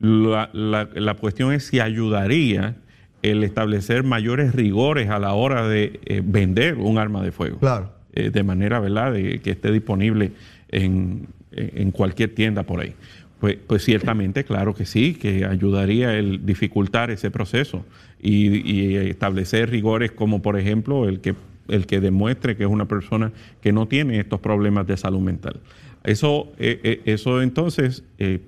La, 0.00 0.50
la- 0.52 0.88
la 0.94 1.14
cuestión 1.14 1.52
es 1.52 1.66
si 1.66 1.80
ayudaría 1.80 2.76
el 3.22 3.42
establecer 3.44 4.04
mayores 4.04 4.54
rigores 4.54 5.08
a 5.10 5.18
la 5.18 5.32
hora 5.34 5.66
de 5.68 6.00
eh, 6.06 6.22
vender 6.24 6.74
un 6.76 6.98
arma 6.98 7.22
de 7.22 7.32
fuego. 7.32 7.58
Claro. 7.58 7.92
Eh, 8.12 8.30
de 8.30 8.42
manera, 8.42 8.80
¿verdad?, 8.80 9.12
de 9.12 9.40
que 9.40 9.50
esté 9.50 9.70
disponible 9.72 10.32
en, 10.70 11.26
en 11.52 11.90
cualquier 11.90 12.34
tienda 12.34 12.62
por 12.64 12.80
ahí. 12.80 12.94
Pues, 13.40 13.56
pues 13.66 13.84
ciertamente, 13.84 14.44
claro 14.44 14.74
que 14.74 14.84
sí, 14.84 15.14
que 15.14 15.44
ayudaría 15.44 16.16
el 16.16 16.44
dificultar 16.44 17.10
ese 17.10 17.30
proceso 17.30 17.84
y, 18.20 18.96
establecer 18.96 19.70
rigores 19.70 20.10
como, 20.10 20.42
por 20.42 20.58
ejemplo, 20.58 21.08
el 21.08 21.20
que, 21.20 21.34
el 21.68 21.86
que 21.86 22.00
demuestre 22.00 22.56
que 22.56 22.64
es 22.64 22.68
una 22.68 22.86
persona 22.86 23.32
que 23.60 23.72
no 23.72 23.86
tiene 23.86 24.18
estos 24.18 24.40
problemas 24.40 24.86
de 24.86 24.96
salud 24.96 25.20
mental. 25.20 25.60
Eso, 26.02 26.52
eh, 26.58 26.80
eh, 26.82 27.02
eso 27.04 27.40
entonces 27.42 28.02
eh, 28.18 28.40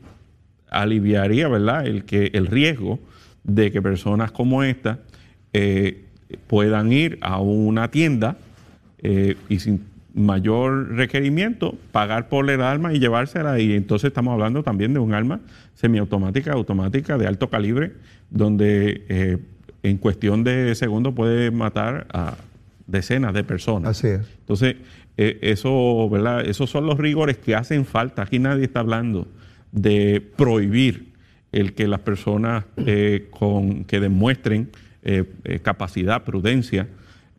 aliviaría, 0.71 1.49
¿verdad?, 1.49 1.87
el, 1.87 2.05
que, 2.05 2.31
el 2.35 2.47
riesgo 2.47 2.99
de 3.45 3.71
que 3.71 3.83
personas 3.83 4.33
como 4.33 4.63
esta 4.63 5.01
eh, 5.53 6.05
puedan 6.47 6.93
ir 6.93 7.19
a 7.21 7.41
una 7.41 7.91
tienda 7.91 8.37
eh, 9.03 9.37
y 9.49 9.59
sin 9.59 9.85
mayor 10.15 10.95
requerimiento 10.95 11.77
pagar 11.93 12.29
por 12.29 12.49
el 12.51 12.63
arma 12.63 12.93
y 12.93 12.99
llevársela 12.99 13.61
y 13.61 13.75
entonces 13.75 14.09
estamos 14.09 14.33
hablando 14.33 14.63
también 14.63 14.93
de 14.93 15.01
un 15.01 15.15
arma 15.15 15.41
semiautomática, 15.75 16.53
automática 16.53 17.17
de 17.17 17.27
alto 17.27 17.49
calibre, 17.49 17.93
donde 18.31 19.05
eh, 19.09 19.39
en 19.83 19.99
cuestión 19.99 20.45
de 20.45 20.75
segundos 20.75 21.15
puede 21.15 21.51
matar 21.51 22.07
a 22.13 22.37
decenas 22.87 23.33
de 23.35 23.45
personas. 23.45 23.91
Así 23.91 24.09
es. 24.09 24.21
Entonces, 24.41 24.77
eh, 25.17 25.39
eso, 25.43 26.09
¿verdad? 26.09 26.47
Esos 26.47 26.71
son 26.71 26.87
los 26.87 26.99
rigores 26.99 27.37
que 27.39 27.55
hacen 27.55 27.85
falta. 27.85 28.23
Aquí 28.23 28.39
nadie 28.39 28.65
está 28.65 28.81
hablando 28.81 29.29
de 29.73 30.21
prohibir 30.37 31.11
el 31.53 31.75
que 31.75 31.87
las 31.87 32.01
personas 32.01 32.65
eh, 32.79 33.29
con, 33.31 33.85
que 33.85 34.01
demuestren 34.01 34.71
eh, 35.03 35.25
capacidad, 35.63 36.25
prudencia, 36.25 36.89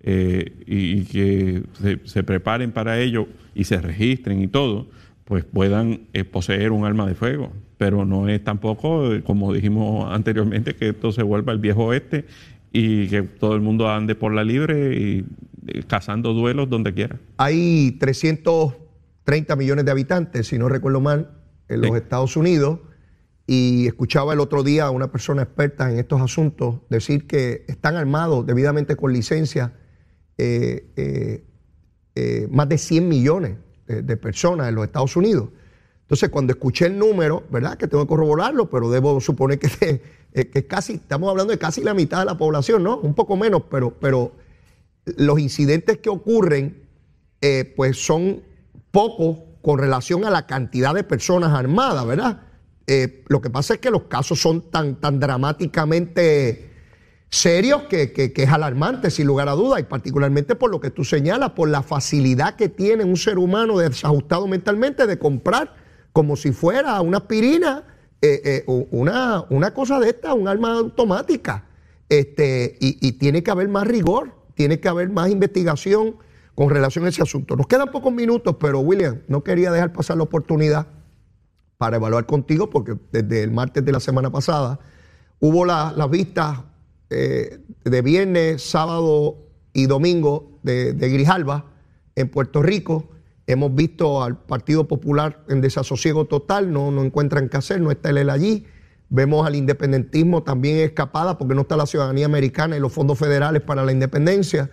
eh, 0.03 0.53
y, 0.65 0.99
y 1.01 1.05
que 1.05 1.63
se, 1.81 1.99
se 2.05 2.23
preparen 2.23 2.71
para 2.71 2.99
ello 2.99 3.27
y 3.55 3.63
se 3.65 3.79
registren 3.81 4.41
y 4.41 4.47
todo, 4.47 4.87
pues 5.25 5.43
puedan 5.45 6.01
eh, 6.13 6.23
poseer 6.23 6.71
un 6.71 6.85
arma 6.85 7.05
de 7.07 7.15
fuego. 7.15 7.51
Pero 7.77 8.05
no 8.05 8.27
es 8.29 8.43
tampoco, 8.43 9.13
eh, 9.13 9.23
como 9.23 9.53
dijimos 9.53 10.11
anteriormente, 10.11 10.75
que 10.75 10.89
esto 10.89 11.11
se 11.11 11.23
vuelva 11.23 11.51
el 11.53 11.59
viejo 11.59 11.85
oeste 11.85 12.25
y 12.71 13.07
que 13.07 13.23
todo 13.23 13.55
el 13.55 13.61
mundo 13.61 13.89
ande 13.89 14.15
por 14.15 14.33
la 14.33 14.43
libre 14.43 14.97
y 14.97 15.25
eh, 15.67 15.83
cazando 15.87 16.33
duelos 16.33 16.69
donde 16.69 16.93
quiera. 16.93 17.17
Hay 17.37 17.91
330 17.99 19.55
millones 19.55 19.85
de 19.85 19.91
habitantes, 19.91 20.47
si 20.47 20.57
no 20.57 20.69
recuerdo 20.69 21.01
mal, 21.01 21.31
en 21.69 21.81
los 21.81 21.91
Sí. 21.91 21.97
Estados 21.97 22.37
Unidos. 22.37 22.79
Y 23.47 23.87
escuchaba 23.87 24.33
el 24.33 24.39
otro 24.39 24.63
día 24.63 24.85
a 24.85 24.91
una 24.91 25.11
persona 25.11 25.41
experta 25.41 25.91
en 25.91 25.97
estos 25.97 26.21
asuntos 26.21 26.75
decir 26.89 27.27
que 27.27 27.65
están 27.67 27.95
armados 27.95 28.45
debidamente 28.45 28.95
con 28.95 29.11
licencia 29.11 29.73
eh, 30.43 30.87
eh, 30.95 31.43
eh, 32.15 32.47
más 32.49 32.67
de 32.67 32.79
100 32.79 33.07
millones 33.07 33.57
de, 33.85 34.17
personas 34.17 34.69
en 34.69 34.73
los 34.73 34.85
Estados 34.85 35.15
Unidos. 35.15 35.49
Entonces, 36.01 36.29
cuando 36.29 36.51
escuché 36.51 36.87
el 36.87 36.97
número, 36.97 37.43
¿verdad? 37.51 37.77
Que 37.77 37.87
tengo 37.87 38.05
que 38.05 38.09
corroborarlo, 38.09 38.67
pero 38.67 38.89
debo 38.89 39.21
suponer 39.21 39.59
que, 39.59 40.01
que 40.51 40.65
casi, 40.65 40.93
estamos 40.93 41.29
hablando 41.29 41.51
de 41.51 41.59
casi 41.59 41.83
la 41.83 41.93
mitad 41.93 42.21
de 42.21 42.25
la 42.25 42.39
población, 42.39 42.81
¿no? 42.81 42.97
Un 42.97 43.13
poco 43.13 43.37
menos, 43.37 43.63
pero, 43.69 43.93
pero 43.99 44.31
los 45.05 45.39
incidentes 45.39 45.99
que 45.99 46.09
ocurren, 46.09 46.87
pues 47.75 48.03
son 48.03 48.41
pocos 48.89 49.37
con 49.61 49.77
relación 49.77 50.25
a 50.25 50.31
la 50.31 50.47
cantidad 50.47 50.95
de 50.95 51.03
personas 51.03 51.53
armadas, 51.53 52.03
¿verdad? 52.07 52.41
Lo 53.27 53.41
que 53.41 53.51
pasa 53.51 53.75
es 53.75 53.79
que 53.79 53.91
los 53.91 54.03
casos 54.03 54.41
son 54.41 54.71
tan, 54.71 54.95
tan 54.95 55.19
dramáticamente 55.19 56.70
serios 57.31 57.83
que, 57.83 58.11
que- 58.11 58.33
es 58.35 58.49
alarmante, 58.49 59.09
sin 59.09 59.25
lugar 59.25 59.47
a 59.49 59.53
dudas, 59.53 59.79
y 59.79 59.83
particularmente 59.83 60.55
por 60.55 60.69
lo 60.69 60.79
que 60.81 60.91
tú 60.91 61.03
señalas, 61.05 61.51
por 61.51 61.69
la 61.69 61.81
facilidad 61.81 62.55
que 62.55 62.67
tiene 62.69 63.05
un 63.05 63.15
ser 63.17 63.37
humano 63.39 63.77
desajustado 63.77 64.47
mentalmente 64.47 65.07
de 65.07 65.17
comprar 65.17 65.73
como 66.13 66.35
si 66.35 66.51
fuera 66.51 66.99
una 67.01 67.19
aspirina, 67.19 67.83
eh, 68.21 68.63
eh, 68.67 68.85
una, 68.91 69.45
una 69.49 69.73
cosa 69.73 69.99
de 69.99 70.09
esta, 70.09 70.33
un 70.33 70.47
arma 70.49 70.73
automática. 70.73 71.65
Este, 72.09 72.77
y, 72.81 72.97
y 73.07 73.13
tiene 73.13 73.41
que 73.41 73.49
haber 73.51 73.69
más 73.69 73.87
rigor, 73.87 74.33
tiene 74.53 74.81
que 74.81 74.89
haber 74.89 75.09
más 75.09 75.29
investigación 75.31 76.17
con 76.53 76.69
relación 76.69 77.05
a 77.05 77.09
ese 77.09 77.21
asunto. 77.23 77.55
Nos 77.55 77.67
quedan 77.67 77.89
pocos 77.91 78.11
minutos, 78.11 78.57
pero 78.59 78.81
William, 78.81 79.21
no 79.29 79.41
quería 79.41 79.71
dejar 79.71 79.93
pasar 79.93 80.17
la 80.17 80.23
oportunidad 80.23 80.87
para 81.77 81.95
evaluar 81.95 82.25
contigo, 82.25 82.69
porque 82.69 82.97
desde 83.13 83.41
el 83.41 83.51
martes 83.51 83.85
de 83.85 83.91
la 83.93 84.01
semana 84.01 84.29
pasada 84.29 84.79
hubo 85.39 85.63
la- 85.65 85.93
las 85.95 86.09
vistas 86.09 86.59
eh, 87.11 87.59
de 87.83 88.01
viernes, 88.01 88.63
sábado 88.63 89.37
y 89.73 89.85
domingo 89.85 90.59
de, 90.63 90.93
de 90.93 91.09
Grijalba 91.09 91.65
en 92.15 92.29
Puerto 92.29 92.61
Rico. 92.61 93.09
Hemos 93.47 93.75
visto 93.75 94.23
al 94.23 94.37
Partido 94.37 94.87
Popular 94.87 95.43
en 95.49 95.61
desasosiego 95.61 96.25
total, 96.25 96.71
no, 96.71 96.89
no 96.89 97.03
encuentran 97.03 97.49
qué 97.49 97.57
hacer, 97.57 97.81
no 97.81 97.91
está 97.91 98.09
el 98.09 98.17
él 98.17 98.29
allí. 98.29 98.65
Vemos 99.09 99.45
al 99.45 99.55
independentismo 99.55 100.43
también 100.43 100.77
escapada 100.77 101.37
porque 101.37 101.53
no 101.53 101.61
está 101.61 101.75
la 101.75 101.85
ciudadanía 101.85 102.27
americana 102.27 102.77
y 102.77 102.79
los 102.79 102.93
fondos 102.93 103.19
federales 103.19 103.61
para 103.61 103.83
la 103.83 103.91
independencia. 103.91 104.69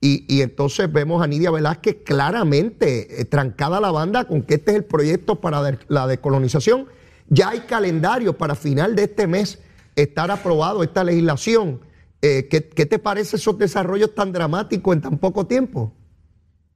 Y, 0.00 0.24
y 0.28 0.42
entonces 0.42 0.92
vemos 0.92 1.22
a 1.22 1.26
Nidia 1.26 1.52
Velázquez 1.52 1.98
claramente 2.04 3.20
eh, 3.20 3.24
trancada 3.24 3.80
la 3.80 3.92
banda 3.92 4.24
con 4.24 4.42
que 4.42 4.54
este 4.54 4.72
es 4.72 4.78
el 4.78 4.84
proyecto 4.84 5.40
para 5.40 5.78
la 5.86 6.06
descolonización. 6.08 6.86
Ya 7.28 7.50
hay 7.50 7.60
calendario 7.60 8.36
para 8.36 8.56
final 8.56 8.96
de 8.96 9.04
este 9.04 9.26
mes 9.26 9.60
estar 9.96 10.30
aprobado 10.30 10.82
esta 10.82 11.02
legislación. 11.02 11.80
Eh, 12.22 12.46
¿qué, 12.48 12.68
qué 12.68 12.86
te 12.86 12.98
parece 12.98 13.36
esos 13.36 13.58
desarrollos 13.58 14.14
tan 14.14 14.32
dramáticos 14.32 14.94
en 14.94 15.02
tan 15.02 15.18
poco 15.18 15.46
tiempo? 15.46 15.92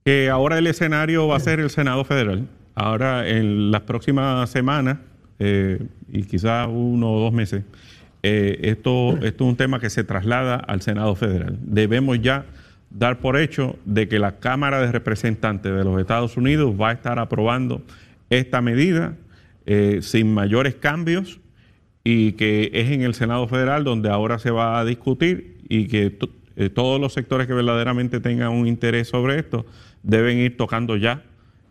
que 0.05 0.31
ahora 0.31 0.59
el 0.59 0.67
escenario 0.67 1.29
va 1.29 1.37
a 1.37 1.41
ser 1.41 1.61
el 1.61 1.71
Senado 1.71 2.05
Federal. 2.05 2.49
Ahora, 2.75 3.29
en 3.29 3.71
las 3.71 3.83
próximas 3.83 4.49
semanas, 4.51 4.99
eh, 5.39 5.87
y 6.09 6.23
quizás 6.23 6.69
uno 6.71 7.13
o 7.13 7.21
dos 7.21 7.33
meses, 7.33 7.65
eh, 8.23 8.59
esto, 8.63 9.19
esto 9.23 9.45
es 9.45 9.51
un 9.51 9.57
tema 9.57 9.81
que 9.81 9.91
se 9.91 10.05
traslada 10.05 10.57
al 10.57 10.83
Senado 10.83 11.15
Federal. 11.15 11.59
Debemos 11.63 12.21
ya 12.21 12.47
dar 12.91 13.21
por 13.21 13.37
hecho 13.37 13.77
de 13.85 14.09
que 14.09 14.19
la 14.19 14.39
Cámara 14.41 14.81
de 14.81 14.91
Representantes 14.91 15.73
de 15.73 15.85
los 15.85 16.01
Estados 16.01 16.37
Unidos 16.37 16.75
va 16.81 16.91
a 16.91 16.93
estar 16.93 17.19
aprobando 17.19 17.83
esta 18.31 18.61
medida 18.61 19.17
sin 20.01 20.35
mayores 20.35 20.75
cambios 20.75 21.39
y 22.05 22.33
que 22.33 22.71
es 22.73 22.91
en 22.91 23.03
el 23.03 23.15
Senado 23.15 23.47
Federal 23.49 23.85
donde 23.85 24.09
ahora 24.11 24.39
se 24.39 24.51
va 24.51 24.79
a 24.81 24.85
discutir 24.85 25.59
y 25.69 25.87
que 25.87 26.17
eh, 26.57 26.69
todos 26.71 27.01
los 27.01 27.13
sectores 27.13 27.47
que 27.47 27.53
verdaderamente 27.55 28.21
tengan 28.21 28.51
un 28.53 28.67
interés 28.67 29.09
sobre 29.09 29.39
esto 29.39 29.67
deben 30.03 30.39
ir 30.39 30.57
tocando 30.57 30.97
ya 30.97 31.23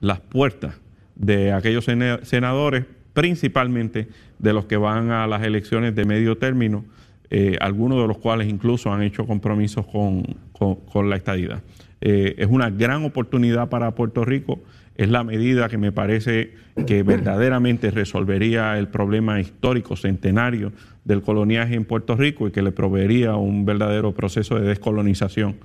las 0.01 0.19
puertas 0.19 0.79
de 1.15 1.51
aquellos 1.51 1.85
sena- 1.85 2.19
senadores, 2.23 2.85
principalmente 3.13 4.07
de 4.37 4.53
los 4.53 4.65
que 4.65 4.77
van 4.77 5.11
a 5.11 5.27
las 5.27 5.43
elecciones 5.43 5.93
de 5.95 6.05
medio 6.05 6.37
término, 6.37 6.85
eh, 7.29 7.57
algunos 7.59 7.99
de 8.01 8.07
los 8.07 8.17
cuales 8.17 8.47
incluso 8.47 8.91
han 8.93 9.01
hecho 9.01 9.25
compromisos 9.25 9.85
con, 9.85 10.23
con- 10.53 10.75
con 10.75 11.09
la 11.09 11.15
estadidad. 11.17 11.61
Eh, 12.01 12.35
es 12.37 12.47
una 12.47 12.69
gran 12.69 13.03
oportunidad 13.03 13.67
para 13.69 13.93
Puerto 13.95 14.23
Rico, 14.23 14.59
es 15.01 15.09
la 15.09 15.23
medida 15.23 15.69
que 15.69 15.77
me 15.77 15.91
parece 15.91 16.53
que 16.85 17.03
verdaderamente 17.03 17.89
resolvería 17.91 18.77
el 18.77 18.87
problema 18.89 19.39
histórico 19.39 19.95
centenario 19.95 20.71
del 21.05 21.21
coloniaje 21.21 21.75
en 21.75 21.85
Puerto 21.85 22.15
Rico 22.15 22.47
y 22.47 22.51
que 22.51 22.61
le 22.61 22.71
proveería 22.71 23.35
un 23.35 23.65
verdadero 23.65 24.13
proceso 24.13 24.59
de 24.59 24.67
descolonización 24.67 25.55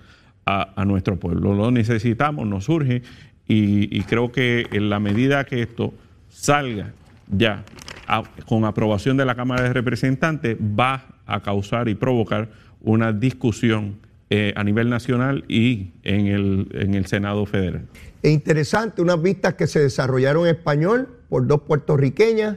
a, 0.47 0.73
a 0.81 0.85
nuestro 0.85 1.17
pueblo. 1.17 1.53
Lo 1.55 1.71
necesitamos, 1.71 2.47
nos 2.47 2.65
surge 2.65 3.03
y, 3.49 3.95
y 3.97 4.03
creo 4.03 4.31
que 4.31 4.67
en 4.73 4.89
la 4.89 5.01
medida 5.01 5.45
que 5.45 5.63
esto 5.63 5.93
salga 6.29 6.93
ya 7.29 7.65
a- 8.07 8.23
con 8.47 8.65
aprobación 8.65 9.17
de 9.17 9.25
la 9.25 9.35
Cámara 9.35 9.63
de 9.65 9.73
Representantes 9.73 10.57
va 10.59 11.07
a 11.27 11.41
causar 11.43 11.89
y 11.89 11.95
provocar 11.95 12.49
una 12.81 13.13
discusión 13.13 13.97
eh, 14.31 14.53
a 14.57 14.63
nivel 14.65 14.89
nacional 14.91 15.45
y 15.49 15.89
en 16.03 16.27
el, 16.27 16.69
en 16.73 16.95
el 16.95 17.07
Senado 17.07 17.47
federal. 17.47 17.83
Es 18.25 18.33
interesante, 18.33 19.03
unas 19.03 19.21
vistas 19.21 19.53
que 19.53 19.67
se 19.67 19.81
desarrollaron 19.81 20.47
en 20.49 20.55
español 20.57 21.09
por 21.29 21.47
dos 21.47 21.61
puertorriqueñas, 21.61 22.57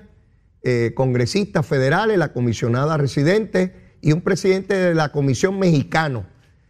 eh, 0.63 0.93
congresistas 0.95 1.65
federales, 1.65 2.18
la 2.18 2.32
comisionada 2.32 2.95
residente 2.95 3.76
y 4.01 4.13
un 4.13 4.22
presidente 4.22 4.74
de 4.76 4.95
la 4.95 5.09
comisión 5.11 5.59
mexicano. 5.59 6.26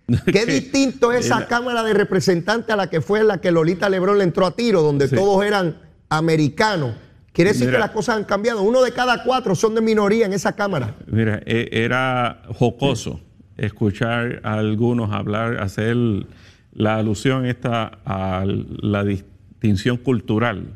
Qué 0.33 0.47
distinto 0.47 1.11
es 1.11 1.27
esa 1.27 1.45
Cámara 1.45 1.83
de 1.83 1.93
Representantes 1.93 2.71
a 2.71 2.75
la 2.75 2.89
que 2.89 2.99
fue 3.01 3.23
la 3.23 3.39
que 3.39 3.51
Lolita 3.51 3.87
Lebrón 3.87 4.17
le 4.17 4.23
entró 4.23 4.47
a 4.47 4.55
tiro, 4.55 4.81
donde 4.81 5.07
Sí. 5.07 5.15
todos 5.15 5.45
eran 5.45 5.77
americanos. 6.09 6.95
Quiere 7.33 7.51
decir 7.51 7.67
Mira. 7.67 7.77
que 7.77 7.81
las 7.81 7.91
cosas 7.91 8.15
han 8.17 8.23
cambiado. 8.23 8.63
Uno 8.63 8.81
de 8.81 8.93
cada 8.93 9.23
cuatro 9.23 9.53
son 9.53 9.75
de 9.75 9.81
minoría 9.81 10.25
en 10.25 10.33
esa 10.33 10.53
Cámara. 10.55 10.95
Mira, 11.05 11.39
e- 11.45 11.69
era 11.71 12.41
jocoso 12.55 13.19
escuchar 13.57 14.39
a 14.43 14.53
algunos 14.53 15.11
hablar, 15.13 15.59
hacer 15.61 15.95
la 16.77 16.95
alusión 16.97 17.45
esta 17.45 17.99
a 18.05 18.45
la 18.45 19.03
distinción 19.03 19.97
cultural, 19.97 20.67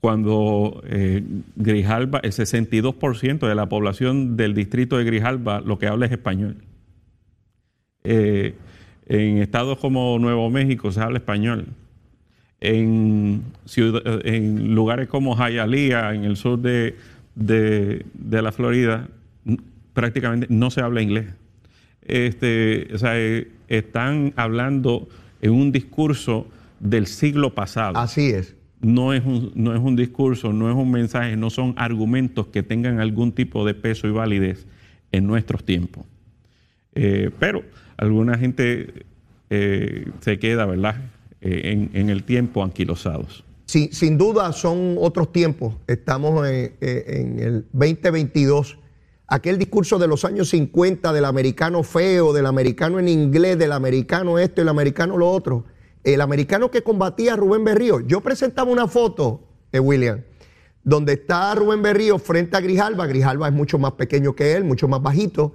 cuando 0.00 0.82
eh, 0.86 1.22
Grijalba, 1.56 2.20
el 2.22 2.32
62% 2.32 3.46
de 3.48 3.54
la 3.54 3.68
población 3.68 4.36
del 4.36 4.54
distrito 4.54 4.96
de 4.96 5.04
Grijalba 5.04 5.60
lo 5.60 5.78
que 5.78 5.86
habla 5.88 6.06
es 6.06 6.12
español. 6.12 6.56
Eh, 8.04 8.54
en 9.06 9.38
estados 9.38 9.78
como 9.78 10.18
Nuevo 10.18 10.48
México 10.50 10.92
se 10.92 11.00
habla 11.00 11.18
español. 11.18 11.66
En, 12.60 13.42
lugares 14.74 15.08
como 15.08 15.36
Hialeah, 15.36 16.14
en 16.14 16.24
el 16.24 16.36
sur 16.36 16.58
de, 16.58 16.96
de- 17.34 18.06
de 18.14 18.42
la 18.42 18.52
Florida, 18.52 19.08
prácticamente 19.92 20.46
no 20.48 20.70
se 20.70 20.80
habla 20.80 21.02
inglés. 21.02 21.26
Este, 22.02 22.88
o 22.94 22.98
sea, 22.98 23.18
eh, 23.18 23.48
están 23.68 24.32
hablando 24.36 25.08
en 25.44 25.52
un 25.52 25.70
discurso 25.72 26.46
del 26.80 27.06
siglo 27.06 27.54
pasado 27.54 27.98
Así 27.98 28.30
es. 28.30 28.54
no 28.80 29.12
es, 29.12 29.24
un, 29.24 29.52
no 29.54 29.74
es 29.74 29.80
un 29.80 29.94
discurso, 29.94 30.52
no 30.52 30.70
es 30.70 30.76
un 30.76 30.90
mensaje, 30.90 31.36
no 31.36 31.50
son 31.50 31.74
argumentos 31.76 32.46
que 32.48 32.62
tengan 32.62 32.98
algún 32.98 33.32
tipo 33.32 33.64
de 33.66 33.74
peso 33.74 34.08
y 34.08 34.10
validez 34.10 34.66
en 35.12 35.26
nuestros 35.26 35.62
tiempos. 35.64 36.04
Eh, 36.94 37.30
pero 37.38 37.62
alguna 37.98 38.38
gente 38.38 39.04
eh, 39.50 40.06
se 40.20 40.38
queda, 40.38 40.66
¿verdad?, 40.66 40.96
Eh, 41.46 41.72
en, 41.72 41.90
en 41.92 42.08
el 42.08 42.22
tiempo 42.22 42.64
anquilosados. 42.64 43.44
Sin, 43.66 43.92
sin 43.92 44.16
duda 44.16 44.50
son 44.54 44.96
otros 44.98 45.30
tiempos. 45.30 45.74
Estamos 45.86 46.48
en, 46.48 46.72
en 46.80 47.38
el 47.38 47.66
2022. 47.72 48.78
Aquel 49.34 49.58
discurso 49.58 49.98
de 49.98 50.06
los 50.06 50.24
años 50.24 50.50
50 50.50 51.12
del 51.12 51.24
americano 51.24 51.82
feo, 51.82 52.32
del 52.32 52.46
americano 52.46 53.00
en 53.00 53.08
inglés, 53.08 53.58
del 53.58 53.72
americano 53.72 54.38
esto 54.38 54.62
el 54.62 54.68
americano 54.68 55.16
lo 55.16 55.28
otro. 55.28 55.64
El 56.04 56.20
americano 56.20 56.70
que 56.70 56.84
combatía 56.84 57.32
a 57.32 57.36
Rubén 57.36 57.64
Berrío. 57.64 57.98
Yo 57.98 58.20
presentaba 58.20 58.70
una 58.70 58.86
foto, 58.86 59.42
eh, 59.72 59.80
William, 59.80 60.22
donde 60.84 61.14
está 61.14 61.52
Rubén 61.56 61.82
Berrío 61.82 62.20
frente 62.20 62.56
a 62.56 62.60
Grijalba. 62.60 63.08
Grijalba 63.08 63.48
es 63.48 63.52
mucho 63.52 63.76
más 63.76 63.94
pequeño 63.94 64.36
que 64.36 64.52
él, 64.52 64.62
mucho 64.62 64.86
más 64.86 65.02
bajito. 65.02 65.54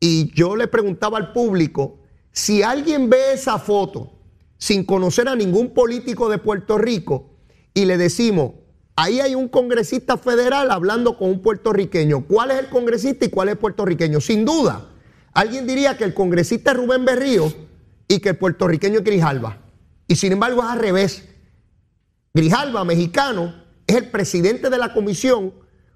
Y 0.00 0.34
yo 0.34 0.56
le 0.56 0.66
preguntaba 0.66 1.16
al 1.16 1.32
público, 1.32 2.00
si 2.32 2.64
alguien 2.64 3.08
ve 3.08 3.34
esa 3.34 3.60
foto 3.60 4.10
sin 4.58 4.82
conocer 4.82 5.28
a 5.28 5.36
ningún 5.36 5.72
político 5.72 6.28
de 6.28 6.38
Puerto 6.38 6.78
Rico 6.78 7.30
y 7.74 7.84
le 7.84 7.96
decimos, 7.96 8.54
ahí 8.96 9.20
hay 9.20 9.34
un 9.34 9.48
congresista 9.48 10.16
federal 10.16 10.70
hablando 10.70 11.16
con 11.16 11.30
un 11.30 11.42
puertorriqueño, 11.42 12.24
¿cuál 12.26 12.50
es 12.50 12.58
el 12.58 12.68
congresista 12.68 13.24
y 13.24 13.30
cuál 13.30 13.48
es 13.48 13.52
el 13.52 13.58
puertorriqueño? 13.58 14.20
Sin 14.20 14.44
duda, 14.44 14.88
alguien 15.32 15.66
diría 15.66 15.96
que 15.96 16.04
el 16.04 16.14
congresista 16.14 16.72
es 16.72 16.76
Rubén 16.76 17.04
Berrío 17.04 17.52
y 18.08 18.20
que 18.20 18.30
el 18.30 18.36
puertorriqueño 18.36 18.98
es 18.98 19.04
Grijalba. 19.04 19.58
Y 20.06 20.16
sin 20.16 20.32
embargo 20.32 20.62
es 20.62 20.68
al 20.68 20.78
revés. 20.78 21.24
Grijalba, 22.34 22.84
mexicano, 22.84 23.54
es 23.86 23.96
el 23.96 24.10
presidente 24.10 24.70
de 24.70 24.78
la 24.78 24.92
comisión 24.92 25.52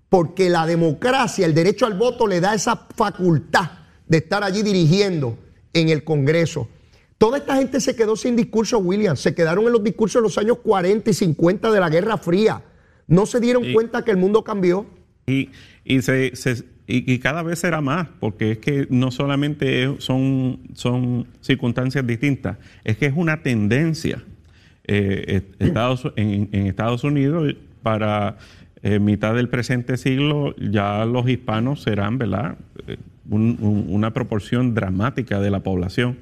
porque 0.08 0.48
la 0.48 0.66
democracia, 0.66 1.44
el 1.44 1.54
derecho 1.54 1.86
al 1.86 1.94
voto 1.94 2.26
le 2.26 2.40
da 2.40 2.54
esa 2.54 2.86
facultad 2.96 3.70
de 4.06 4.18
estar 4.18 4.42
allí 4.42 4.62
dirigiendo 4.62 5.36
en 5.72 5.90
el 5.90 6.04
Congreso. 6.04 6.68
Toda 7.18 7.38
esta 7.38 7.56
gente 7.56 7.80
se 7.80 7.96
quedó 7.96 8.16
sin 8.16 8.36
discurso, 8.36 8.78
William. 8.78 9.16
Se 9.16 9.34
quedaron 9.34 9.66
en 9.66 9.72
los 9.72 9.82
discursos 9.82 10.22
de 10.22 10.28
los 10.28 10.38
años 10.38 10.58
40 10.62 11.10
y 11.10 11.14
50 11.14 11.70
de 11.70 11.80
la 11.80 11.90
Guerra 11.90 12.16
Fría. 12.16 12.62
No 13.08 13.26
se 13.26 13.40
dieron 13.40 13.72
cuenta 13.72 14.04
que 14.04 14.12
el 14.12 14.16
mundo 14.18 14.44
cambió. 14.44 14.86
Y, 15.26 15.50
y, 15.84 16.00
se, 16.02 16.36
se- 16.36 16.64
y- 16.86 17.12
y 17.12 17.18
cada 17.18 17.42
vez 17.42 17.58
será 17.58 17.80
más, 17.80 18.06
porque 18.20 18.52
es 18.52 18.58
que 18.58 18.86
no 18.90 19.10
solamente 19.10 19.94
son, 19.98 20.60
son 20.74 21.26
circunstancias 21.40 22.06
distintas, 22.06 22.56
es 22.84 22.96
que 22.96 23.06
es 23.06 23.12
una 23.16 23.42
tendencia. 23.42 24.22
Eh, 24.84 25.42
Estados, 25.58 26.10
en, 26.16 26.48
en 26.52 26.66
Estados 26.66 27.02
Unidos, 27.04 27.54
para 27.82 28.38
eh, 28.82 28.98
mitad 29.00 29.34
del 29.34 29.48
presente 29.48 29.96
siglo, 29.96 30.54
ya 30.56 31.04
los 31.04 31.28
hispanos 31.28 31.82
serán, 31.82 32.16
¿verdad? 32.18 32.56
Eh, 32.86 32.96
un- 33.28 33.58
un- 33.60 33.86
una 33.88 34.12
proporción 34.14 34.74
dramática 34.74 35.40
de 35.40 35.50
la 35.50 35.60
población. 35.60 36.16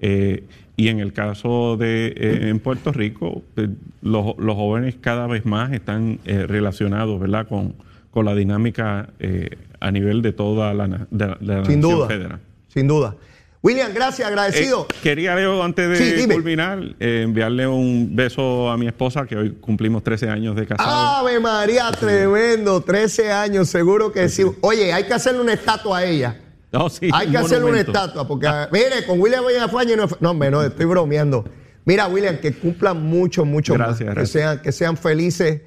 Eh, 0.00 0.44
y 0.76 0.88
en 0.88 1.00
el 1.00 1.12
caso 1.12 1.76
de 1.76 2.08
eh, 2.16 2.48
en 2.48 2.58
Puerto 2.60 2.92
Rico, 2.92 3.42
eh, 3.56 3.68
los, 4.02 4.36
los 4.38 4.54
jóvenes 4.56 4.94
cada 5.00 5.26
vez 5.26 5.44
más 5.46 5.72
están 5.72 6.18
eh, 6.24 6.46
relacionados, 6.46 7.20
¿verdad? 7.20 7.46
Con, 7.48 7.74
con 8.10 8.24
la 8.24 8.34
dinámica 8.34 9.10
eh, 9.18 9.50
a 9.80 9.90
nivel 9.90 10.22
de 10.22 10.32
toda 10.32 10.72
la, 10.74 10.88
de, 10.88 11.26
la- 11.26 11.36
de 11.40 11.54
la 11.56 11.64
Sin 11.64 11.80
nación 11.80 11.80
duda. 11.80 12.06
federal. 12.08 12.40
Sin 12.68 12.86
duda. 12.88 13.16
William, 13.62 13.92
gracias, 13.92 14.26
agradecido. 14.26 14.86
Eh, 14.90 14.94
quería, 15.02 15.34
Leo, 15.34 15.62
antes 15.62 15.86
de 15.98 16.22
Sí, 16.22 16.26
culminar, 16.28 16.80
enviarle 16.98 17.66
un 17.66 18.16
beso 18.16 18.70
a 18.70 18.78
mi 18.78 18.86
esposa, 18.86 19.26
que 19.26 19.36
hoy 19.36 19.50
cumplimos 19.60 20.02
13 20.02 20.30
años 20.30 20.56
de 20.56 20.66
casado. 20.66 20.90
Ave 21.18 21.38
María, 21.40 21.90
tremendo. 21.92 22.80
13 22.80 23.30
años, 23.30 23.68
seguro 23.68 24.12
que 24.12 24.30
sí. 24.30 24.44
Oye, 24.62 24.94
hay 24.94 25.04
que 25.04 25.12
hacerle 25.12 25.42
una 25.42 25.52
estatua 25.52 25.98
a 25.98 26.04
ella. 26.06 26.36
No, 26.72 26.88
sí, 26.88 27.10
Hay 27.12 27.26
un 27.26 27.32
que 27.32 27.38
hacerle 27.38 27.70
una 27.70 27.80
estatua, 27.80 28.26
porque 28.26 28.48
mire, 28.70 29.04
con 29.06 29.20
William 29.20 29.44
Villafañe 29.46 29.96
no, 29.96 30.06
no, 30.20 30.34
no, 30.34 30.62
estoy 30.62 30.86
bromeando. 30.86 31.44
Mira, 31.84 32.06
William, 32.06 32.38
que 32.38 32.52
cumplan 32.52 33.02
mucho, 33.02 33.44
mucho 33.44 33.74
más. 33.74 33.98
Gracias, 33.98 34.08
Que 34.08 34.14
gracias. 34.14 34.30
sean, 34.30 34.62
que 34.62 34.72
sean 34.72 34.96
felices 34.96 35.62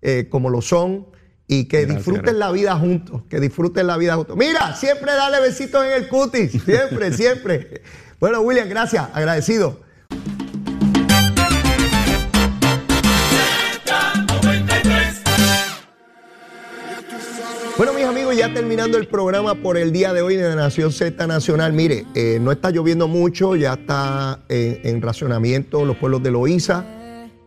eh, 0.00 0.28
como 0.30 0.48
lo 0.48 0.62
son 0.62 1.06
y 1.48 1.64
que 1.64 1.82
Gracias, 1.82 2.04
disfruten 2.04 2.38
la 2.38 2.50
vida 2.52 2.76
juntos. 2.76 3.22
Que 3.28 3.40
disfruten 3.40 3.86
la 3.86 3.96
vida 3.96 4.16
juntos. 4.16 4.36
Mira, 4.36 4.74
siempre 4.74 5.12
dale 5.12 5.40
besitos 5.40 5.84
en 5.84 5.92
el 5.92 6.08
cutis. 6.08 6.52
Siempre, 6.64 7.12
siempre. 7.12 7.82
Bueno, 8.18 8.40
William, 8.40 8.68
gracias, 8.68 9.08
agradecido. 9.12 9.80
Terminando 18.52 18.98
el 18.98 19.08
programa 19.08 19.54
por 19.54 19.76
el 19.76 19.92
día 19.92 20.12
de 20.12 20.22
hoy 20.22 20.36
de 20.36 20.54
Nación 20.54 20.92
Z 20.92 21.26
Nacional. 21.26 21.72
Mire, 21.72 22.04
eh, 22.14 22.38
no 22.40 22.52
está 22.52 22.70
lloviendo 22.70 23.08
mucho, 23.08 23.56
ya 23.56 23.74
está 23.74 24.40
en, 24.48 24.80
en 24.84 25.02
racionamiento 25.02 25.84
los 25.84 25.96
pueblos 25.96 26.22
de 26.22 26.30
Loíza, 26.30 26.84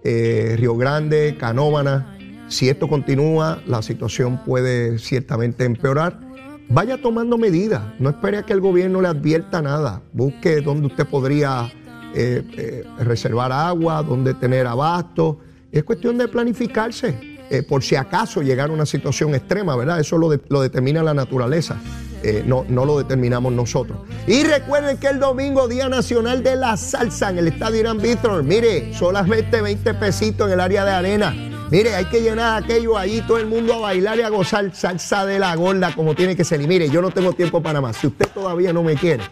eh, 0.04 0.56
Río 0.58 0.76
Grande, 0.76 1.38
Canóvana. 1.40 2.18
Si 2.48 2.70
esto 2.70 2.88
continúa, 2.88 3.62
la 3.66 3.82
situación 3.82 4.44
puede 4.44 4.98
ciertamente 5.00 5.66
empeorar. 5.66 6.20
Vaya 6.68 7.02
tomando 7.02 7.38
medidas, 7.38 7.82
no 8.00 8.10
espere 8.10 8.38
a 8.38 8.44
que 8.44 8.54
el 8.54 8.60
gobierno 8.60 9.02
le 9.02 9.08
advierta 9.08 9.62
nada. 9.62 10.02
Busque 10.12 10.62
dónde 10.62 10.88
usted 10.88 11.06
podría 11.08 11.72
eh, 12.14 12.44
eh, 12.58 12.84
reservar 13.00 13.52
agua, 13.52 14.04
dónde 14.04 14.34
tener 14.34 14.68
abasto. 14.68 15.40
Es 15.72 15.84
cuestión 15.84 16.18
de 16.18 16.28
planificarse. 16.28 17.29
Eh, 17.50 17.64
por 17.64 17.84
si 17.84 17.96
acaso 17.96 18.42
llegara 18.42 18.72
una 18.72 18.86
situación 18.86 19.34
extrema, 19.34 19.76
¿verdad? 19.76 20.00
Eso 20.00 20.18
lo, 20.18 20.30
lo 20.50 20.62
determina 20.62 21.02
la 21.02 21.14
naturaleza, 21.14 21.78
eh, 22.22 22.44
no, 22.46 22.66
no 22.68 22.86
lo 22.86 22.98
determinamos 22.98 23.54
nosotros. 23.54 24.00
Y 24.28 24.44
recuerden 24.44 24.98
que 24.98 25.08
el 25.08 25.20
domingo, 25.20 25.68
Día 25.68 25.90
Nacional 25.90 26.44
de 26.44 26.56
la 26.56 26.78
Salsa 26.78 27.30
en 27.30 27.40
el 27.40 27.48
Estadio 27.48 27.80
Irán 27.80 28.00
Víctor, 28.00 28.44
mire, 28.44 28.94
solamente 28.94 29.62
20 29.62 29.94
pesitos 29.96 30.48
en 30.48 30.54
el 30.54 30.60
área 30.60 30.86
de 30.86 30.92
arena. 30.92 31.34
Mire, 31.72 31.96
hay 31.96 32.06
que 32.06 32.22
llenar 32.22 32.64
aquello 32.64 32.98
ahí, 32.98 33.22
todo 33.22 33.38
el 33.38 33.46
mundo 33.46 33.76
a 33.76 33.80
bailar 33.80 34.18
y 34.18 34.22
a 34.24 34.30
gozar 34.30 34.74
salsa 34.76 35.26
de 35.26 35.40
la 35.40 35.56
gorda 35.56 35.94
como 35.96 36.16
tiene 36.16 36.36
que 36.36 36.44
ser. 36.44 36.62
Y 36.62 36.68
mire, 36.68 36.90
yo 36.90 37.02
no 37.02 37.12
tengo 37.12 37.34
tiempo 37.34 37.62
para 37.62 37.80
más. 37.80 37.98
Si 37.98 38.08
usted 38.08 38.28
todavía 38.28 38.74
no 38.74 38.84
me 38.84 38.96
quiere, 38.96 39.24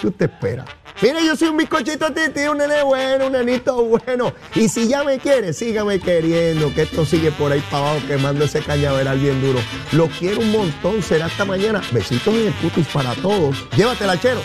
¿qué 0.00 0.08
usted 0.08 0.30
espera? 0.30 0.64
Mire, 1.00 1.24
yo 1.24 1.34
soy 1.36 1.48
un 1.48 1.56
bizcochito 1.56 2.12
titi, 2.12 2.40
un 2.42 2.58
nene 2.58 2.82
bueno, 2.82 3.26
un 3.26 3.32
nenito 3.32 3.84
bueno. 3.84 4.32
Y 4.54 4.68
si 4.68 4.88
ya 4.88 5.02
me 5.02 5.18
quiere, 5.18 5.52
sígame 5.52 5.98
queriendo, 5.98 6.72
que 6.74 6.82
esto 6.82 7.04
sigue 7.04 7.32
por 7.32 7.50
ahí 7.50 7.62
para 7.70 7.90
abajo 7.90 8.06
quemando 8.06 8.44
ese 8.44 8.60
cañaveral 8.60 9.18
bien 9.18 9.40
duro. 9.40 9.60
Lo 9.92 10.08
quiero 10.08 10.40
un 10.40 10.52
montón, 10.52 11.02
será 11.02 11.26
hasta 11.26 11.44
mañana. 11.44 11.82
Besitos 11.92 12.34
en 12.34 12.48
el 12.48 12.54
cutis 12.54 12.86
para 12.88 13.14
todos. 13.14 13.56
Llévatela, 13.76 14.20
chero. 14.20 14.42